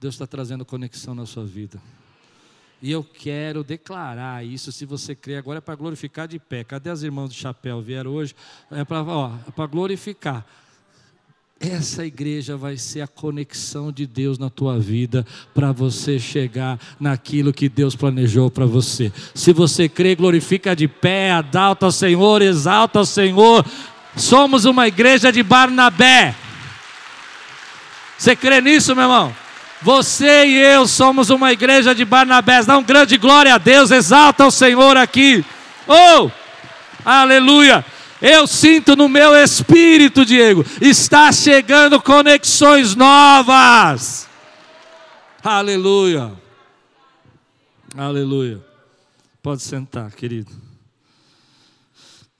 Deus 0.00 0.16
está 0.16 0.26
trazendo 0.26 0.64
conexão 0.64 1.14
na 1.14 1.24
sua 1.24 1.46
vida. 1.46 1.80
E 2.82 2.90
eu 2.90 3.04
quero 3.04 3.62
declarar 3.62 4.44
isso, 4.44 4.72
se 4.72 4.84
você 4.84 5.14
crê, 5.14 5.36
agora 5.36 5.58
é 5.58 5.60
para 5.60 5.76
glorificar 5.76 6.26
de 6.26 6.40
pé. 6.40 6.64
Cadê 6.64 6.90
as 6.90 7.04
irmãs 7.04 7.28
do 7.28 7.34
chapéu? 7.36 7.80
Vieram 7.80 8.10
hoje? 8.10 8.34
É 8.72 8.84
para 8.84 8.98
é 8.98 9.66
glorificar. 9.68 10.44
Essa 11.60 12.06
igreja 12.06 12.56
vai 12.56 12.78
ser 12.78 13.02
a 13.02 13.06
conexão 13.06 13.92
de 13.92 14.06
Deus 14.06 14.38
na 14.38 14.48
tua 14.48 14.78
vida 14.78 15.26
para 15.52 15.72
você 15.72 16.18
chegar 16.18 16.80
naquilo 16.98 17.52
que 17.52 17.68
Deus 17.68 17.94
planejou 17.94 18.50
para 18.50 18.64
você. 18.64 19.12
Se 19.34 19.52
você 19.52 19.86
crê, 19.86 20.14
glorifica 20.14 20.74
de 20.74 20.88
pé, 20.88 21.32
adalta 21.32 21.84
ao 21.84 21.92
Senhor, 21.92 22.40
exalta 22.40 22.98
ao 22.98 23.04
Senhor, 23.04 23.66
Somos 24.16 24.64
uma 24.64 24.88
igreja 24.88 25.30
de 25.32 25.42
Barnabé. 25.42 26.34
Você 28.18 28.36
crê 28.36 28.60
nisso, 28.60 28.94
meu 28.94 29.04
irmão? 29.04 29.34
Você 29.82 30.46
e 30.46 30.58
eu 30.58 30.86
somos 30.86 31.30
uma 31.30 31.52
igreja 31.52 31.94
de 31.94 32.04
Barnabé. 32.04 32.62
Dá 32.62 32.76
um 32.76 32.82
grande 32.82 33.16
glória 33.16 33.54
a 33.54 33.58
Deus, 33.58 33.90
exalta 33.90 34.46
o 34.46 34.50
Senhor 34.50 34.96
aqui. 34.96 35.44
Oh! 35.86 36.30
Aleluia! 37.04 37.84
Eu 38.20 38.46
sinto 38.46 38.94
no 38.94 39.08
meu 39.08 39.34
espírito, 39.34 40.24
Diego, 40.24 40.64
está 40.80 41.32
chegando 41.32 42.00
conexões 42.00 42.94
novas. 42.94 44.28
Aleluia. 45.42 46.32
Aleluia. 47.96 48.62
Pode 49.42 49.62
sentar, 49.62 50.12
querido. 50.12 50.50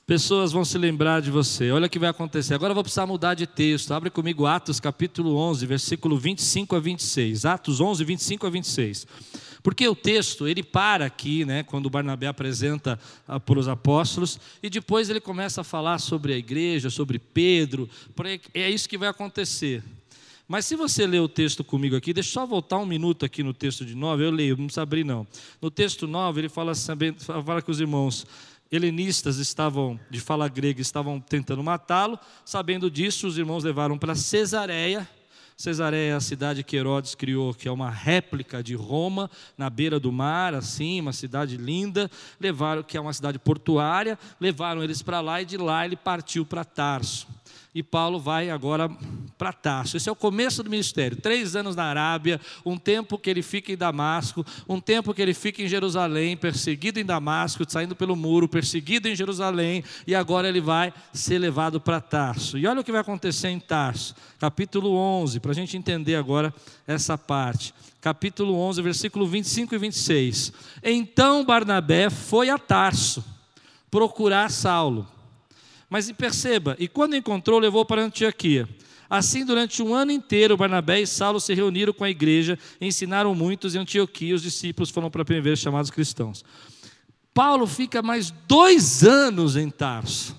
Pessoas 0.07 0.53
vão 0.53 0.65
se 0.65 0.77
lembrar 0.77 1.23
de 1.23 1.31
você. 1.31 1.71
Olha 1.71 1.87
o 1.87 1.89
que 1.89 1.99
vai 1.99 2.11
acontecer. 2.11 2.53
Agora 2.53 2.73
eu 2.73 2.75
vou 2.75 2.83
precisar 2.83 3.07
mudar 3.07 3.35
de 3.35 3.47
texto. 3.47 3.95
Abre 3.95 4.11
comigo 4.11 4.45
Atos 4.45 4.81
capítulo 4.81 5.37
11, 5.37 5.65
versículo 5.67 6.19
25 6.19 6.77
a 6.77 6.81
26. 6.81 7.45
Atos 7.47 7.81
11, 7.81 8.05
25 8.05 8.47
a 8.47 8.51
26. 8.51 9.07
Porque 9.63 9.87
o 9.87 9.95
texto, 9.95 10.49
ele 10.49 10.63
para 10.63 11.05
aqui, 11.05 11.45
né, 11.45 11.63
quando 11.63 11.91
Barnabé 11.91 12.27
apresenta 12.27 12.99
ah, 13.27 13.39
para 13.39 13.59
os 13.59 13.69
apóstolos, 13.69 14.39
e 14.63 14.71
depois 14.71 15.11
ele 15.11 15.21
começa 15.21 15.61
a 15.61 15.65
falar 15.65 15.99
sobre 15.99 16.33
a 16.33 16.37
igreja, 16.37 16.91
sobre 16.91 17.19
Pedro. 17.19 17.89
É 18.55 18.71
isso 18.71 18.89
que 18.89 18.99
vai 18.99 19.09
acontecer. 19.09 19.83
Mas 20.49 20.65
se 20.67 20.75
você 20.75 21.07
ler 21.07 21.21
o 21.21 21.29
texto 21.29 21.63
comigo 21.63 21.95
aqui, 21.95 22.13
deixa 22.13 22.31
eu 22.31 22.33
só 22.33 22.47
voltar 22.47 22.79
um 22.79 22.87
minuto 22.87 23.25
aqui 23.25 23.43
no 23.43 23.55
texto 23.55 23.85
de 23.85 23.95
9, 23.95 24.25
eu 24.25 24.31
leio, 24.31 24.57
não 24.57 24.65
precisa 24.65 24.83
abrir 24.83 25.05
não. 25.05 25.27
No 25.63 25.71
texto 25.71 26.09
9, 26.09 26.41
ele 26.41 26.49
fala, 26.49 26.73
fala 26.75 27.63
que 27.63 27.71
os 27.71 27.81
irmãos 27.81 28.27
helenistas 28.73 29.39
estavam, 29.39 29.99
de 30.11 30.21
fala 30.21 30.49
grega, 30.49 30.81
estavam 30.81 31.21
tentando 31.21 31.63
matá-lo. 31.63 32.19
Sabendo 32.45 32.91
disso, 32.91 33.27
os 33.27 33.39
irmãos 33.39 33.63
levaram 33.63 33.99
para 33.99 34.15
Cesareia. 34.15 35.09
Cesareia 35.61 36.13
é 36.13 36.15
a 36.15 36.21
cidade 36.21 36.65
que 36.65 36.75
Herodes 36.75 37.15
criou, 37.15 37.53
que 37.53 37.69
é 37.69 37.71
uma 37.71 37.91
réplica 37.91 38.63
de 38.63 38.75
Roma, 38.75 39.31
na 39.59 39.69
beira 39.69 40.01
do 40.01 40.11
mar, 40.11 40.55
assim, 40.55 40.99
uma 40.99 41.13
cidade 41.13 41.59
linda. 41.59 42.11
Levaram, 42.41 42.83
que 42.83 42.97
é 42.97 43.01
uma 43.01 43.13
cidade 43.13 43.39
portuária, 43.39 44.19
levaram 44.41 44.83
eles 44.83 45.03
para 45.03 45.21
lá 45.21 45.43
e 45.43 45.45
de 45.45 45.59
lá 45.59 45.85
ele 45.85 45.97
partiu 45.97 46.47
para 46.47 46.65
Tarso 46.65 47.29
e 47.75 47.83
Paulo 47.83 48.19
vai 48.19 48.51
agora 48.51 48.89
para 49.41 49.55
Tarso. 49.55 49.97
Esse 49.97 50.07
é 50.07 50.13
o 50.13 50.15
começo 50.15 50.63
do 50.63 50.69
ministério. 50.69 51.17
Três 51.17 51.57
anos 51.57 51.75
na 51.75 51.85
Arábia, 51.85 52.39
um 52.63 52.77
tempo 52.77 53.17
que 53.17 53.31
ele 53.31 53.41
fica 53.41 53.73
em 53.73 53.77
Damasco, 53.77 54.45
um 54.69 54.79
tempo 54.79 55.15
que 55.15 55.23
ele 55.23 55.33
fica 55.33 55.63
em 55.63 55.67
Jerusalém, 55.67 56.37
perseguido 56.37 57.01
em 57.01 57.07
Damasco, 57.07 57.65
saindo 57.67 57.97
pelo 57.97 58.15
muro, 58.15 58.47
perseguido 58.47 59.09
em 59.09 59.17
Jerusalém, 59.17 59.83
e 60.07 60.15
agora 60.15 60.47
ele 60.47 60.61
vai 60.61 60.93
ser 61.15 61.39
levado 61.39 61.81
para 61.81 62.03
Tarso. 62.03 62.59
E 62.59 62.67
olha 62.67 62.83
o 62.83 62.85
que 62.85 62.93
vai 62.93 63.01
acontecer 63.01 63.49
em 63.49 63.59
Tarso, 63.59 64.15
capítulo 64.39 64.95
11, 64.95 65.41
para 65.41 65.53
a 65.53 65.55
gente 65.55 65.75
entender 65.75 66.17
agora 66.17 66.53
essa 66.87 67.17
parte. 67.17 67.73
Capítulo 67.99 68.55
11, 68.55 68.83
versículo 68.83 69.27
25 69.27 69.75
e 69.75 69.79
26. 69.79 70.53
Então 70.83 71.47
Barnabé 71.47 72.11
foi 72.11 72.51
a 72.51 72.59
Tarso 72.59 73.25
procurar 73.91 74.51
Saulo 74.51 75.09
mas 75.91 76.11
perceba, 76.13 76.77
e 76.79 76.87
quando 76.87 77.17
encontrou, 77.17 77.59
levou 77.59 77.85
para 77.85 78.01
Antioquia. 78.01 78.69
Assim, 79.11 79.45
durante 79.45 79.83
um 79.83 79.93
ano 79.93 80.13
inteiro, 80.13 80.57
Barnabé 80.57 81.01
e 81.01 81.07
Saulo 81.07 81.41
se 81.41 81.53
reuniram 81.53 81.93
com 81.93 82.05
a 82.05 82.11
igreja, 82.11 82.57
ensinaram 82.81 83.35
muitos, 83.35 83.75
e 83.75 83.79
Antioquia 83.79 84.37
os 84.37 84.43
discípulos 84.43 84.89
foram 84.89 85.11
para 85.11 85.23
a 85.23 85.25
primeira 85.25 85.43
vez 85.43 85.59
chamados 85.59 85.91
cristãos. 85.91 86.45
Paulo 87.35 87.67
fica 87.67 88.03
mais 88.03 88.31
dois 88.47 89.03
anos 89.03 89.57
em 89.57 89.69
Tarso, 89.69 90.37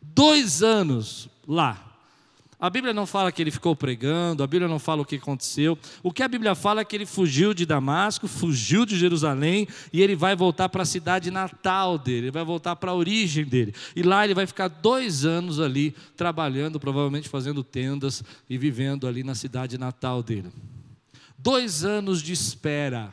dois 0.00 0.62
anos 0.62 1.28
lá. 1.46 1.93
A 2.58 2.70
Bíblia 2.70 2.94
não 2.94 3.06
fala 3.06 3.32
que 3.32 3.42
ele 3.42 3.50
ficou 3.50 3.74
pregando, 3.74 4.42
a 4.42 4.46
Bíblia 4.46 4.68
não 4.68 4.78
fala 4.78 5.02
o 5.02 5.04
que 5.04 5.16
aconteceu. 5.16 5.78
O 6.02 6.12
que 6.12 6.22
a 6.22 6.28
Bíblia 6.28 6.54
fala 6.54 6.80
é 6.80 6.84
que 6.84 6.96
ele 6.96 7.06
fugiu 7.06 7.52
de 7.52 7.66
Damasco, 7.66 8.28
fugiu 8.28 8.86
de 8.86 8.96
Jerusalém 8.96 9.66
e 9.92 10.02
ele 10.02 10.14
vai 10.14 10.36
voltar 10.36 10.68
para 10.68 10.82
a 10.82 10.86
cidade 10.86 11.30
natal 11.30 11.98
dele, 11.98 12.26
ele 12.26 12.30
vai 12.30 12.44
voltar 12.44 12.76
para 12.76 12.90
a 12.90 12.94
origem 12.94 13.44
dele. 13.44 13.74
E 13.94 14.02
lá 14.02 14.24
ele 14.24 14.34
vai 14.34 14.46
ficar 14.46 14.68
dois 14.68 15.24
anos 15.24 15.60
ali 15.60 15.94
trabalhando, 16.16 16.78
provavelmente 16.78 17.28
fazendo 17.28 17.64
tendas 17.64 18.22
e 18.48 18.56
vivendo 18.56 19.06
ali 19.06 19.22
na 19.22 19.34
cidade 19.34 19.76
natal 19.76 20.22
dele. 20.22 20.50
Dois 21.38 21.84
anos 21.84 22.22
de 22.22 22.32
espera. 22.32 23.10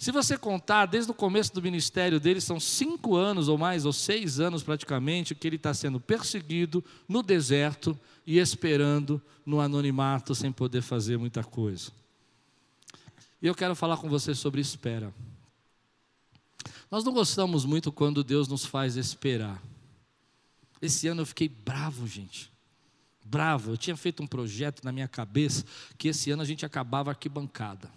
Se 0.00 0.10
você 0.10 0.38
contar, 0.38 0.86
desde 0.86 1.10
o 1.10 1.14
começo 1.14 1.52
do 1.52 1.60
ministério 1.60 2.18
dele, 2.18 2.40
são 2.40 2.58
cinco 2.58 3.16
anos 3.16 3.48
ou 3.48 3.58
mais, 3.58 3.84
ou 3.84 3.92
seis 3.92 4.40
anos 4.40 4.62
praticamente, 4.62 5.34
que 5.34 5.46
ele 5.46 5.56
está 5.56 5.74
sendo 5.74 6.00
perseguido 6.00 6.82
no 7.06 7.22
deserto 7.22 7.94
e 8.26 8.38
esperando 8.38 9.20
no 9.44 9.60
anonimato, 9.60 10.34
sem 10.34 10.50
poder 10.50 10.80
fazer 10.80 11.18
muita 11.18 11.44
coisa. 11.44 11.92
E 13.42 13.46
eu 13.46 13.54
quero 13.54 13.76
falar 13.76 13.98
com 13.98 14.08
você 14.08 14.34
sobre 14.34 14.62
espera. 14.62 15.12
Nós 16.90 17.04
não 17.04 17.12
gostamos 17.12 17.66
muito 17.66 17.92
quando 17.92 18.24
Deus 18.24 18.48
nos 18.48 18.64
faz 18.64 18.96
esperar. 18.96 19.62
Esse 20.80 21.08
ano 21.08 21.20
eu 21.20 21.26
fiquei 21.26 21.46
bravo, 21.50 22.06
gente. 22.06 22.50
Bravo. 23.22 23.72
Eu 23.72 23.76
tinha 23.76 23.98
feito 23.98 24.22
um 24.22 24.26
projeto 24.26 24.82
na 24.82 24.92
minha 24.92 25.06
cabeça 25.06 25.62
que 25.98 26.08
esse 26.08 26.30
ano 26.30 26.40
a 26.40 26.46
gente 26.46 26.64
acabava 26.64 27.10
arquibancada. 27.10 27.90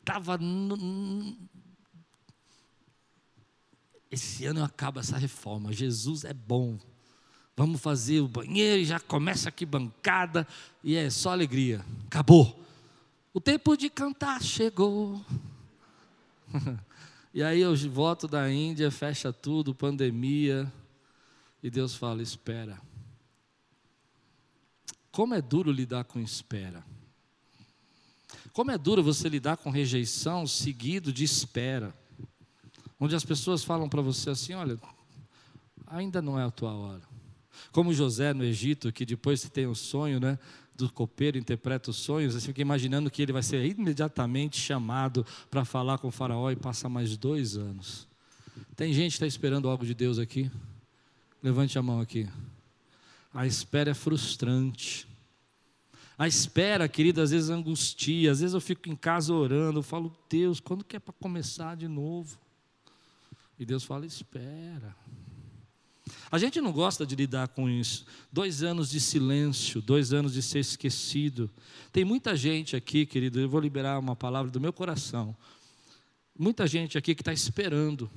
Estava. 0.00 0.38
Esse 4.10 4.46
ano 4.46 4.64
acaba 4.64 5.00
essa 5.00 5.16
reforma. 5.16 5.72
Jesus 5.72 6.24
é 6.24 6.34
bom. 6.34 6.78
Vamos 7.56 7.80
fazer 7.80 8.20
o 8.20 8.28
banheiro 8.28 8.80
e 8.80 8.84
já 8.86 8.98
começa 8.98 9.48
aqui 9.48 9.66
bancada 9.66 10.46
e 10.82 10.96
é 10.96 11.10
só 11.10 11.30
alegria. 11.30 11.84
Acabou. 12.06 12.58
O 13.32 13.40
tempo 13.40 13.76
de 13.76 13.88
cantar 13.88 14.42
chegou. 14.42 15.24
e 17.32 17.42
aí 17.42 17.60
eu 17.60 17.76
volto 17.90 18.26
da 18.26 18.50
Índia, 18.50 18.90
fecha 18.90 19.32
tudo, 19.32 19.74
pandemia. 19.74 20.72
E 21.62 21.70
Deus 21.70 21.94
fala: 21.94 22.22
espera. 22.22 22.80
Como 25.12 25.34
é 25.34 25.42
duro 25.42 25.70
lidar 25.70 26.04
com 26.04 26.18
espera. 26.18 26.84
Como 28.52 28.70
é 28.70 28.78
duro 28.78 29.02
você 29.02 29.28
lidar 29.28 29.56
com 29.56 29.70
rejeição 29.70 30.46
seguido 30.46 31.12
de 31.12 31.24
espera. 31.24 31.94
Onde 32.98 33.14
as 33.14 33.24
pessoas 33.24 33.64
falam 33.64 33.88
para 33.88 34.02
você 34.02 34.30
assim: 34.30 34.54
olha, 34.54 34.78
ainda 35.86 36.20
não 36.20 36.38
é 36.38 36.44
a 36.44 36.50
tua 36.50 36.72
hora. 36.72 37.02
Como 37.72 37.92
José 37.92 38.32
no 38.32 38.44
Egito, 38.44 38.92
que 38.92 39.06
depois 39.06 39.42
tem 39.48 39.66
o 39.66 39.74
sonho, 39.74 40.18
né? 40.18 40.38
Do 40.74 40.90
copeiro 40.90 41.36
interpreta 41.36 41.90
os 41.90 41.96
sonhos, 41.96 42.34
você 42.34 42.46
fica 42.46 42.62
imaginando 42.62 43.10
que 43.10 43.20
ele 43.20 43.32
vai 43.32 43.42
ser 43.42 43.64
imediatamente 43.64 44.58
chamado 44.58 45.26
para 45.50 45.64
falar 45.64 45.98
com 45.98 46.08
o 46.08 46.10
faraó 46.10 46.50
e 46.50 46.56
passa 46.56 46.88
mais 46.88 47.16
dois 47.16 47.56
anos. 47.56 48.08
Tem 48.74 48.92
gente 48.92 49.12
que 49.12 49.16
está 49.16 49.26
esperando 49.26 49.68
algo 49.68 49.84
de 49.84 49.94
Deus 49.94 50.18
aqui? 50.18 50.50
Levante 51.42 51.78
a 51.78 51.82
mão 51.82 52.00
aqui. 52.00 52.28
A 53.32 53.46
espera 53.46 53.90
é 53.90 53.94
frustrante. 53.94 55.06
A 56.20 56.28
espera, 56.28 56.86
querida, 56.86 57.22
às 57.22 57.30
vezes 57.30 57.48
angustia. 57.48 58.30
Às 58.30 58.40
vezes 58.40 58.52
eu 58.52 58.60
fico 58.60 58.90
em 58.90 58.94
casa 58.94 59.32
orando, 59.32 59.78
eu 59.78 59.82
falo, 59.82 60.14
Deus, 60.28 60.60
quando 60.60 60.84
que 60.84 60.94
é 60.94 60.98
para 60.98 61.14
começar 61.14 61.74
de 61.78 61.88
novo? 61.88 62.38
E 63.58 63.64
Deus 63.64 63.84
fala, 63.84 64.04
espera. 64.04 64.94
A 66.30 66.36
gente 66.36 66.60
não 66.60 66.72
gosta 66.72 67.06
de 67.06 67.16
lidar 67.16 67.48
com 67.48 67.70
isso. 67.70 68.04
Dois 68.30 68.62
anos 68.62 68.90
de 68.90 69.00
silêncio, 69.00 69.80
dois 69.80 70.12
anos 70.12 70.34
de 70.34 70.42
ser 70.42 70.58
esquecido. 70.58 71.50
Tem 71.90 72.04
muita 72.04 72.36
gente 72.36 72.76
aqui, 72.76 73.06
querido, 73.06 73.40
eu 73.40 73.48
vou 73.48 73.58
liberar 73.58 73.98
uma 73.98 74.14
palavra 74.14 74.50
do 74.50 74.60
meu 74.60 74.74
coração. 74.74 75.34
Muita 76.38 76.66
gente 76.66 76.98
aqui 76.98 77.14
que 77.14 77.22
está 77.22 77.32
esperando. 77.32 78.10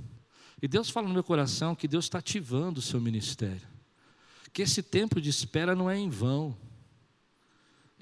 E 0.61 0.67
Deus 0.67 0.89
fala 0.89 1.07
no 1.07 1.13
meu 1.13 1.23
coração 1.23 1.73
que 1.73 1.87
Deus 1.87 2.03
está 2.03 2.17
ativando 2.17 2.79
o 2.79 2.83
seu 2.83 2.99
ministério. 2.99 3.65
Que 4.51 4.61
esse 4.61 4.83
tempo 4.83 5.21
de 5.21 5.29
espera 5.29 5.73
não 5.73 5.89
é 5.89 5.97
em 5.97 6.09
vão. 6.09 6.53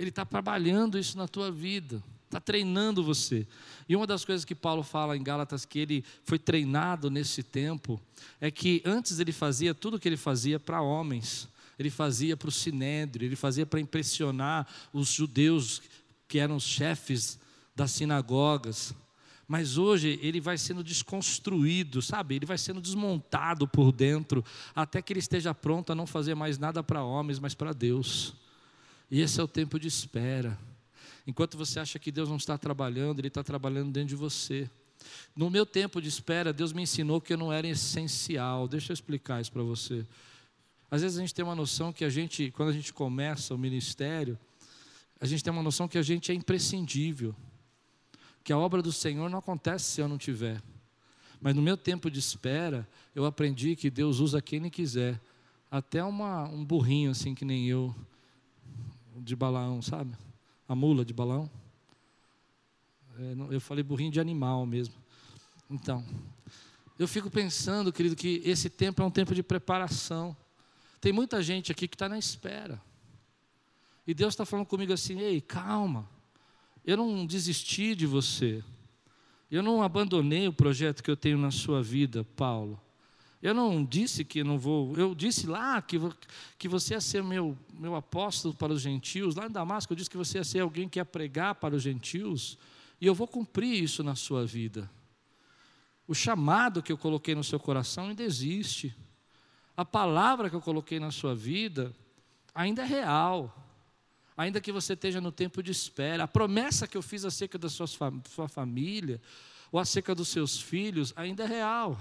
Ele 0.01 0.09
está 0.09 0.25
trabalhando 0.25 0.97
isso 0.97 1.15
na 1.15 1.27
tua 1.27 1.51
vida, 1.51 2.01
está 2.25 2.39
treinando 2.39 3.03
você. 3.03 3.45
E 3.87 3.95
uma 3.95 4.07
das 4.07 4.25
coisas 4.25 4.43
que 4.43 4.55
Paulo 4.55 4.81
fala 4.81 5.15
em 5.15 5.21
Gálatas 5.21 5.63
que 5.63 5.77
ele 5.77 6.03
foi 6.23 6.39
treinado 6.39 7.11
nesse 7.11 7.43
tempo 7.43 8.01
é 8.39 8.49
que 8.49 8.81
antes 8.83 9.19
ele 9.19 9.31
fazia 9.31 9.75
tudo 9.75 9.97
o 9.97 9.99
que 9.99 10.09
ele 10.09 10.17
fazia 10.17 10.59
para 10.59 10.81
homens. 10.81 11.47
Ele 11.77 11.91
fazia 11.91 12.35
para 12.35 12.49
o 12.49 12.51
sinédrio, 12.51 13.27
ele 13.27 13.35
fazia 13.35 13.63
para 13.63 13.79
impressionar 13.79 14.67
os 14.91 15.09
judeus 15.09 15.83
que 16.27 16.39
eram 16.39 16.55
os 16.55 16.63
chefes 16.63 17.37
das 17.75 17.91
sinagogas. 17.91 18.95
Mas 19.47 19.77
hoje 19.77 20.17
ele 20.23 20.41
vai 20.41 20.57
sendo 20.57 20.83
desconstruído, 20.83 22.01
sabe? 22.01 22.37
Ele 22.37 22.45
vai 22.47 22.57
sendo 22.57 22.81
desmontado 22.81 23.67
por 23.67 23.91
dentro, 23.91 24.43
até 24.73 24.99
que 24.99 25.13
ele 25.13 25.19
esteja 25.19 25.53
pronto 25.53 25.91
a 25.91 25.95
não 25.95 26.07
fazer 26.07 26.33
mais 26.33 26.57
nada 26.57 26.81
para 26.81 27.03
homens, 27.03 27.37
mas 27.37 27.53
para 27.53 27.71
Deus. 27.71 28.33
E 29.11 29.19
esse 29.19 29.41
é 29.41 29.43
o 29.43 29.47
tempo 29.47 29.77
de 29.77 29.89
espera. 29.89 30.57
Enquanto 31.27 31.57
você 31.57 31.81
acha 31.81 31.99
que 31.99 32.13
Deus 32.13 32.29
não 32.29 32.37
está 32.37 32.57
trabalhando, 32.57 33.19
Ele 33.19 33.27
está 33.27 33.43
trabalhando 33.43 33.91
dentro 33.91 34.07
de 34.07 34.15
você. 34.15 34.69
No 35.35 35.49
meu 35.49 35.65
tempo 35.65 36.01
de 36.01 36.07
espera, 36.07 36.53
Deus 36.53 36.71
me 36.71 36.83
ensinou 36.83 37.19
que 37.19 37.33
eu 37.33 37.37
não 37.37 37.51
era 37.51 37.67
essencial. 37.67 38.69
Deixa 38.69 38.91
eu 38.91 38.93
explicar 38.93 39.41
isso 39.41 39.51
para 39.51 39.63
você. 39.63 40.07
Às 40.89 41.01
vezes 41.01 41.17
a 41.17 41.21
gente 41.21 41.33
tem 41.33 41.43
uma 41.43 41.55
noção 41.55 41.91
que 41.91 42.05
a 42.05 42.09
gente, 42.09 42.51
quando 42.51 42.69
a 42.69 42.73
gente 42.73 42.93
começa 42.93 43.53
o 43.53 43.57
ministério, 43.57 44.39
a 45.19 45.25
gente 45.25 45.43
tem 45.43 45.51
uma 45.51 45.61
noção 45.61 45.87
que 45.87 45.97
a 45.97 46.01
gente 46.01 46.31
é 46.31 46.35
imprescindível. 46.35 47.35
Que 48.43 48.53
a 48.53 48.57
obra 48.57 48.81
do 48.81 48.93
Senhor 48.93 49.29
não 49.29 49.39
acontece 49.39 49.91
se 49.91 50.01
eu 50.01 50.07
não 50.07 50.17
tiver. 50.17 50.61
Mas 51.41 51.53
no 51.53 51.61
meu 51.61 51.75
tempo 51.75 52.09
de 52.09 52.19
espera, 52.19 52.87
eu 53.13 53.25
aprendi 53.25 53.75
que 53.75 53.89
Deus 53.89 54.19
usa 54.19 54.41
quem 54.41 54.59
Ele 54.59 54.69
quiser. 54.69 55.19
Até 55.69 56.03
uma, 56.03 56.47
um 56.47 56.63
burrinho 56.63 57.11
assim 57.11 57.35
que 57.35 57.43
nem 57.43 57.67
eu 57.67 57.93
de 59.21 59.35
Balaão, 59.35 59.81
sabe? 59.81 60.15
A 60.67 60.75
mula 60.75 61.05
de 61.05 61.13
Balaão. 61.13 61.49
É, 63.17 63.53
eu 63.53 63.61
falei 63.61 63.83
burrinho 63.83 64.11
de 64.11 64.19
animal 64.19 64.65
mesmo. 64.65 64.95
Então, 65.69 66.03
eu 66.97 67.07
fico 67.07 67.29
pensando, 67.29 67.91
querido, 67.93 68.15
que 68.15 68.41
esse 68.43 68.69
tempo 68.69 69.01
é 69.01 69.05
um 69.05 69.11
tempo 69.11 69.33
de 69.33 69.43
preparação. 69.43 70.35
Tem 70.99 71.11
muita 71.11 71.41
gente 71.41 71.71
aqui 71.71 71.87
que 71.87 71.95
está 71.95 72.09
na 72.09 72.17
espera. 72.17 72.81
E 74.05 74.13
Deus 74.13 74.33
está 74.33 74.45
falando 74.45 74.65
comigo 74.65 74.91
assim: 74.93 75.19
ei, 75.19 75.39
calma. 75.39 76.09
Eu 76.83 76.97
não 76.97 77.25
desisti 77.25 77.95
de 77.95 78.05
você. 78.05 78.63
Eu 79.49 79.61
não 79.61 79.83
abandonei 79.83 80.47
o 80.47 80.53
projeto 80.53 81.03
que 81.03 81.11
eu 81.11 81.17
tenho 81.17 81.37
na 81.37 81.51
sua 81.51 81.83
vida, 81.83 82.23
Paulo. 82.35 82.79
Eu 83.41 83.55
não 83.55 83.83
disse 83.83 84.23
que 84.23 84.43
não 84.43 84.59
vou, 84.59 84.95
eu 84.95 85.15
disse 85.15 85.47
lá 85.47 85.81
que, 85.81 85.97
que 86.59 86.67
você 86.67 86.93
ia 86.93 87.01
ser 87.01 87.23
meu, 87.23 87.57
meu 87.73 87.95
apóstolo 87.95 88.53
para 88.53 88.71
os 88.71 88.81
gentios. 88.81 89.35
Lá 89.35 89.47
em 89.47 89.51
Damasco 89.51 89.91
eu 89.91 89.97
disse 89.97 90.09
que 90.09 90.17
você 90.17 90.37
ia 90.37 90.43
ser 90.43 90.59
alguém 90.59 90.87
que 90.87 90.99
ia 90.99 91.05
pregar 91.05 91.55
para 91.55 91.75
os 91.75 91.81
gentios. 91.81 92.57
E 92.99 93.05
eu 93.07 93.15
vou 93.15 93.27
cumprir 93.27 93.83
isso 93.83 94.03
na 94.03 94.13
sua 94.13 94.45
vida. 94.45 94.89
O 96.07 96.13
chamado 96.13 96.83
que 96.83 96.91
eu 96.91 96.97
coloquei 96.97 97.33
no 97.33 97.43
seu 97.43 97.59
coração 97.59 98.09
ainda 98.09 98.21
existe. 98.21 98.95
A 99.75 99.83
palavra 99.83 100.47
que 100.47 100.55
eu 100.55 100.61
coloquei 100.61 100.99
na 100.99 101.09
sua 101.09 101.33
vida 101.33 101.91
ainda 102.53 102.83
é 102.83 102.85
real. 102.85 103.55
Ainda 104.37 104.61
que 104.61 104.71
você 104.71 104.93
esteja 104.93 105.19
no 105.19 105.31
tempo 105.31 105.63
de 105.63 105.71
espera. 105.71 106.25
A 106.25 106.27
promessa 106.27 106.87
que 106.87 106.95
eu 106.95 107.01
fiz 107.01 107.25
acerca 107.25 107.57
da 107.57 107.69
sua, 107.69 107.87
sua 107.87 108.47
família, 108.47 109.19
ou 109.71 109.79
acerca 109.79 110.13
dos 110.13 110.27
seus 110.27 110.61
filhos, 110.61 111.11
ainda 111.15 111.43
é 111.43 111.47
real. 111.47 111.97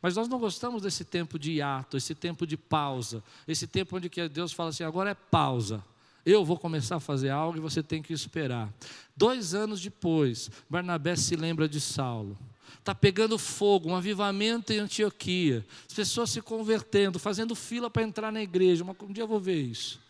Mas 0.00 0.16
nós 0.16 0.28
não 0.28 0.38
gostamos 0.38 0.82
desse 0.82 1.04
tempo 1.04 1.38
de 1.38 1.52
hiato, 1.52 1.96
esse 1.96 2.14
tempo 2.14 2.46
de 2.46 2.56
pausa, 2.56 3.22
esse 3.46 3.66
tempo 3.66 3.96
onde 3.96 4.08
Deus 4.28 4.52
fala 4.52 4.70
assim: 4.70 4.84
agora 4.84 5.10
é 5.10 5.14
pausa. 5.14 5.84
Eu 6.24 6.44
vou 6.44 6.56
começar 6.56 6.96
a 6.96 7.00
fazer 7.00 7.30
algo 7.30 7.58
e 7.58 7.60
você 7.60 7.82
tem 7.82 8.00
que 8.00 8.12
esperar. 8.12 8.72
Dois 9.16 9.54
anos 9.54 9.80
depois, 9.80 10.50
Barnabé 10.70 11.16
se 11.16 11.34
lembra 11.34 11.68
de 11.68 11.80
Saulo. 11.80 12.38
Está 12.78 12.94
pegando 12.94 13.38
fogo, 13.38 13.90
um 13.90 13.96
avivamento 13.96 14.72
em 14.72 14.78
Antioquia. 14.78 15.64
As 15.86 15.94
pessoas 15.94 16.30
se 16.30 16.40
convertendo, 16.40 17.18
fazendo 17.18 17.54
fila 17.54 17.90
para 17.90 18.02
entrar 18.02 18.32
na 18.32 18.42
igreja. 18.42 18.84
Um 18.84 19.12
dia 19.12 19.24
eu 19.24 19.28
vou 19.28 19.40
ver 19.40 19.60
isso. 19.60 20.00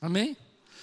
Amém? 0.00 0.36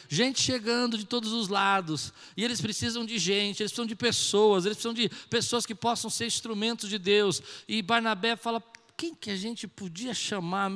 Gente 0.08 0.42
chegando 0.42 0.98
de 0.98 1.06
todos 1.06 1.32
os 1.32 1.48
lados, 1.48 2.14
e 2.36 2.44
eles 2.44 2.62
precisam 2.62 3.06
de 3.06 3.18
gente, 3.18 3.62
eles 3.62 3.72
precisam 3.72 3.86
de 3.86 3.96
pessoas, 3.96 4.66
eles 4.66 4.78
precisam 4.78 4.94
de 4.94 5.10
pessoas 5.30 5.66
que 5.66 5.76
possam 5.76 6.10
ser 6.10 6.26
instrumentos 6.26 6.90
de 6.90 6.98
Deus. 6.98 7.42
E 7.68 7.82
Barnabé 7.82 8.36
fala: 8.36 8.62
quem 8.98 9.16
que 9.16 9.32
a 9.32 9.36
gente 9.36 9.68
podia 9.68 10.14
chamar? 10.14 10.72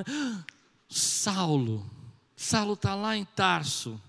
Saulo. 0.89 1.89
Saulo 2.35 2.73
está 2.73 2.95
lá 2.95 3.17
em 3.17 3.25
Tarso. 3.25 3.99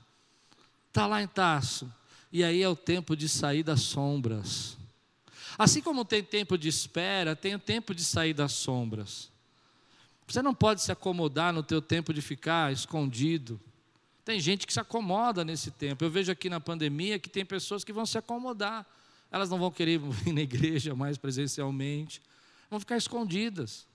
Está 0.88 1.06
lá 1.06 1.22
em 1.22 1.26
Tarso. 1.26 1.92
E 2.32 2.44
aí 2.44 2.62
é 2.62 2.68
o 2.68 2.76
tempo 2.76 3.16
de 3.16 3.28
sair 3.28 3.62
das 3.62 3.80
sombras. 3.80 4.76
Assim 5.58 5.80
como 5.80 6.04
tem 6.04 6.22
tempo 6.22 6.56
de 6.56 6.68
espera, 6.68 7.34
tem 7.34 7.54
o 7.54 7.58
tempo 7.58 7.94
de 7.94 8.04
sair 8.04 8.32
das 8.32 8.52
sombras. 8.52 9.30
Você 10.26 10.42
não 10.42 10.54
pode 10.54 10.82
se 10.82 10.92
acomodar 10.92 11.52
no 11.52 11.62
teu 11.62 11.80
tempo 11.80 12.12
de 12.12 12.20
ficar 12.20 12.72
escondido. 12.72 13.58
Tem 14.28 14.38
gente 14.38 14.66
que 14.66 14.72
se 14.74 14.78
acomoda 14.78 15.42
nesse 15.42 15.70
tempo. 15.70 16.04
Eu 16.04 16.10
vejo 16.10 16.30
aqui 16.30 16.50
na 16.50 16.60
pandemia 16.60 17.18
que 17.18 17.30
tem 17.30 17.46
pessoas 17.46 17.82
que 17.82 17.94
vão 17.94 18.04
se 18.04 18.18
acomodar. 18.18 18.84
Elas 19.32 19.48
não 19.48 19.58
vão 19.58 19.70
querer 19.70 19.98
ir 20.26 20.32
na 20.34 20.42
igreja 20.42 20.94
mais 20.94 21.16
presencialmente. 21.16 22.20
Vão 22.68 22.78
ficar 22.78 22.98
escondidas. 22.98 23.86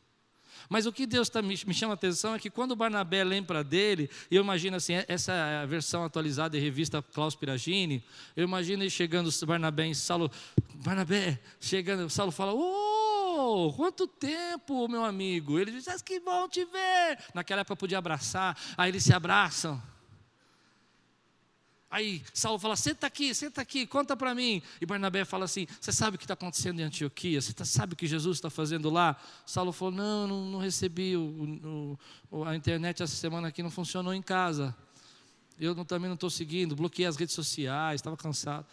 Mas 0.67 0.87
o 0.87 0.91
que 0.91 1.05
Deus 1.05 1.29
tá, 1.29 1.39
me, 1.39 1.55
chama 1.55 1.93
a 1.93 1.93
atenção 1.93 2.33
é 2.33 2.39
que 2.39 2.49
quando 2.49 2.75
Barnabé 2.75 3.23
lembra 3.23 3.63
dele, 3.63 4.09
eu 4.31 4.41
imagino 4.41 4.75
assim, 4.75 4.93
essa 5.07 5.33
é 5.33 5.57
a 5.57 5.65
versão 5.67 6.03
atualizada 6.03 6.57
e 6.57 6.59
revista 6.59 6.99
Klaus 6.99 7.35
Piragini, 7.35 8.03
eu 8.35 8.43
imagino 8.43 8.81
ele 8.81 8.89
chegando, 8.89 9.29
Barnabé 9.45 9.85
em 9.85 9.93
Saulo, 9.93 10.31
Barnabé, 10.83 11.39
chegando, 11.61 12.09
Saulo 12.09 12.31
fala, 12.31 12.53
oh, 12.55 13.71
quanto 13.77 14.07
tempo, 14.07 14.87
meu 14.87 15.05
amigo. 15.05 15.59
Ele 15.59 15.73
diz, 15.73 16.01
que 16.01 16.19
bom 16.19 16.49
te 16.49 16.65
ver. 16.65 17.19
Naquela 17.35 17.61
época 17.61 17.75
podia 17.75 17.99
abraçar, 17.99 18.57
aí 18.75 18.89
eles 18.89 19.03
se 19.03 19.13
abraçam. 19.13 19.93
Aí 21.93 22.23
Saulo 22.33 22.57
fala: 22.57 22.75
senta 22.75 23.05
aqui, 23.05 23.35
senta 23.35 23.61
aqui, 23.61 23.85
conta 23.85 24.17
para 24.17 24.33
mim. 24.33 24.63
E 24.81 24.85
Barnabé 24.85 25.23
fala 25.23 25.45
assim: 25.45 25.67
Você 25.79 25.91
sabe 25.91 26.15
o 26.15 26.17
que 26.17 26.23
está 26.23 26.33
acontecendo 26.33 26.79
em 26.79 26.83
Antioquia? 26.83 27.39
Você 27.39 27.53
tá, 27.53 27.63
sabe 27.63 27.93
o 27.93 27.95
que 27.95 28.07
Jesus 28.07 28.37
está 28.37 28.49
fazendo 28.49 28.89
lá? 28.89 29.15
Saulo 29.45 29.71
falou: 29.71 29.93
Não, 29.93 30.27
não, 30.27 30.45
não 30.53 30.59
recebi. 30.59 31.15
O, 31.15 31.95
o, 32.31 32.45
a 32.45 32.55
internet 32.55 33.03
essa 33.03 33.15
semana 33.15 33.49
aqui 33.49 33.61
não 33.61 33.69
funcionou 33.69 34.11
em 34.11 34.23
casa. 34.23 34.75
Eu 35.59 35.75
não, 35.75 35.85
também 35.85 36.07
não 36.07 36.15
estou 36.15 36.31
seguindo, 36.31 36.75
bloqueei 36.75 37.05
as 37.05 37.15
redes 37.15 37.35
sociais, 37.35 38.01
estava 38.01 38.17
cansado. 38.17 38.65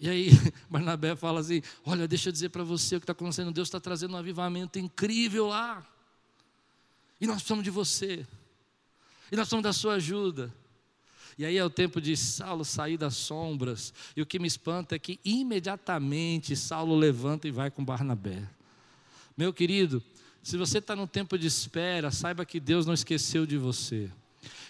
E 0.00 0.08
aí, 0.08 0.30
Barnabé 0.70 1.14
fala 1.14 1.40
assim: 1.40 1.60
Olha, 1.84 2.08
deixa 2.08 2.30
eu 2.30 2.32
dizer 2.32 2.48
para 2.48 2.64
você 2.64 2.96
o 2.96 3.00
que 3.00 3.04
está 3.04 3.12
acontecendo. 3.12 3.52
Deus 3.52 3.68
está 3.68 3.78
trazendo 3.78 4.14
um 4.14 4.16
avivamento 4.16 4.78
incrível 4.78 5.48
lá. 5.48 5.86
E 7.20 7.26
nós 7.26 7.36
precisamos 7.36 7.64
de 7.64 7.70
você. 7.70 8.26
E 9.30 9.36
nós 9.36 9.44
precisamos 9.44 9.62
da 9.62 9.74
sua 9.74 9.96
ajuda. 9.96 10.61
E 11.38 11.44
aí 11.44 11.56
é 11.56 11.64
o 11.64 11.70
tempo 11.70 12.00
de 12.00 12.16
Saulo 12.16 12.64
sair 12.64 12.96
das 12.96 13.14
sombras. 13.16 13.92
E 14.16 14.22
o 14.22 14.26
que 14.26 14.38
me 14.38 14.46
espanta 14.46 14.94
é 14.96 14.98
que 14.98 15.18
imediatamente 15.24 16.54
Saulo 16.56 16.96
levanta 16.96 17.48
e 17.48 17.50
vai 17.50 17.70
com 17.70 17.84
Barnabé. 17.84 18.42
Meu 19.36 19.52
querido, 19.52 20.02
se 20.42 20.56
você 20.56 20.78
está 20.78 20.94
no 20.94 21.06
tempo 21.06 21.38
de 21.38 21.46
espera, 21.46 22.10
saiba 22.10 22.44
que 22.44 22.60
Deus 22.60 22.84
não 22.84 22.94
esqueceu 22.94 23.46
de 23.46 23.56
você. 23.56 24.10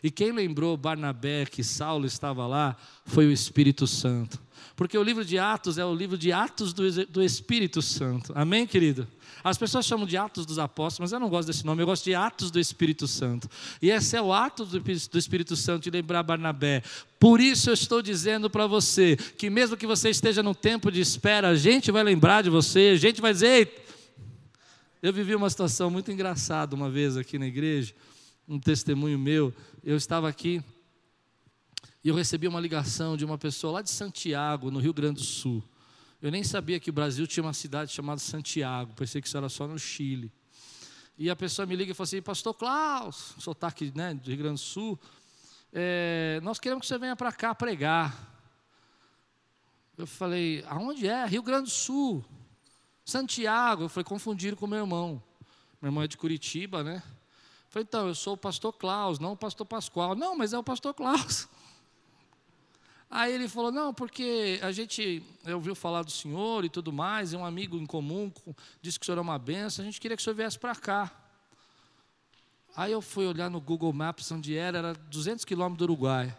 E 0.03 0.11
quem 0.11 0.33
lembrou 0.33 0.77
Barnabé 0.77 1.47
que 1.47 1.63
Saulo 1.63 2.07
estava 2.07 2.47
lá 2.47 2.77
foi 3.07 3.27
o 3.27 3.33
Espírito 3.33 3.87
Santo. 3.87 4.41
Porque 4.75 4.97
o 4.97 5.03
livro 5.03 5.25
de 5.25 5.39
Atos 5.39 5.79
é 5.79 5.85
o 5.85 5.95
livro 5.95 6.19
de 6.19 6.33
Atos 6.33 6.73
do, 6.73 7.07
do 7.07 7.23
Espírito 7.23 7.81
Santo. 7.81 8.33
Amém, 8.35 8.67
querido? 8.67 9.07
As 9.45 9.59
pessoas 9.59 9.85
chamam 9.85 10.07
de 10.07 10.17
Atos 10.17 10.47
dos 10.47 10.59
Apóstolos, 10.59 11.11
mas 11.11 11.13
eu 11.13 11.21
não 11.21 11.29
gosto 11.29 11.49
desse 11.49 11.67
nome, 11.67 11.83
eu 11.83 11.87
gosto 11.87 12.05
de 12.05 12.15
Atos 12.15 12.51
do 12.51 12.61
Espírito 12.61 13.09
Santo. 13.09 13.49
E 13.81 13.91
esse 13.91 14.17
é 14.17 14.23
o 14.23 14.33
ato 14.33 14.65
do 14.65 15.19
Espírito 15.19 15.57
Santo 15.57 15.83
de 15.83 15.91
lembrar 15.91 16.23
Barnabé. 16.23 16.83
Por 17.19 17.41
isso 17.41 17.71
eu 17.71 17.75
estou 17.75 18.01
dizendo 18.01 18.49
para 18.49 18.67
você 18.67 19.17
que 19.17 19.51
mesmo 19.51 19.77
que 19.77 19.87
você 19.87 20.11
esteja 20.11 20.43
no 20.43 20.55
tempo 20.55 20.91
de 20.93 21.01
espera, 21.01 21.49
a 21.49 21.57
gente 21.57 21.91
vai 21.91 22.05
lembrar 22.05 22.43
de 22.43 22.51
você, 22.51 22.93
a 22.95 22.99
gente 22.99 23.21
vai 23.21 23.33
dizer, 23.33 23.85
eu 25.03 25.13
vivi 25.13 25.35
uma 25.35 25.51
situação 25.51 25.91
muito 25.91 26.13
engraçada 26.13 26.77
uma 26.77 26.89
vez 26.89 27.17
aqui 27.17 27.37
na 27.37 27.47
igreja, 27.47 27.93
um 28.49 28.61
testemunho 28.61 29.19
meu. 29.19 29.53
Eu 29.85 29.97
estava 29.97 30.29
aqui 30.29 30.63
e 32.05 32.09
eu 32.09 32.15
recebi 32.15 32.47
uma 32.47 32.61
ligação 32.61 33.17
de 33.17 33.25
uma 33.25 33.37
pessoa 33.37 33.73
lá 33.73 33.83
de 33.83 33.91
Santiago, 33.91 34.71
no 34.71 34.79
Rio 34.79 34.95
Grande 34.95 35.17
do 35.17 35.27
Sul. 35.27 35.61
Eu 36.21 36.31
nem 36.31 36.45
sabia 36.45 36.79
que 36.79 36.89
o 36.89 36.93
Brasil 36.93 37.27
tinha 37.27 37.43
uma 37.43 37.53
cidade 37.53 37.91
chamada 37.91 38.21
Santiago, 38.21 38.95
pensei 38.95 39.21
que 39.21 39.27
isso 39.27 39.37
era 39.37 39.49
só 39.49 39.67
no 39.67 39.77
Chile. 39.81 40.33
E 41.19 41.29
a 41.29 41.35
pessoa 41.35 41.67
me 41.67 41.75
liga 41.75 41.91
e 41.91 41.95
fala 41.95 42.05
assim: 42.05 42.23
Pastor 42.23 42.55
Klaus, 42.55 43.35
sotaque 43.41 43.93
né, 43.93 44.15
do 44.15 44.29
Rio 44.29 44.39
Grande 44.39 44.61
do 44.61 44.65
Sul, 44.65 44.97
é, 45.73 46.39
nós 46.45 46.61
queremos 46.61 46.83
que 46.83 46.87
você 46.87 46.97
venha 46.97 47.17
para 47.17 47.33
cá 47.33 47.53
pregar. 47.53 48.17
Eu 49.99 50.07
falei: 50.07 50.65
Aonde 50.69 51.09
é? 51.09 51.27
Rio 51.27 51.43
Grande 51.43 51.65
do 51.65 51.71
Sul, 51.71 52.25
Santiago. 53.05 53.83
Eu 53.83 53.89
falei: 53.89 54.05
Confundiram 54.05 54.57
com 54.57 54.69
meu 54.69 54.79
irmão. 54.79 55.21
Meu 55.81 55.89
irmão 55.89 56.05
é 56.05 56.07
de 56.07 56.17
Curitiba, 56.17 56.85
né? 56.85 57.03
Falei: 57.73 57.87
Então, 57.89 58.07
eu 58.07 58.15
sou 58.15 58.35
o 58.35 58.37
pastor 58.37 58.71
Klaus, 58.75 59.19
não 59.19 59.33
o 59.33 59.37
pastor 59.37 59.67
Pascoal. 59.67 60.15
Não, 60.15 60.37
mas 60.37 60.53
é 60.53 60.59
o 60.59 60.63
pastor 60.63 60.93
Klaus. 60.93 61.49
Aí 63.11 63.33
ele 63.33 63.49
falou: 63.49 63.73
Não, 63.73 63.95
porque 63.95 64.61
a 64.63 64.71
gente 64.71 65.23
ouviu 65.51 65.75
falar 65.75 66.03
do 66.03 66.11
senhor 66.11 66.67
e 66.67 66.69
tudo 66.69 66.93
mais, 66.93 67.33
e 67.33 67.37
um 67.37 67.47
amigo 67.47 67.79
em 67.79 67.87
comum 67.87 68.31
disse 68.83 69.01
que 69.01 69.05
o 69.05 69.07
senhor 69.07 69.17
é 69.17 69.23
uma 69.23 69.39
benção, 69.39 69.83
a 69.83 69.87
gente 69.87 69.99
queria 69.99 70.15
que 70.15 70.21
o 70.21 70.25
senhor 70.25 70.37
viesse 70.37 70.59
para 70.59 70.77
cá. 70.77 71.11
Aí 72.77 72.93
eu 72.93 73.01
fui 73.01 73.27
olhar 73.27 73.49
no 73.49 73.61
Google 73.61 73.93
Maps 73.93 74.31
onde 74.31 74.55
era, 74.55 74.77
era 74.77 74.93
200 74.93 75.43
quilômetros 75.47 75.79
do 75.79 75.85
Uruguai. 75.85 76.37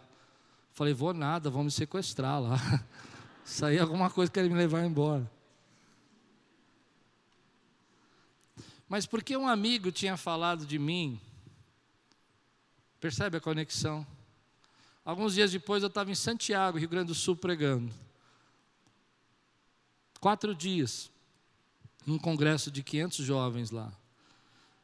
Falei: 0.72 0.94
Vou 0.94 1.12
nada, 1.12 1.50
vão 1.50 1.64
me 1.64 1.70
sequestrar 1.70 2.40
lá. 2.40 2.56
Sair 3.44 3.80
alguma 3.80 4.08
coisa 4.08 4.30
que 4.30 4.34
querem 4.34 4.50
me 4.50 4.56
levar 4.56 4.84
embora. 4.84 5.28
Mas 8.88 9.06
porque 9.06 9.36
um 9.36 9.48
amigo 9.48 9.90
tinha 9.90 10.16
falado 10.16 10.66
de 10.66 10.78
mim, 10.78 11.20
percebe 13.00 13.36
a 13.36 13.40
conexão? 13.40 14.06
Alguns 15.04 15.34
dias 15.34 15.52
depois 15.52 15.82
eu 15.82 15.88
estava 15.88 16.10
em 16.10 16.14
Santiago, 16.14 16.78
Rio 16.78 16.88
Grande 16.88 17.08
do 17.08 17.14
Sul, 17.14 17.36
pregando. 17.36 17.92
Quatro 20.20 20.54
dias, 20.54 21.10
num 22.06 22.18
congresso 22.18 22.70
de 22.70 22.82
500 22.82 23.18
jovens 23.18 23.70
lá. 23.70 23.92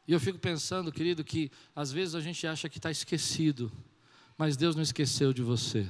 E 0.07 0.13
eu 0.13 0.19
fico 0.19 0.37
pensando, 0.37 0.91
querido, 0.91 1.23
que 1.23 1.51
às 1.75 1.91
vezes 1.91 2.15
a 2.15 2.19
gente 2.19 2.45
acha 2.45 2.69
que 2.69 2.77
está 2.77 2.91
esquecido, 2.91 3.71
mas 4.37 4.57
Deus 4.57 4.75
não 4.75 4.83
esqueceu 4.83 5.33
de 5.33 5.41
você. 5.41 5.87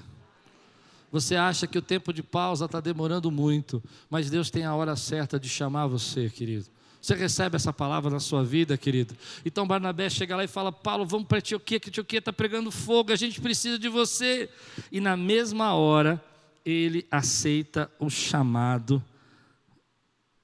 Você 1.12 1.36
acha 1.36 1.68
que 1.68 1.78
o 1.78 1.82
tempo 1.82 2.14
de 2.14 2.24
pausa 2.24 2.66
está 2.66 2.80
demorando 2.80 3.30
muito, 3.30 3.84
mas 4.10 4.30
Deus 4.30 4.50
tem 4.50 4.64
a 4.64 4.74
hora 4.74 4.96
certa 4.96 5.38
de 5.38 5.50
chamar 5.50 5.88
você, 5.88 6.30
querido. 6.30 6.68
Você 7.02 7.16
recebe 7.16 7.56
essa 7.56 7.74
palavra 7.74 8.12
na 8.12 8.20
sua 8.20 8.44
vida, 8.44 8.78
querido? 8.78 9.16
Então 9.44 9.66
Barnabé 9.66 10.08
chega 10.08 10.36
lá 10.36 10.44
e 10.44 10.48
fala: 10.48 10.72
Paulo, 10.72 11.06
vamos 11.06 11.28
para 11.28 11.40
Antioquia, 11.40 11.80
que 11.80 11.90
Antioquia 11.90 12.20
está 12.20 12.32
pregando 12.32 12.70
fogo, 12.70 13.12
a 13.12 13.16
gente 13.16 13.42
precisa 13.42 13.80
de 13.80 13.90
você. 13.90 14.48
E 14.92 15.02
na 15.02 15.18
mesma 15.18 15.74
hora, 15.74 16.24
ele 16.64 17.08
aceita 17.10 17.92
o 18.00 18.08
chamado 18.08 19.04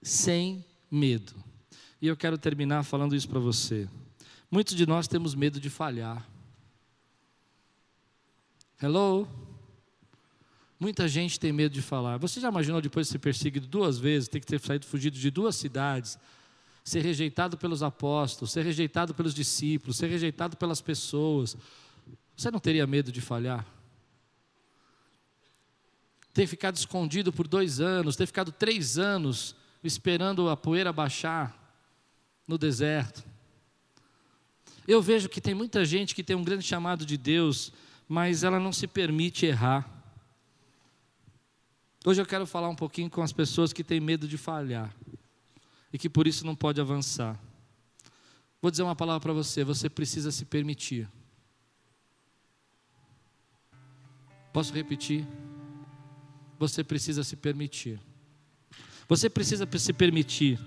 sem 0.01 0.65
medo. 0.89 1.33
E 2.01 2.07
eu 2.07 2.17
quero 2.17 2.37
terminar 2.37 2.83
falando 2.83 3.15
isso 3.15 3.29
para 3.29 3.39
você. 3.39 3.87
Muitos 4.49 4.75
de 4.75 4.87
nós 4.87 5.07
temos 5.07 5.35
medo 5.35 5.59
de 5.59 5.69
falhar. 5.69 6.27
Hello? 8.81 9.27
Muita 10.79 11.07
gente 11.07 11.39
tem 11.39 11.51
medo 11.51 11.73
de 11.73 11.81
falar. 11.81 12.17
Você 12.17 12.39
já 12.39 12.49
imaginou 12.49 12.79
depois 12.79 13.07
de 13.07 13.11
ser 13.11 13.19
perseguido 13.19 13.67
duas 13.67 13.97
vezes, 13.97 14.29
ter 14.29 14.39
que 14.39 14.45
ter 14.45 14.59
saído 14.59 14.85
fugido 14.85 15.17
de 15.17 15.31
duas 15.31 15.55
cidades, 15.55 16.17
ser 16.88 17.01
rejeitado 17.01 17.57
pelos 17.57 17.83
apóstolos, 17.83 18.53
ser 18.53 18.63
rejeitado 18.63 19.13
pelos 19.13 19.33
discípulos, 19.33 19.97
ser 19.97 20.07
rejeitado 20.07 20.55
pelas 20.55 20.79
pessoas, 20.79 21.57
você 22.33 22.49
não 22.49 22.61
teria 22.61 22.88
medo 22.88 23.11
de 23.11 23.19
falhar? 23.19 23.67
Ter 26.33 26.47
ficado 26.47 26.77
escondido 26.77 27.33
por 27.33 27.45
dois 27.45 27.81
anos, 27.81 28.15
ter 28.15 28.25
ficado 28.25 28.53
três 28.53 28.97
anos 28.97 29.53
esperando 29.83 30.47
a 30.47 30.55
poeira 30.55 30.93
baixar 30.93 31.75
no 32.47 32.57
deserto. 32.57 33.21
Eu 34.88 35.01
vejo 35.01 35.27
que 35.27 35.41
tem 35.41 35.53
muita 35.53 35.83
gente 35.83 36.15
que 36.15 36.23
tem 36.23 36.38
um 36.38 36.43
grande 36.43 36.63
chamado 36.63 37.05
de 37.05 37.17
Deus, 37.17 37.73
mas 38.07 38.45
ela 38.45 38.61
não 38.61 38.71
se 38.71 38.88
permite 38.88 39.45
errar. 39.45 39.85
Hoje 42.05 42.21
eu 42.21 42.25
quero 42.25 42.47
falar 42.47 42.69
um 42.69 42.75
pouquinho 42.75 43.09
com 43.09 43.21
as 43.21 43.33
pessoas 43.33 43.73
que 43.73 43.83
têm 43.83 43.99
medo 43.99 44.25
de 44.25 44.38
falhar 44.38 44.95
e 45.91 45.97
que 45.97 46.09
por 46.09 46.27
isso 46.27 46.45
não 46.45 46.55
pode 46.55 46.81
avançar. 46.81 47.39
Vou 48.61 48.71
dizer 48.71 48.83
uma 48.83 48.95
palavra 48.95 49.21
para 49.21 49.33
você: 49.33 49.63
você 49.63 49.89
precisa 49.89 50.31
se 50.31 50.45
permitir. 50.45 51.07
Posso 54.51 54.73
repetir? 54.73 55.25
Você 56.57 56.83
precisa 56.83 57.23
se 57.23 57.35
permitir. 57.35 58.01
Você 59.07 59.29
precisa 59.29 59.67
se 59.77 59.93
permitir. 59.93 60.59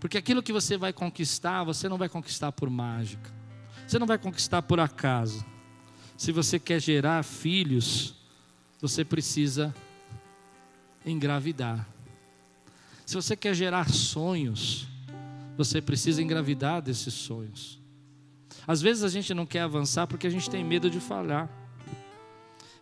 Porque 0.00 0.18
aquilo 0.18 0.42
que 0.42 0.52
você 0.52 0.76
vai 0.76 0.92
conquistar, 0.92 1.64
você 1.64 1.88
não 1.88 1.96
vai 1.96 2.08
conquistar 2.08 2.52
por 2.52 2.68
mágica. 2.68 3.32
Você 3.86 3.98
não 3.98 4.06
vai 4.06 4.18
conquistar 4.18 4.62
por 4.62 4.80
acaso. 4.80 5.44
Se 6.16 6.32
você 6.32 6.58
quer 6.58 6.80
gerar 6.80 7.22
filhos, 7.22 8.14
você 8.80 9.04
precisa 9.04 9.74
engravidar. 11.04 11.88
Se 13.06 13.14
você 13.14 13.36
quer 13.36 13.54
gerar 13.54 13.88
sonhos, 13.88 14.88
você 15.56 15.80
precisa 15.80 16.20
engravidar 16.20 16.82
desses 16.82 17.14
sonhos. 17.14 17.80
Às 18.66 18.82
vezes 18.82 19.04
a 19.04 19.08
gente 19.08 19.32
não 19.32 19.46
quer 19.46 19.60
avançar 19.60 20.08
porque 20.08 20.26
a 20.26 20.30
gente 20.30 20.50
tem 20.50 20.64
medo 20.64 20.90
de 20.90 20.98
falhar. 20.98 21.48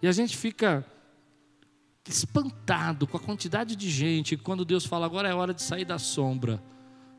E 0.01 0.09
a 0.09 0.13
gente 0.13 0.35
fica 0.35 0.85
espantado 2.09 3.07
com 3.07 3.19
a 3.19 3.21
quantidade 3.21 3.77
de 3.77 3.91
gente 3.91 4.35
quando 4.37 4.65
Deus 4.65 4.87
fala 4.87 5.05
agora 5.05 5.29
é 5.29 5.35
hora 5.35 5.53
de 5.53 5.63
sair 5.63 5.85
da 5.85 5.99
sombra, 5.99 6.63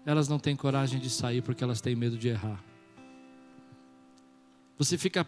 elas 0.04 0.28
não 0.28 0.40
têm 0.40 0.56
coragem 0.56 1.00
de 1.00 1.10
sair 1.10 1.44
porque 1.44 1.64
elas 1.64 1.82
têm 1.82 1.96
medo 1.96 2.18
de 2.18 2.30
errar. 2.30 2.64
Você 4.80 4.98
fica 4.98 5.24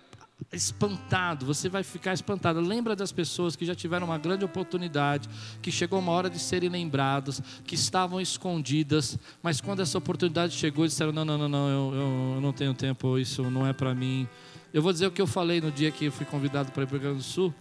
espantado, 0.51 1.45
você 1.45 1.67
vai 1.67 1.83
ficar 1.83 2.13
espantado. 2.13 2.59
Lembra 2.59 2.95
das 2.95 3.11
pessoas 3.11 3.55
que 3.55 3.65
já 3.65 3.75
tiveram 3.75 4.07
uma 4.07 4.17
grande 4.17 4.45
oportunidade, 4.45 5.27
que 5.61 5.71
chegou 5.71 5.99
uma 5.99 6.11
hora 6.11 6.29
de 6.29 6.39
serem 6.39 6.69
lembradas, 6.69 7.41
que 7.65 7.75
estavam 7.75 8.21
escondidas, 8.21 9.17
mas 9.41 9.59
quando 9.59 9.81
essa 9.81 9.97
oportunidade 9.97 10.53
chegou, 10.53 10.85
disseram: 10.85 11.11
Não, 11.11 11.25
não, 11.25 11.37
não, 11.37 11.49
não, 11.49 11.69
eu, 11.69 11.95
eu, 12.35 12.41
não 12.41 12.53
tenho 12.53 12.73
tempo, 12.73 13.17
isso 13.17 13.49
não 13.49 13.65
é 13.65 13.73
para 13.73 13.93
mim. 13.93 14.27
Eu 14.73 14.81
vou 14.81 14.93
dizer 14.93 15.07
o 15.07 15.11
que 15.11 15.21
eu 15.21 15.27
falei 15.27 15.59
no 15.59 15.71
dia 15.71 15.91
que 15.91 16.09
fui 16.09 16.25
convidado 16.25 16.71
para 16.71 16.83
ir 16.83 16.87
para 16.87 16.95
o 16.95 16.99
Rio 16.99 17.09
Grande 17.09 17.23
do 17.23 17.23
Sul. 17.23 17.53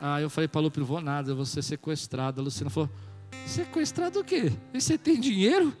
Ah, 0.00 0.20
eu 0.20 0.28
falei 0.28 0.48
para 0.48 0.60
Lupe: 0.60 0.80
Não 0.80 0.86
vou 0.86 1.00
nada, 1.00 1.30
eu 1.30 1.36
vou 1.36 1.46
ser 1.46 1.62
sequestrado. 1.62 2.40
A 2.40 2.44
Luciana 2.44 2.70
falou: 2.70 2.90
Sequestrado 3.46 4.20
o 4.20 4.24
quê? 4.24 4.52
E 4.74 4.80
você 4.80 4.98
tem 4.98 5.20
dinheiro? 5.20 5.76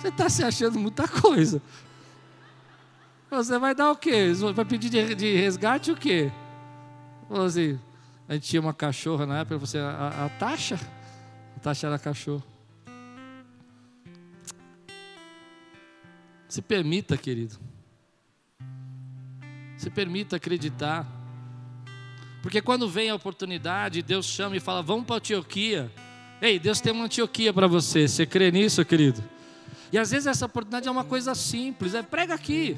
Você 0.00 0.08
está 0.08 0.28
se 0.28 0.42
achando 0.44 0.78
muita 0.78 1.06
coisa. 1.08 1.60
Você 3.30 3.58
vai 3.58 3.74
dar 3.74 3.90
o 3.90 3.96
quê? 3.96 4.32
Vai 4.54 4.64
pedir 4.64 4.88
de, 4.88 5.14
de 5.14 5.36
resgate 5.36 5.90
o 5.90 5.96
quê? 5.96 6.32
Falou 7.28 7.44
assim, 7.44 7.78
a 8.26 8.34
gente 8.34 8.48
tinha 8.48 8.60
uma 8.60 8.72
cachorra 8.72 9.26
na 9.26 9.40
época, 9.40 9.58
você, 9.58 9.78
a, 9.78 10.26
a 10.26 10.28
taxa? 10.30 10.78
A 11.56 11.60
taxa 11.60 11.86
era 11.86 11.98
cachorro. 11.98 12.42
Se 16.48 16.62
permita, 16.62 17.16
querido. 17.18 17.58
Se 19.76 19.90
permita 19.90 20.36
acreditar. 20.36 21.06
Porque 22.42 22.62
quando 22.62 22.88
vem 22.88 23.10
a 23.10 23.14
oportunidade, 23.14 24.02
Deus 24.02 24.24
chama 24.24 24.56
e 24.56 24.60
fala: 24.60 24.82
Vamos 24.82 25.04
para 25.04 25.16
Antioquia. 25.16 25.92
Ei, 26.40 26.58
Deus 26.58 26.80
tem 26.80 26.92
uma 26.92 27.04
Antioquia 27.04 27.52
para 27.52 27.66
você. 27.66 28.08
Você 28.08 28.24
crê 28.24 28.50
nisso, 28.50 28.82
querido? 28.84 29.22
E 29.92 29.98
às 29.98 30.10
vezes 30.10 30.26
essa 30.26 30.46
oportunidade 30.46 30.88
é 30.88 30.90
uma 30.90 31.04
coisa 31.04 31.34
simples: 31.34 31.94
é 31.94 32.02
prega 32.02 32.34
aqui. 32.34 32.76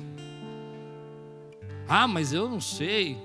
Ah, 1.93 2.07
mas 2.07 2.33
eu 2.33 2.49
não 2.49 2.61
sei. 2.61 3.19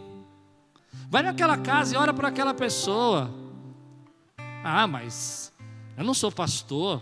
Vai 1.08 1.22
naquela 1.22 1.56
casa 1.56 1.94
e 1.94 1.98
ora 2.00 2.12
para 2.12 2.30
aquela 2.30 2.52
pessoa. 2.52 3.32
Ah, 4.64 4.88
mas 4.88 5.54
eu 5.96 6.04
não 6.04 6.16
sou 6.16 6.32
pastor. 6.32 7.00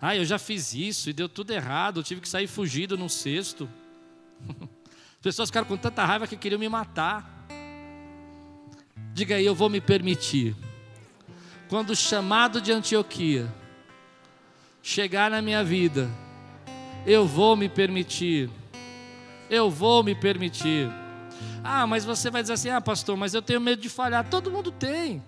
Ah, 0.00 0.14
eu 0.14 0.24
já 0.24 0.38
fiz 0.38 0.72
isso 0.72 1.10
e 1.10 1.12
deu 1.12 1.28
tudo 1.28 1.50
errado. 1.50 1.98
Eu 1.98 2.04
tive 2.04 2.20
que 2.20 2.28
sair 2.28 2.46
fugido 2.46 2.96
num 2.96 3.08
cesto. 3.08 3.68
As 4.46 5.20
pessoas 5.20 5.48
ficaram 5.48 5.66
com 5.66 5.76
tanta 5.76 6.04
raiva 6.04 6.28
que 6.28 6.36
queriam 6.36 6.60
me 6.60 6.68
matar. 6.68 7.48
Diga 9.12 9.34
aí, 9.34 9.44
eu 9.44 9.56
vou 9.56 9.68
me 9.68 9.80
permitir. 9.80 10.54
Quando 11.68 11.90
o 11.90 11.96
chamado 11.96 12.60
de 12.60 12.70
Antioquia 12.70 13.52
chegar 14.80 15.32
na 15.32 15.42
minha 15.42 15.64
vida, 15.64 16.08
eu 17.04 17.26
vou 17.26 17.56
me 17.56 17.68
permitir 17.68 18.48
eu 19.50 19.68
vou 19.68 20.02
me 20.02 20.14
permitir. 20.14 20.88
Ah, 21.62 21.86
mas 21.86 22.04
você 22.04 22.30
vai 22.30 22.40
dizer 22.40 22.54
assim: 22.54 22.70
ah, 22.70 22.80
pastor, 22.80 23.16
mas 23.16 23.34
eu 23.34 23.42
tenho 23.42 23.60
medo 23.60 23.82
de 23.82 23.88
falhar. 23.88 24.28
Todo 24.28 24.50
mundo 24.50 24.70
tem. 24.70 25.22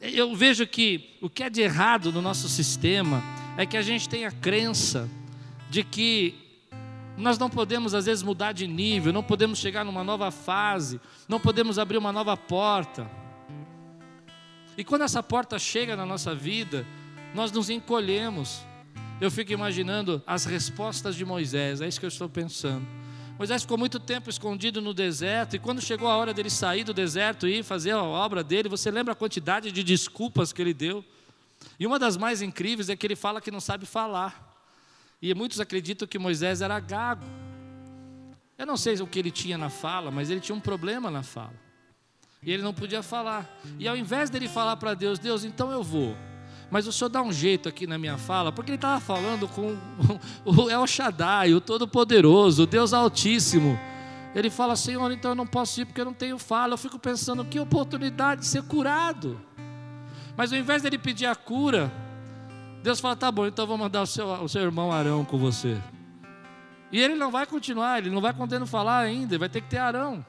Eu 0.00 0.34
vejo 0.34 0.66
que 0.66 1.16
o 1.20 1.28
que 1.28 1.44
é 1.44 1.50
de 1.50 1.60
errado 1.60 2.10
no 2.10 2.22
nosso 2.22 2.48
sistema 2.48 3.22
é 3.56 3.66
que 3.66 3.76
a 3.76 3.82
gente 3.82 4.08
tem 4.08 4.24
a 4.24 4.32
crença 4.32 5.08
de 5.70 5.84
que 5.84 6.34
nós 7.16 7.38
não 7.38 7.50
podemos, 7.50 7.94
às 7.94 8.06
vezes, 8.06 8.22
mudar 8.22 8.52
de 8.52 8.66
nível, 8.66 9.12
não 9.12 9.22
podemos 9.22 9.58
chegar 9.58 9.84
numa 9.84 10.02
nova 10.02 10.30
fase, 10.30 11.00
não 11.28 11.38
podemos 11.38 11.78
abrir 11.78 11.98
uma 11.98 12.12
nova 12.12 12.36
porta. 12.36 13.08
E 14.76 14.82
quando 14.82 15.02
essa 15.02 15.22
porta 15.22 15.58
chega 15.58 15.94
na 15.94 16.06
nossa 16.06 16.34
vida, 16.34 16.86
nós 17.34 17.52
nos 17.52 17.68
encolhemos. 17.68 18.64
Eu 19.22 19.30
fico 19.30 19.52
imaginando 19.52 20.20
as 20.26 20.44
respostas 20.44 21.14
de 21.14 21.24
Moisés, 21.24 21.80
é 21.80 21.86
isso 21.86 22.00
que 22.00 22.04
eu 22.04 22.08
estou 22.08 22.28
pensando. 22.28 22.84
Moisés 23.38 23.62
ficou 23.62 23.78
muito 23.78 24.00
tempo 24.00 24.28
escondido 24.28 24.82
no 24.82 24.92
deserto, 24.92 25.54
e 25.54 25.60
quando 25.60 25.80
chegou 25.80 26.08
a 26.08 26.16
hora 26.16 26.34
dele 26.34 26.50
sair 26.50 26.82
do 26.82 26.92
deserto 26.92 27.46
e 27.46 27.60
ir 27.60 27.62
fazer 27.62 27.92
a 27.92 28.02
obra 28.02 28.42
dele, 28.42 28.68
você 28.68 28.90
lembra 28.90 29.12
a 29.12 29.14
quantidade 29.14 29.70
de 29.70 29.84
desculpas 29.84 30.52
que 30.52 30.60
ele 30.60 30.74
deu? 30.74 31.04
E 31.78 31.86
uma 31.86 32.00
das 32.00 32.16
mais 32.16 32.42
incríveis 32.42 32.88
é 32.88 32.96
que 32.96 33.06
ele 33.06 33.14
fala 33.14 33.40
que 33.40 33.52
não 33.52 33.60
sabe 33.60 33.86
falar. 33.86 34.52
E 35.22 35.32
muitos 35.34 35.60
acreditam 35.60 36.08
que 36.08 36.18
Moisés 36.18 36.60
era 36.60 36.80
gago. 36.80 37.24
Eu 38.58 38.66
não 38.66 38.76
sei 38.76 39.00
o 39.00 39.06
que 39.06 39.20
ele 39.20 39.30
tinha 39.30 39.56
na 39.56 39.70
fala, 39.70 40.10
mas 40.10 40.30
ele 40.30 40.40
tinha 40.40 40.56
um 40.56 40.60
problema 40.60 41.12
na 41.12 41.22
fala. 41.22 41.54
E 42.42 42.50
ele 42.50 42.64
não 42.64 42.74
podia 42.74 43.04
falar. 43.04 43.48
E 43.78 43.86
ao 43.86 43.96
invés 43.96 44.30
dele 44.30 44.48
falar 44.48 44.76
para 44.78 44.94
Deus, 44.94 45.20
Deus, 45.20 45.44
então 45.44 45.70
eu 45.70 45.84
vou 45.84 46.16
mas 46.72 46.86
o 46.86 46.92
senhor 46.92 47.10
dá 47.10 47.20
um 47.20 47.30
jeito 47.30 47.68
aqui 47.68 47.86
na 47.86 47.98
minha 47.98 48.16
fala, 48.16 48.50
porque 48.50 48.70
ele 48.70 48.76
estava 48.76 48.98
falando 48.98 49.46
com 49.46 49.76
o 50.42 50.70
El 50.70 50.86
Shaddai, 50.86 51.52
o 51.52 51.60
Todo-Poderoso, 51.60 52.62
o 52.62 52.66
Deus 52.66 52.94
Altíssimo. 52.94 53.78
Ele 54.34 54.48
fala, 54.48 54.74
Senhor, 54.74 55.12
então 55.12 55.32
eu 55.32 55.34
não 55.34 55.46
posso 55.46 55.82
ir 55.82 55.84
porque 55.84 56.00
eu 56.00 56.06
não 56.06 56.14
tenho 56.14 56.38
fala. 56.38 56.72
Eu 56.72 56.78
fico 56.78 56.98
pensando, 56.98 57.44
que 57.44 57.60
oportunidade 57.60 58.40
de 58.40 58.46
ser 58.46 58.62
curado. 58.62 59.38
Mas 60.34 60.50
ao 60.50 60.58
invés 60.58 60.80
dele 60.80 60.96
pedir 60.96 61.26
a 61.26 61.34
cura, 61.34 61.92
Deus 62.82 63.00
fala, 63.00 63.16
tá 63.16 63.30
bom, 63.30 63.44
então 63.46 63.64
eu 63.64 63.68
vou 63.68 63.76
mandar 63.76 64.00
o 64.00 64.06
seu, 64.06 64.26
o 64.26 64.48
seu 64.48 64.62
irmão 64.62 64.90
Arão 64.90 65.26
com 65.26 65.36
você. 65.36 65.78
E 66.90 66.98
ele 66.98 67.14
não 67.14 67.30
vai 67.30 67.44
continuar, 67.44 67.98
ele 67.98 68.08
não 68.08 68.22
vai 68.22 68.32
contendo 68.32 68.66
falar 68.66 69.00
ainda, 69.00 69.38
vai 69.38 69.50
ter 69.50 69.60
que 69.60 69.68
ter 69.68 69.76
Arão. 69.76 70.24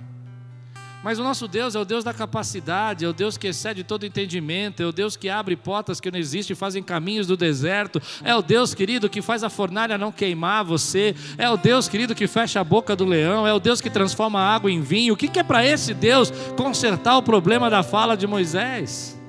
Mas 1.04 1.20
o 1.20 1.24
nosso 1.24 1.50
Deus 1.50 1.76
é 1.76 1.80
o 1.80 1.84
Deus 1.84 2.04
da 2.04 2.14
capacidade, 2.14 3.04
é 3.04 3.08
o 3.08 3.12
Deus 3.12 3.38
que 3.38 3.48
excede 3.48 3.84
todo 3.84 4.06
entendimento, 4.06 4.82
é 4.82 4.86
o 4.86 4.92
Deus 4.92 5.18
que 5.18 5.28
abre 5.30 5.58
portas 5.58 6.00
que 6.00 6.10
não 6.10 6.18
existem, 6.18 6.56
fazem 6.56 6.82
caminhos 6.82 7.28
do 7.28 7.36
deserto, 7.36 8.02
é 8.24 8.34
o 8.34 8.42
Deus, 8.42 8.74
querido, 8.74 9.10
que 9.10 9.22
faz 9.22 9.44
a 9.44 9.50
fornalha 9.50 9.98
não 9.98 10.14
queimar 10.14 10.64
você, 10.64 11.14
é 11.38 11.50
o 11.50 11.58
Deus, 11.58 11.90
querido, 11.90 12.16
que 12.16 12.26
fecha 12.26 12.62
a 12.62 12.64
boca 12.64 12.96
do 12.96 13.04
leão, 13.04 13.46
é 13.46 13.54
o 13.54 13.60
Deus 13.60 13.82
que 13.82 13.90
transforma 13.90 14.40
a 14.40 14.56
água 14.56 14.72
em 14.72 14.80
vinho. 14.80 15.14
O 15.14 15.18
que 15.18 15.38
é 15.38 15.44
para 15.44 15.66
esse 15.66 15.94
Deus 15.94 16.32
consertar 16.56 17.18
o 17.18 17.22
problema 17.22 17.70
da 17.70 17.84
fala 17.84 18.16
de 18.16 18.26
Moisés? 18.26 19.20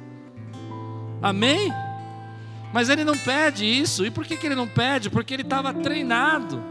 Amém? 1.20 1.72
Mas 2.72 2.89
ele 2.89 3.03
não 3.03 3.16
pede 3.16 3.64
isso. 3.64 4.05
E 4.05 4.11
por 4.11 4.25
que, 4.25 4.37
que 4.37 4.47
ele 4.47 4.55
não 4.55 4.68
pede? 4.68 5.09
Porque 5.09 5.33
ele 5.33 5.43
estava 5.43 5.72
treinado 5.72 6.62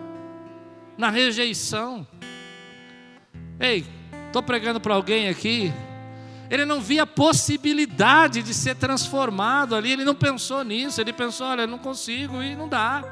na 0.98 1.10
rejeição. 1.10 2.06
Ei, 3.60 3.86
Estou 4.34 4.42
pregando 4.42 4.82
para 4.82 4.96
alguém 4.96 5.30
aqui. 5.30 5.72
Ele 6.50 6.66
não 6.66 6.82
via 6.82 7.06
possibilidade 7.06 8.42
de 8.42 8.52
ser 8.52 8.76
transformado 8.76 9.76
ali, 9.76 9.92
ele 9.92 10.04
não 10.04 10.16
pensou 10.16 10.64
nisso, 10.64 11.00
ele 11.00 11.14
pensou: 11.14 11.46
olha, 11.46 11.68
não 11.68 11.78
consigo 11.78 12.42
e 12.42 12.56
não 12.56 12.68
dá. 12.68 13.04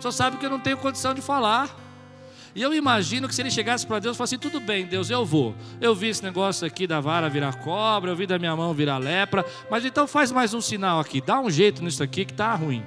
Só 0.00 0.10
sabe 0.10 0.38
que 0.38 0.44
eu 0.44 0.50
não 0.50 0.58
tenho 0.58 0.76
condição 0.76 1.14
de 1.14 1.22
falar. 1.22 1.70
E 2.52 2.60
eu 2.60 2.74
imagino 2.74 3.28
que 3.28 3.34
se 3.36 3.42
ele 3.42 3.50
chegasse 3.50 3.86
para 3.86 4.00
Deus 4.00 4.16
e 4.16 4.18
falasse 4.18 4.38
tudo 4.38 4.58
bem, 4.58 4.84
Deus, 4.84 5.08
eu 5.08 5.24
vou. 5.24 5.54
Eu 5.80 5.94
vi 5.94 6.08
esse 6.08 6.24
negócio 6.24 6.66
aqui 6.66 6.84
da 6.84 6.98
vara 6.98 7.28
virar 7.28 7.60
cobra, 7.60 8.10
eu 8.10 8.16
vi 8.16 8.26
da 8.26 8.36
minha 8.36 8.56
mão 8.56 8.74
virar 8.74 8.98
lepra, 8.98 9.46
mas 9.70 9.84
então 9.84 10.04
faz 10.08 10.32
mais 10.32 10.52
um 10.52 10.60
sinal 10.60 10.98
aqui, 10.98 11.20
dá 11.20 11.38
um 11.38 11.48
jeito 11.48 11.80
nisso 11.80 12.02
aqui 12.02 12.24
que 12.24 12.32
está 12.32 12.52
ruim. 12.56 12.82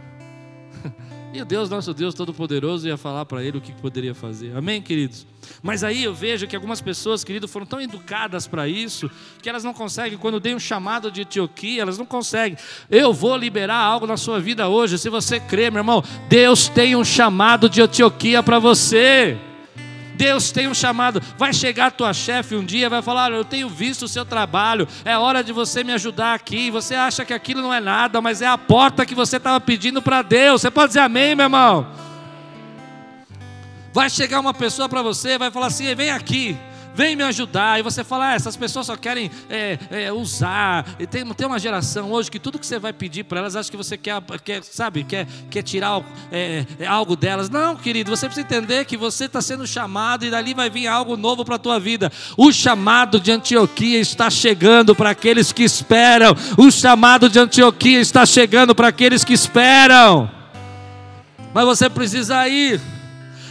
E 1.32 1.42
o 1.42 1.46
Deus, 1.46 1.70
nosso 1.70 1.94
Deus 1.94 2.16
Todo-Poderoso, 2.16 2.88
ia 2.88 2.98
falar 2.98 3.24
para 3.24 3.44
ele 3.44 3.60
o 3.60 3.62
que 3.62 3.72
poderia 3.72 4.16
fazer. 4.16 4.56
Amém, 4.58 4.82
queridos? 4.82 5.28
Mas 5.62 5.84
aí 5.84 6.04
eu 6.04 6.14
vejo 6.14 6.48
que 6.48 6.56
algumas 6.56 6.82
pessoas, 6.82 7.24
querido, 7.24 7.48
foram 7.48 7.68
tão 7.68 7.80
educadas 7.80 8.48
para 8.48 8.68
isso, 8.68 9.10
que 9.42 9.48
elas 9.48 9.64
não 9.64 9.74
conseguem, 9.74 10.18
quando 10.18 10.42
tem 10.42 10.56
um 10.56 10.60
chamado 10.60 11.12
de 11.12 11.22
Antioquia, 11.22 11.84
elas 11.84 12.00
não 12.00 12.06
conseguem. 12.06 12.58
Eu 12.90 13.14
vou 13.14 13.38
liberar 13.38 13.78
algo 13.78 14.08
na 14.08 14.18
sua 14.18 14.40
vida 14.40 14.68
hoje, 14.68 14.98
se 14.98 15.08
você 15.08 15.40
crê, 15.40 15.70
meu 15.70 15.82
irmão, 15.82 16.04
Deus 16.28 16.68
tem 16.68 16.96
um 16.96 17.06
chamado 17.06 17.70
de 17.70 17.80
Antioquia 17.80 18.42
para 18.42 18.58
você. 18.58 19.38
Deus 20.20 20.52
tem 20.52 20.68
um 20.68 20.74
chamado. 20.74 21.22
Vai 21.38 21.54
chegar 21.54 21.92
tua 21.92 22.14
chefe 22.14 22.54
um 22.54 22.66
dia, 22.66 22.90
vai 22.90 23.02
falar: 23.02 23.32
Eu 23.32 23.46
tenho 23.46 23.70
visto 23.70 24.04
o 24.04 24.08
seu 24.08 24.26
trabalho, 24.26 24.86
é 25.06 25.18
hora 25.18 25.42
de 25.42 25.54
você 25.54 25.82
me 25.82 25.94
ajudar 25.94 26.34
aqui. 26.34 26.70
Você 26.70 26.94
acha 26.94 27.24
que 27.24 27.34
aquilo 27.34 27.62
não 27.62 27.74
é 27.74 27.80
nada, 27.80 28.20
mas 28.20 28.42
é 28.42 28.48
a 28.48 28.58
porta 28.58 29.06
que 29.06 29.16
você 29.16 29.38
estava 29.38 29.62
pedindo 29.62 30.02
para 30.02 30.22
Deus. 30.22 30.60
Você 30.60 30.70
pode 30.70 30.90
dizer 30.90 31.00
amém, 31.00 31.36
meu 31.36 31.46
irmão? 31.46 31.88
Vai 33.94 34.10
chegar 34.10 34.42
uma 34.42 34.54
pessoa 34.54 34.90
para 34.90 35.02
você, 35.02 35.38
vai 35.38 35.50
falar 35.52 35.68
assim: 35.68 35.96
Vem 35.96 36.12
aqui 36.12 36.58
vem 37.00 37.16
me 37.16 37.24
ajudar. 37.24 37.80
E 37.80 37.82
você 37.82 38.04
fala, 38.04 38.32
ah, 38.32 38.36
essas 38.36 38.58
pessoas 38.58 38.88
só 38.88 38.98
querem 38.98 39.32
é, 39.50 39.80
é, 39.90 40.12
usar. 40.12 40.86
E 41.00 41.08
tem, 41.08 41.26
tem 41.26 41.48
uma 41.48 41.58
geração 41.58 42.12
hoje 42.12 42.30
que 42.30 42.38
tudo 42.38 42.60
que 42.60 42.68
você 42.68 42.78
vai 42.78 42.92
pedir 42.92 43.24
para 43.24 43.40
elas, 43.40 43.56
acha 43.56 43.72
que 43.72 43.78
você 43.78 43.98
quer, 43.98 44.22
quer 44.44 44.62
sabe, 44.64 45.06
quer, 45.06 45.26
quer 45.50 45.62
tirar 45.62 46.04
é, 46.30 46.66
é, 46.78 46.86
algo 46.86 47.16
delas. 47.16 47.50
Não, 47.50 47.78
querido, 47.78 48.14
você 48.14 48.26
precisa 48.26 48.46
entender 48.46 48.84
que 48.84 48.98
você 48.98 49.26
está 49.26 49.42
sendo 49.42 49.66
chamado 49.66 50.26
e 50.26 50.30
dali 50.30 50.54
vai 50.54 50.70
vir 50.70 50.88
algo 50.88 51.16
novo 51.16 51.46
para 51.46 51.56
a 51.56 51.60
tua 51.60 51.80
vida. 51.80 52.12
O 52.36 52.52
chamado 52.52 53.18
de 53.18 53.32
Antioquia 53.32 54.00
está 54.00 54.30
chegando 54.30 54.94
para 54.94 55.12
aqueles 55.12 55.54
que 55.54 55.64
esperam. 55.64 56.36
O 56.58 56.70
chamado 56.70 57.30
de 57.30 57.40
Antioquia 57.40 58.02
está 58.02 58.26
chegando 58.26 58.76
para 58.76 58.90
aqueles 58.90 59.24
que 59.24 59.32
esperam. 59.32 60.30
Mas 61.54 61.66
você 61.66 61.90
precisa 61.90 62.46
ir. 62.50 62.99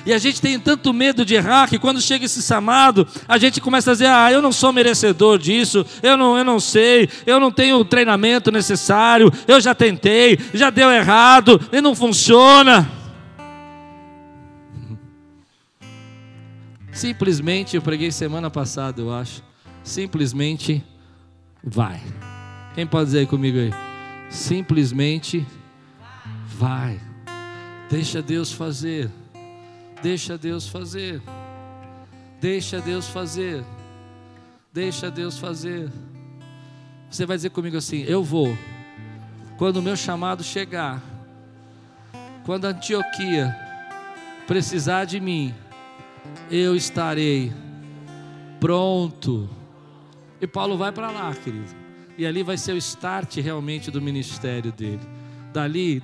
E 0.08 0.12
a 0.14 0.16
gente 0.16 0.40
tem 0.40 0.58
tanto 0.58 0.90
medo 0.90 1.22
de 1.22 1.34
errar 1.34 1.68
que 1.68 1.78
quando 1.78 2.00
chega 2.00 2.24
esse 2.24 2.40
chamado, 2.40 3.06
a 3.28 3.36
gente 3.36 3.60
começa 3.60 3.90
a 3.90 3.92
dizer: 3.92 4.06
ah, 4.06 4.32
eu 4.32 4.40
não 4.40 4.50
sou 4.50 4.72
merecedor 4.72 5.38
disso, 5.38 5.84
eu 6.02 6.16
não, 6.16 6.38
eu 6.38 6.42
não 6.42 6.58
sei, 6.58 7.10
eu 7.26 7.38
não 7.38 7.52
tenho 7.52 7.76
o 7.76 7.84
treinamento 7.84 8.50
necessário, 8.50 9.30
eu 9.46 9.60
já 9.60 9.74
tentei, 9.74 10.38
já 10.54 10.70
deu 10.70 10.90
errado 10.90 11.60
e 11.70 11.82
não 11.82 11.94
funciona. 11.94 12.90
Simplesmente, 16.90 17.76
eu 17.76 17.82
preguei 17.82 18.10
semana 18.10 18.48
passada, 18.48 19.02
eu 19.02 19.12
acho. 19.12 19.42
Simplesmente 19.84 20.82
vai. 21.62 22.00
Quem 22.74 22.86
pode 22.86 23.04
dizer 23.04 23.26
comigo 23.26 23.58
aí? 23.58 23.74
Simplesmente 24.30 25.46
vai. 26.46 26.98
Deixa 27.90 28.22
Deus 28.22 28.50
fazer. 28.50 29.10
Deixa 30.02 30.38
Deus 30.38 30.68
fazer. 30.68 31.20
Deixa 32.40 32.80
Deus 32.80 33.08
fazer. 33.08 33.64
Deixa 34.72 35.10
Deus 35.10 35.38
fazer. 35.38 35.90
Você 37.10 37.26
vai 37.26 37.36
dizer 37.36 37.50
comigo 37.50 37.76
assim: 37.76 38.04
Eu 38.06 38.22
vou. 38.22 38.56
Quando 39.56 39.78
o 39.78 39.82
meu 39.82 39.96
chamado 39.96 40.44
chegar, 40.44 41.02
quando 42.46 42.66
a 42.66 42.68
Antioquia 42.68 43.56
precisar 44.46 45.04
de 45.04 45.18
mim, 45.18 45.52
eu 46.50 46.76
estarei 46.76 47.52
pronto. 48.60 49.48
E 50.40 50.46
Paulo 50.46 50.78
vai 50.78 50.92
para 50.92 51.10
lá, 51.10 51.34
querido. 51.34 51.74
E 52.16 52.24
ali 52.24 52.42
vai 52.42 52.56
ser 52.56 52.72
o 52.72 52.76
start 52.76 53.36
realmente 53.36 53.90
do 53.90 54.00
ministério 54.00 54.70
dele. 54.70 55.00
Dali 55.52 56.02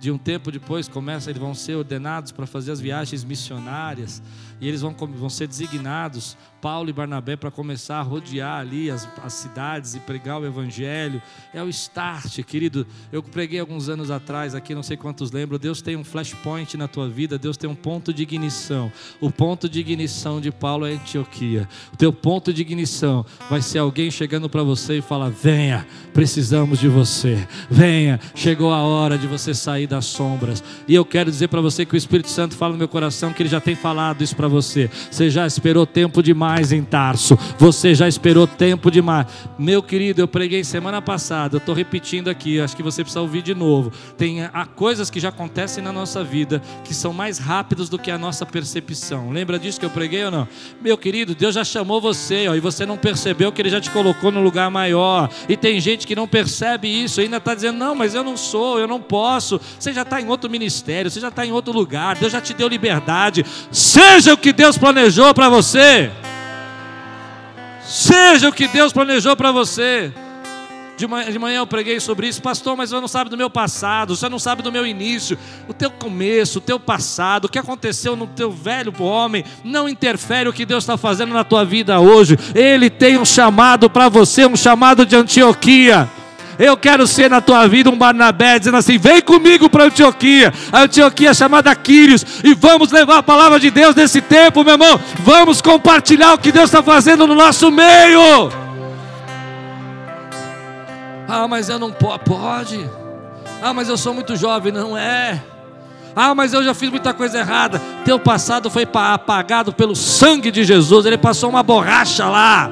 de 0.00 0.10
um 0.10 0.18
tempo 0.18 0.50
depois 0.50 0.88
começa, 0.88 1.30
eles 1.30 1.40
vão 1.40 1.54
ser 1.54 1.74
ordenados 1.74 2.32
para 2.32 2.46
fazer 2.46 2.72
as 2.72 2.80
viagens 2.80 3.24
missionárias 3.24 4.22
e 4.60 4.68
eles 4.68 4.80
vão, 4.80 4.94
vão 4.94 5.28
ser 5.28 5.46
designados 5.46 6.36
Paulo 6.66 6.90
e 6.90 6.92
Barnabé 6.92 7.36
para 7.36 7.48
começar 7.48 7.98
a 7.98 8.02
rodear 8.02 8.58
ali 8.58 8.90
as, 8.90 9.08
as 9.22 9.34
cidades 9.34 9.94
e 9.94 10.00
pregar 10.00 10.40
o 10.40 10.44
Evangelho. 10.44 11.22
É 11.54 11.62
o 11.62 11.68
start, 11.68 12.42
querido. 12.42 12.84
Eu 13.12 13.22
preguei 13.22 13.60
alguns 13.60 13.88
anos 13.88 14.10
atrás 14.10 14.52
aqui, 14.52 14.74
não 14.74 14.82
sei 14.82 14.96
quantos 14.96 15.30
lembram. 15.30 15.60
Deus 15.60 15.80
tem 15.80 15.94
um 15.94 16.02
flashpoint 16.02 16.76
na 16.76 16.88
tua 16.88 17.08
vida, 17.08 17.38
Deus 17.38 17.56
tem 17.56 17.70
um 17.70 17.74
ponto 17.74 18.12
de 18.12 18.24
ignição. 18.24 18.90
O 19.20 19.30
ponto 19.30 19.68
de 19.68 19.78
ignição 19.78 20.40
de 20.40 20.50
Paulo 20.50 20.86
é 20.86 20.94
Antioquia. 20.94 21.68
O 21.92 21.96
teu 21.96 22.12
ponto 22.12 22.52
de 22.52 22.62
ignição 22.62 23.24
vai 23.48 23.62
ser 23.62 23.78
alguém 23.78 24.10
chegando 24.10 24.48
para 24.48 24.64
você 24.64 24.98
e 24.98 25.02
falar: 25.02 25.28
Venha, 25.28 25.86
precisamos 26.12 26.80
de 26.80 26.88
você. 26.88 27.46
Venha, 27.70 28.18
chegou 28.34 28.72
a 28.72 28.82
hora 28.82 29.16
de 29.16 29.28
você 29.28 29.54
sair 29.54 29.86
das 29.86 30.06
sombras. 30.06 30.64
E 30.88 30.94
eu 30.96 31.04
quero 31.04 31.30
dizer 31.30 31.46
para 31.46 31.60
você 31.60 31.86
que 31.86 31.94
o 31.94 31.96
Espírito 31.96 32.28
Santo 32.28 32.56
fala 32.56 32.72
no 32.72 32.78
meu 32.78 32.88
coração 32.88 33.32
que 33.32 33.40
ele 33.40 33.48
já 33.48 33.60
tem 33.60 33.76
falado 33.76 34.22
isso 34.22 34.34
para 34.34 34.45
você. 34.48 34.90
Você 35.10 35.30
já 35.30 35.46
esperou 35.46 35.86
tempo 35.86 36.22
demais 36.22 36.72
em 36.72 36.82
Tarso. 36.82 37.38
Você 37.58 37.94
já 37.94 38.08
esperou 38.08 38.46
tempo 38.46 38.90
demais. 38.90 39.26
Meu 39.58 39.82
querido, 39.82 40.20
eu 40.20 40.28
preguei 40.28 40.64
semana 40.64 41.00
passada, 41.00 41.56
eu 41.56 41.58
estou 41.58 41.74
repetindo 41.74 42.28
aqui, 42.28 42.60
acho 42.60 42.76
que 42.76 42.82
você 42.82 43.02
precisa 43.02 43.20
ouvir 43.20 43.42
de 43.42 43.54
novo. 43.54 43.92
Tem 44.16 44.44
há 44.44 44.66
coisas 44.66 45.10
que 45.10 45.20
já 45.20 45.28
acontecem 45.28 45.82
na 45.82 45.92
nossa 45.92 46.22
vida 46.22 46.62
que 46.84 46.94
são 46.94 47.12
mais 47.12 47.38
rápidas 47.38 47.88
do 47.88 47.98
que 47.98 48.10
a 48.10 48.18
nossa 48.18 48.44
percepção. 48.44 49.30
Lembra 49.30 49.58
disso 49.58 49.80
que 49.80 49.86
eu 49.86 49.90
preguei 49.90 50.24
ou 50.24 50.30
não? 50.30 50.48
Meu 50.80 50.96
querido, 50.96 51.34
Deus 51.34 51.54
já 51.54 51.64
chamou 51.64 52.00
você, 52.00 52.48
ó, 52.48 52.54
e 52.54 52.60
você 52.60 52.84
não 52.84 52.96
percebeu 52.96 53.50
que 53.50 53.62
Ele 53.62 53.70
já 53.70 53.80
te 53.80 53.90
colocou 53.90 54.30
no 54.30 54.42
lugar 54.42 54.70
maior. 54.70 55.30
E 55.48 55.56
tem 55.56 55.80
gente 55.80 56.06
que 56.06 56.14
não 56.14 56.28
percebe 56.28 56.88
isso, 56.88 57.20
ainda 57.20 57.38
está 57.38 57.54
dizendo, 57.54 57.78
não, 57.78 57.94
mas 57.94 58.14
eu 58.14 58.22
não 58.22 58.36
sou, 58.36 58.78
eu 58.78 58.86
não 58.86 59.00
posso. 59.00 59.60
Você 59.78 59.92
já 59.92 60.02
está 60.02 60.20
em 60.20 60.28
outro 60.28 60.50
ministério, 60.50 61.10
você 61.10 61.20
já 61.20 61.28
está 61.28 61.46
em 61.46 61.52
outro 61.52 61.72
lugar, 61.72 62.16
Deus 62.16 62.32
já 62.32 62.40
te 62.40 62.52
deu 62.54 62.68
liberdade. 62.68 63.44
Seja 63.70 64.35
o 64.36 64.38
que 64.38 64.52
Deus 64.52 64.78
planejou 64.78 65.34
para 65.34 65.48
você. 65.48 66.10
Seja 67.84 68.48
o 68.48 68.52
que 68.52 68.68
Deus 68.68 68.92
planejou 68.92 69.34
para 69.34 69.50
você. 69.50 70.12
De 70.96 71.06
manhã, 71.06 71.30
de 71.30 71.38
manhã, 71.38 71.58
eu 71.58 71.66
preguei 71.66 72.00
sobre 72.00 72.26
isso, 72.26 72.40
pastor, 72.40 72.74
mas 72.74 72.88
você 72.88 73.00
não 73.00 73.08
sabe 73.08 73.28
do 73.28 73.36
meu 73.36 73.50
passado, 73.50 74.16
você 74.16 74.30
não 74.30 74.38
sabe 74.38 74.62
do 74.62 74.72
meu 74.72 74.86
início, 74.86 75.38
o 75.68 75.74
teu 75.74 75.90
começo, 75.90 76.56
o 76.56 76.60
teu 76.60 76.80
passado, 76.80 77.44
o 77.44 77.48
que 77.50 77.58
aconteceu 77.58 78.16
no 78.16 78.26
teu 78.26 78.50
velho 78.50 78.94
homem, 79.02 79.44
não 79.62 79.90
interfere 79.90 80.48
o 80.48 80.54
que 80.54 80.64
Deus 80.64 80.84
está 80.84 80.96
fazendo 80.96 81.34
na 81.34 81.44
tua 81.44 81.66
vida 81.66 82.00
hoje. 82.00 82.38
Ele 82.54 82.88
tem 82.88 83.18
um 83.18 83.26
chamado 83.26 83.90
para 83.90 84.08
você, 84.08 84.46
um 84.46 84.56
chamado 84.56 85.04
de 85.04 85.14
Antioquia. 85.14 86.08
Eu 86.58 86.76
quero 86.76 87.06
ser 87.06 87.28
na 87.28 87.40
tua 87.40 87.66
vida 87.66 87.90
um 87.90 87.96
Barnabé 87.96 88.58
dizendo 88.58 88.76
assim: 88.78 88.98
vem 88.98 89.20
comigo 89.20 89.68
para 89.68 89.84
Antioquia, 89.84 90.52
a 90.72 90.82
Antioquia 90.82 91.34
chamada 91.34 91.74
Quírios, 91.74 92.24
e 92.42 92.54
vamos 92.54 92.90
levar 92.90 93.18
a 93.18 93.22
palavra 93.22 93.60
de 93.60 93.70
Deus 93.70 93.94
nesse 93.94 94.20
tempo, 94.20 94.64
meu 94.64 94.74
irmão. 94.74 94.98
Vamos 95.20 95.60
compartilhar 95.60 96.34
o 96.34 96.38
que 96.38 96.52
Deus 96.52 96.66
está 96.66 96.82
fazendo 96.82 97.26
no 97.26 97.34
nosso 97.34 97.70
meio. 97.70 98.50
Ah, 101.28 101.46
mas 101.48 101.68
eu 101.68 101.78
não 101.78 101.92
posso. 101.92 102.18
Pode. 102.20 102.88
Ah, 103.62 103.74
mas 103.74 103.88
eu 103.88 103.96
sou 103.96 104.14
muito 104.14 104.36
jovem. 104.36 104.72
Não 104.72 104.96
é. 104.96 105.42
Ah, 106.14 106.34
mas 106.34 106.54
eu 106.54 106.64
já 106.64 106.72
fiz 106.72 106.88
muita 106.88 107.12
coisa 107.12 107.38
errada. 107.38 107.80
Teu 108.04 108.18
passado 108.18 108.70
foi 108.70 108.88
apagado 108.94 109.72
pelo 109.72 109.94
sangue 109.94 110.50
de 110.50 110.64
Jesus. 110.64 111.04
Ele 111.04 111.18
passou 111.18 111.50
uma 111.50 111.62
borracha 111.62 112.26
lá. 112.26 112.70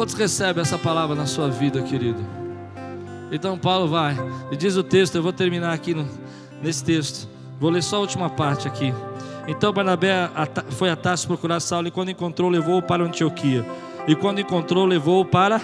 Quantos 0.00 0.14
recebem 0.14 0.62
essa 0.62 0.78
palavra 0.78 1.14
na 1.14 1.26
sua 1.26 1.50
vida, 1.50 1.82
querido? 1.82 2.24
Então 3.30 3.58
Paulo 3.58 3.86
vai, 3.86 4.16
e 4.50 4.56
diz 4.56 4.74
o 4.74 4.82
texto, 4.82 5.16
eu 5.16 5.22
vou 5.22 5.30
terminar 5.30 5.74
aqui 5.74 5.92
no, 5.92 6.08
nesse 6.62 6.82
texto. 6.82 7.28
Vou 7.60 7.68
ler 7.68 7.82
só 7.82 7.96
a 7.96 7.98
última 7.98 8.30
parte 8.30 8.66
aqui. 8.66 8.94
Então 9.46 9.70
Barnabé 9.74 10.30
foi 10.70 10.88
a 10.88 10.96
Tarso 10.96 11.26
procurar 11.26 11.60
Saulo 11.60 11.88
e 11.88 11.90
quando 11.90 12.10
encontrou, 12.10 12.48
levou-o 12.48 12.80
para 12.80 13.04
Antioquia. 13.04 13.62
E 14.08 14.14
quando 14.14 14.40
encontrou, 14.40 14.86
levou-o 14.86 15.26
para 15.26 15.60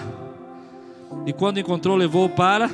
E 1.25 1.33
quando 1.33 1.59
encontrou, 1.59 1.95
levou-o 1.95 2.29
para 2.29 2.69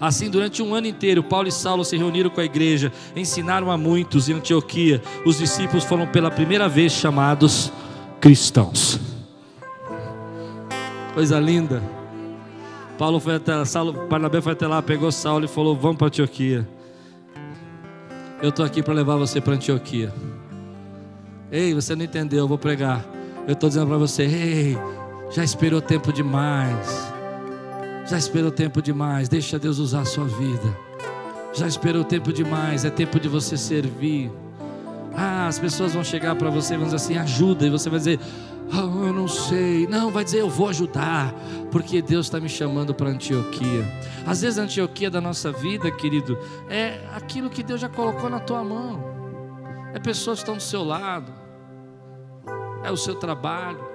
Assim, 0.00 0.28
durante 0.28 0.60
um 0.60 0.74
ano 0.74 0.88
inteiro, 0.88 1.22
Paulo 1.22 1.46
e 1.46 1.52
Saulo 1.52 1.84
se 1.84 1.96
reuniram 1.96 2.30
com 2.30 2.40
a 2.40 2.44
igreja, 2.44 2.92
ensinaram 3.14 3.70
a 3.70 3.78
muitos 3.78 4.28
em 4.28 4.32
Antioquia. 4.32 5.00
Os 5.24 5.38
discípulos 5.38 5.84
foram 5.84 6.08
pela 6.08 6.32
primeira 6.32 6.68
vez 6.68 6.90
chamados 6.94 7.72
cristãos. 8.20 9.09
Coisa 11.14 11.38
linda. 11.38 11.82
Paulo 12.96 13.18
foi 13.18 13.36
até 13.36 13.64
Saulo, 13.64 14.06
Barnabé 14.08 14.40
foi 14.40 14.52
até 14.52 14.66
lá, 14.66 14.82
pegou 14.82 15.10
Saulo 15.10 15.44
e 15.44 15.48
falou: 15.48 15.74
Vamos 15.74 15.96
para 15.96 16.06
Antioquia. 16.06 16.68
Eu 18.42 18.50
estou 18.50 18.64
aqui 18.64 18.82
para 18.82 18.94
levar 18.94 19.16
você 19.16 19.40
para 19.40 19.54
Antioquia. 19.54 20.12
Ei, 21.50 21.74
você 21.74 21.96
não 21.96 22.04
entendeu, 22.04 22.40
eu 22.40 22.48
vou 22.48 22.58
pregar. 22.58 23.04
Eu 23.46 23.54
estou 23.54 23.68
dizendo 23.68 23.88
para 23.88 23.98
você: 23.98 24.22
Ei, 24.22 24.78
já 25.30 25.42
esperou 25.42 25.80
tempo 25.80 26.12
demais. 26.12 27.12
Já 28.06 28.18
esperou 28.18 28.50
tempo 28.50 28.82
demais. 28.82 29.28
Deixa 29.28 29.58
Deus 29.58 29.78
usar 29.78 30.00
a 30.00 30.04
sua 30.04 30.26
vida. 30.26 30.76
Já 31.52 31.66
esperou 31.66 32.04
tempo 32.04 32.32
demais. 32.32 32.84
É 32.84 32.90
tempo 32.90 33.18
de 33.18 33.28
você 33.28 33.56
servir. 33.56 34.30
Ah, 35.14 35.48
as 35.48 35.58
pessoas 35.58 35.94
vão 35.94 36.04
chegar 36.04 36.34
para 36.36 36.50
você 36.50 36.74
e 36.74 36.76
vão 36.76 36.84
dizer 36.84 36.96
assim: 36.96 37.16
ajuda. 37.16 37.66
E 37.66 37.70
você 37.70 37.90
vai 37.90 37.98
dizer: 37.98 38.20
oh, 38.72 39.06
eu 39.06 39.12
não 39.12 39.28
sei. 39.28 39.86
Não, 39.86 40.10
vai 40.10 40.24
dizer, 40.24 40.40
eu 40.40 40.50
vou 40.50 40.68
ajudar, 40.68 41.34
porque 41.70 42.00
Deus 42.00 42.26
está 42.26 42.40
me 42.40 42.48
chamando 42.48 42.94
para 42.94 43.10
Antioquia. 43.10 43.84
Às 44.26 44.42
vezes 44.42 44.58
a 44.58 44.62
Antioquia 44.62 45.10
da 45.10 45.20
nossa 45.20 45.50
vida, 45.50 45.90
querido, 45.90 46.38
é 46.68 47.00
aquilo 47.14 47.50
que 47.50 47.62
Deus 47.62 47.80
já 47.80 47.88
colocou 47.88 48.30
na 48.30 48.40
tua 48.40 48.62
mão. 48.62 49.02
É 49.92 49.98
pessoas 49.98 50.38
que 50.38 50.42
estão 50.42 50.56
do 50.56 50.62
seu 50.62 50.84
lado. 50.84 51.32
É 52.84 52.90
o 52.90 52.96
seu 52.96 53.14
trabalho. 53.14 53.90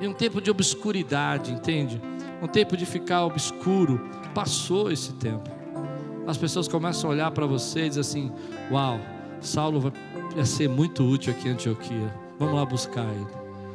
E 0.00 0.06
um 0.06 0.12
tempo 0.12 0.40
de 0.40 0.50
obscuridade, 0.50 1.52
entende? 1.52 2.00
Um 2.40 2.46
tempo 2.46 2.76
de 2.76 2.86
ficar 2.86 3.24
obscuro. 3.24 4.08
Passou 4.34 4.92
esse 4.92 5.14
tempo. 5.14 5.50
As 6.26 6.36
pessoas 6.36 6.68
começam 6.68 7.10
a 7.10 7.12
olhar 7.14 7.30
para 7.30 7.46
você 7.46 7.86
e 7.86 7.88
dizem 7.88 8.00
assim: 8.00 8.32
Uau, 8.70 9.00
Saulo 9.40 9.92
vai 10.34 10.44
ser 10.44 10.68
muito 10.68 11.04
útil 11.04 11.32
aqui 11.32 11.48
em 11.48 11.52
Antioquia. 11.52 12.14
Vamos 12.38 12.54
lá 12.54 12.64
buscar 12.64 13.04
Ele. 13.04 13.26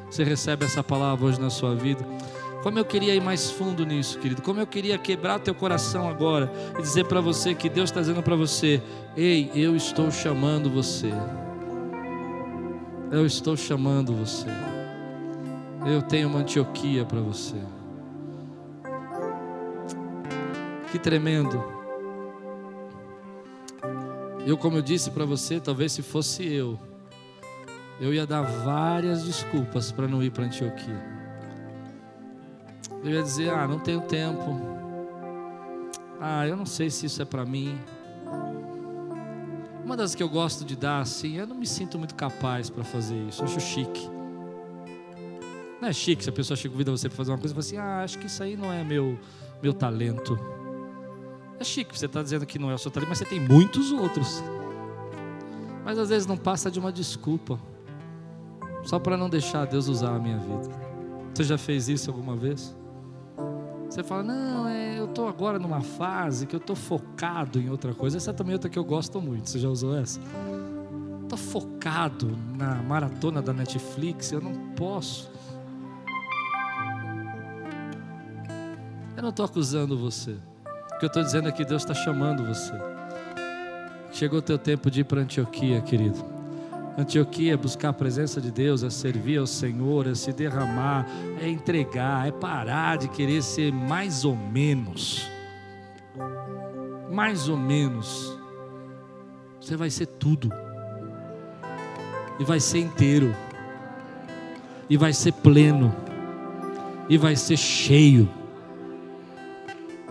Você 0.09 0.23
recebe 0.23 0.65
essa 0.65 0.83
palavra 0.83 1.25
hoje 1.25 1.41
na 1.41 1.49
sua 1.49 1.75
vida. 1.75 2.05
Como 2.61 2.79
eu 2.79 2.85
queria 2.85 3.13
ir 3.13 3.21
mais 3.21 3.51
fundo 3.51 3.85
nisso, 3.85 4.17
querido. 4.19 4.41
Como 4.41 4.59
eu 4.59 4.67
queria 4.67 4.97
quebrar 4.97 5.39
teu 5.39 5.53
coração 5.53 6.07
agora 6.07 6.51
e 6.77 6.81
dizer 6.81 7.05
para 7.05 7.19
você 7.19 7.53
que 7.53 7.67
Deus 7.67 7.89
está 7.89 7.99
dizendo 7.99 8.23
para 8.23 8.35
você: 8.35 8.81
Ei, 9.17 9.51
eu 9.53 9.75
estou 9.75 10.09
chamando 10.11 10.69
você. 10.69 11.11
Eu 13.11 13.25
estou 13.25 13.57
chamando 13.57 14.13
você. 14.13 14.47
Eu 15.85 16.01
tenho 16.01 16.29
uma 16.29 16.39
Antioquia 16.39 17.03
para 17.03 17.19
você. 17.19 17.57
Que 20.91 20.97
tremendo. 20.97 21.72
Eu, 24.45 24.57
como 24.57 24.77
eu 24.77 24.81
disse 24.81 25.09
para 25.09 25.23
você, 25.23 25.59
talvez 25.59 25.93
se 25.93 26.01
fosse 26.01 26.45
eu, 26.45 26.77
eu 27.99 28.13
ia 28.13 28.27
dar 28.27 28.41
várias 28.41 29.23
desculpas 29.23 29.91
para 29.91 30.07
não 30.07 30.21
ir 30.21 30.31
para 30.31 30.43
Antioquia. 30.43 31.01
Eu 33.03 33.11
ia 33.11 33.23
dizer: 33.23 33.49
ah, 33.49 33.67
não 33.67 33.79
tenho 33.79 34.01
tempo. 34.01 34.59
Ah, 36.19 36.45
eu 36.47 36.57
não 36.57 36.65
sei 36.65 36.89
se 36.89 37.05
isso 37.05 37.21
é 37.21 37.25
para 37.25 37.45
mim. 37.45 37.77
Uma 39.85 39.95
das 39.95 40.15
que 40.15 40.23
eu 40.23 40.29
gosto 40.29 40.65
de 40.65 40.75
dar 40.75 40.99
assim, 40.99 41.35
eu 41.37 41.45
não 41.45 41.55
me 41.55 41.67
sinto 41.67 41.97
muito 41.97 42.15
capaz 42.15 42.69
para 42.69 42.83
fazer 42.83 43.17
isso. 43.27 43.41
Eu 43.41 43.45
acho 43.45 43.59
chique. 43.59 44.09
Não 45.81 45.89
é 45.89 45.93
chique 45.93 46.23
se 46.23 46.29
a 46.29 46.33
pessoa 46.33 46.55
chega 46.57 46.71
convida 46.71 46.91
você 46.91 47.09
para 47.09 47.17
fazer 47.17 47.31
uma 47.31 47.37
coisa 47.37 47.53
e 47.53 47.55
fala 47.55 47.65
assim: 47.65 47.77
ah, 47.77 48.03
acho 48.03 48.17
que 48.19 48.27
isso 48.27 48.41
aí 48.41 48.57
não 48.57 48.71
é 48.71 48.83
meu, 48.83 49.17
meu 49.61 49.73
talento. 49.73 50.37
É 51.63 51.65
chique 51.65 51.97
você 51.97 52.07
está 52.07 52.21
dizendo 52.21 52.45
que 52.45 52.59
não 52.59 52.69
é 52.69 52.73
o 52.73 52.77
seu 52.77 52.91
talento, 52.91 53.07
mas 53.07 53.19
você 53.19 53.23
tem 53.23 53.39
muitos 53.39 53.89
outros. 53.93 54.43
Mas 55.85 55.97
às 55.97 56.09
vezes 56.09 56.27
não 56.27 56.35
passa 56.35 56.69
de 56.69 56.77
uma 56.77 56.91
desculpa, 56.91 57.57
só 58.83 58.99
para 58.99 59.15
não 59.15 59.29
deixar 59.29 59.63
Deus 59.63 59.87
usar 59.87 60.13
a 60.13 60.19
minha 60.19 60.37
vida. 60.39 60.69
Você 61.33 61.45
já 61.45 61.57
fez 61.57 61.87
isso 61.87 62.11
alguma 62.11 62.35
vez? 62.35 62.75
Você 63.89 64.03
fala, 64.03 64.23
não, 64.23 64.67
é, 64.67 64.99
eu 64.99 65.05
estou 65.05 65.25
agora 65.25 65.57
numa 65.57 65.79
fase 65.79 66.45
que 66.45 66.53
eu 66.53 66.59
estou 66.59 66.75
focado 66.75 67.61
em 67.61 67.69
outra 67.69 67.93
coisa. 67.93 68.17
Essa 68.17 68.31
é 68.31 68.33
também 68.33 68.51
outra 68.51 68.69
que 68.69 68.77
eu 68.77 68.83
gosto 68.83 69.21
muito. 69.21 69.49
Você 69.49 69.57
já 69.57 69.69
usou 69.69 69.95
essa? 69.95 70.19
Estou 71.21 71.37
focado 71.37 72.37
na 72.57 72.75
maratona 72.83 73.41
da 73.41 73.53
Netflix, 73.53 74.33
eu 74.33 74.41
não 74.41 74.53
posso. 74.75 75.31
Eu 79.15 79.23
não 79.23 79.29
estou 79.29 79.45
acusando 79.45 79.97
você. 79.97 80.37
Que 81.03 81.07
eu 81.07 81.09
estou 81.09 81.23
dizendo 81.23 81.49
é 81.49 81.51
que 81.51 81.65
Deus 81.65 81.81
está 81.81 81.93
chamando 81.93 82.45
você. 82.45 82.71
Chegou 84.13 84.39
o 84.39 84.41
teu 84.41 84.57
tempo 84.57 84.89
de 84.89 85.01
ir 85.01 85.03
para 85.03 85.19
Antioquia, 85.19 85.81
querido. 85.81 86.23
Antioquia 86.97 87.55
é 87.55 87.57
buscar 87.57 87.89
a 87.89 87.93
presença 87.93 88.39
de 88.39 88.49
Deus, 88.49 88.83
é 88.83 88.89
servir 88.89 89.37
ao 89.37 89.45
Senhor, 89.45 90.07
é 90.07 90.15
se 90.15 90.31
derramar, 90.31 91.05
é 91.41 91.49
entregar, 91.49 92.25
é 92.25 92.31
parar 92.31 92.99
de 92.99 93.09
querer 93.09 93.43
ser 93.43 93.73
mais 93.73 94.23
ou 94.23 94.33
menos. 94.33 95.29
Mais 97.11 97.49
ou 97.49 97.57
menos. 97.57 98.39
Você 99.59 99.75
vai 99.75 99.89
ser 99.89 100.05
tudo. 100.05 100.49
E 102.39 102.45
vai 102.45 102.61
ser 102.61 102.79
inteiro. 102.79 103.35
E 104.89 104.95
vai 104.95 105.11
ser 105.11 105.33
pleno. 105.33 105.93
E 107.09 107.17
vai 107.17 107.35
ser 107.35 107.57
cheio. 107.57 108.29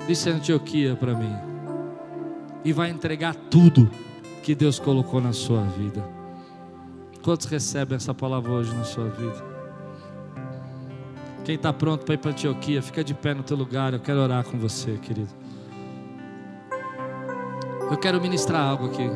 É 0.09 0.31
Antioquia 0.31 0.97
para 0.97 1.15
mim. 1.15 1.33
E 2.65 2.73
vai 2.73 2.91
entregar 2.91 3.35
tudo 3.35 3.89
que 4.43 4.55
Deus 4.55 4.79
colocou 4.79 5.21
na 5.21 5.33
sua 5.33 5.63
vida. 5.63 6.05
Quantos 7.23 7.47
recebem 7.47 7.97
essa 7.97 8.13
palavra 8.13 8.51
hoje 8.51 8.75
na 8.75 8.83
sua 8.83 9.09
vida? 9.09 9.45
Quem 11.45 11.55
está 11.55 11.73
pronto 11.73 12.05
para 12.05 12.15
ir 12.15 12.19
para 12.19 12.33
Antioquia, 12.33 12.83
fica 12.83 13.03
de 13.03 13.15
pé 13.15 13.33
no 13.33 13.43
teu 13.45 13.57
lugar. 13.57 13.95
Eu 13.95 14.01
quero 14.01 14.19
orar 14.19 14.45
com 14.45 14.59
você, 14.59 14.99
querido. 14.99 15.31
Eu 17.91 17.97
quero 17.97 18.21
ministrar 18.21 18.61
algo 18.61 18.87
aqui. 18.87 19.09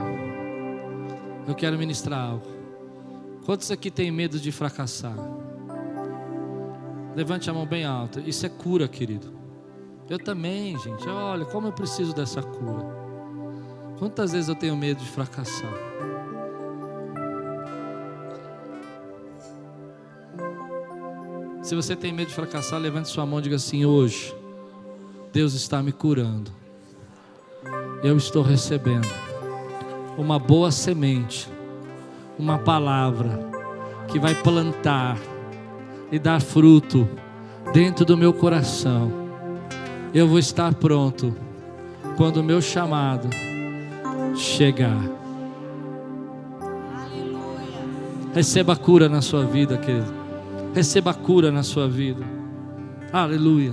Eu 1.47 1.55
quero 1.55 1.77
ministrar 1.77 2.21
algo. 2.31 2.47
Quantos 3.45 3.71
aqui 3.71 3.91
têm 3.91 4.11
medo 4.11 4.39
de 4.39 4.51
fracassar? 4.51 5.17
Levante 7.15 7.51
a 7.51 7.53
mão 7.53 7.67
bem 7.67 7.85
alta. 7.85 8.21
Isso 8.21 8.47
é 8.47 8.49
cura, 8.49 8.89
querido. 8.89 9.36
Eu 10.09 10.19
também, 10.19 10.79
gente. 10.79 11.09
Olha, 11.09 11.45
como 11.45 11.67
eu 11.67 11.73
preciso 11.73 12.15
dessa 12.15 12.41
cura. 12.41 12.87
Quantas 13.99 14.33
vezes 14.33 14.49
eu 14.49 14.55
tenho 14.55 14.77
medo 14.77 15.03
de 15.03 15.09
fracassar? 15.09 15.73
Se 21.63 21.75
você 21.75 21.97
tem 21.97 22.13
medo 22.13 22.29
de 22.29 22.35
fracassar, 22.35 22.79
levante 22.79 23.09
sua 23.09 23.27
mão 23.27 23.41
e 23.41 23.43
diga 23.43 23.57
assim: 23.57 23.85
hoje, 23.85 24.33
Deus 25.33 25.55
está 25.55 25.83
me 25.83 25.91
curando. 25.91 26.53
Eu 28.05 28.17
estou 28.17 28.43
recebendo 28.43 29.09
uma 30.17 30.39
boa 30.39 30.71
semente, 30.71 31.49
uma 32.39 32.59
palavra 32.59 33.41
que 34.07 34.21
vai 34.21 34.35
plantar 34.35 35.19
e 36.13 36.19
dar 36.19 36.41
fruto 36.41 37.09
dentro 37.73 38.05
do 38.05 38.17
meu 38.17 38.33
coração. 38.33 39.26
Eu 40.17 40.27
vou 40.27 40.39
estar 40.39 40.75
pronto 40.75 41.37
quando 42.17 42.39
o 42.39 42.43
meu 42.43 42.61
chamado 42.61 43.29
chegar. 44.35 45.01
Receba 48.35 48.75
cura 48.75 49.09
na 49.09 49.23
sua 49.23 49.45
vida, 49.45 49.79
querido 49.79 50.27
receba 50.77 51.15
cura 51.15 51.51
na 51.51 51.63
sua 51.63 51.89
vida. 51.89 52.23
Aleluia. 53.11 53.73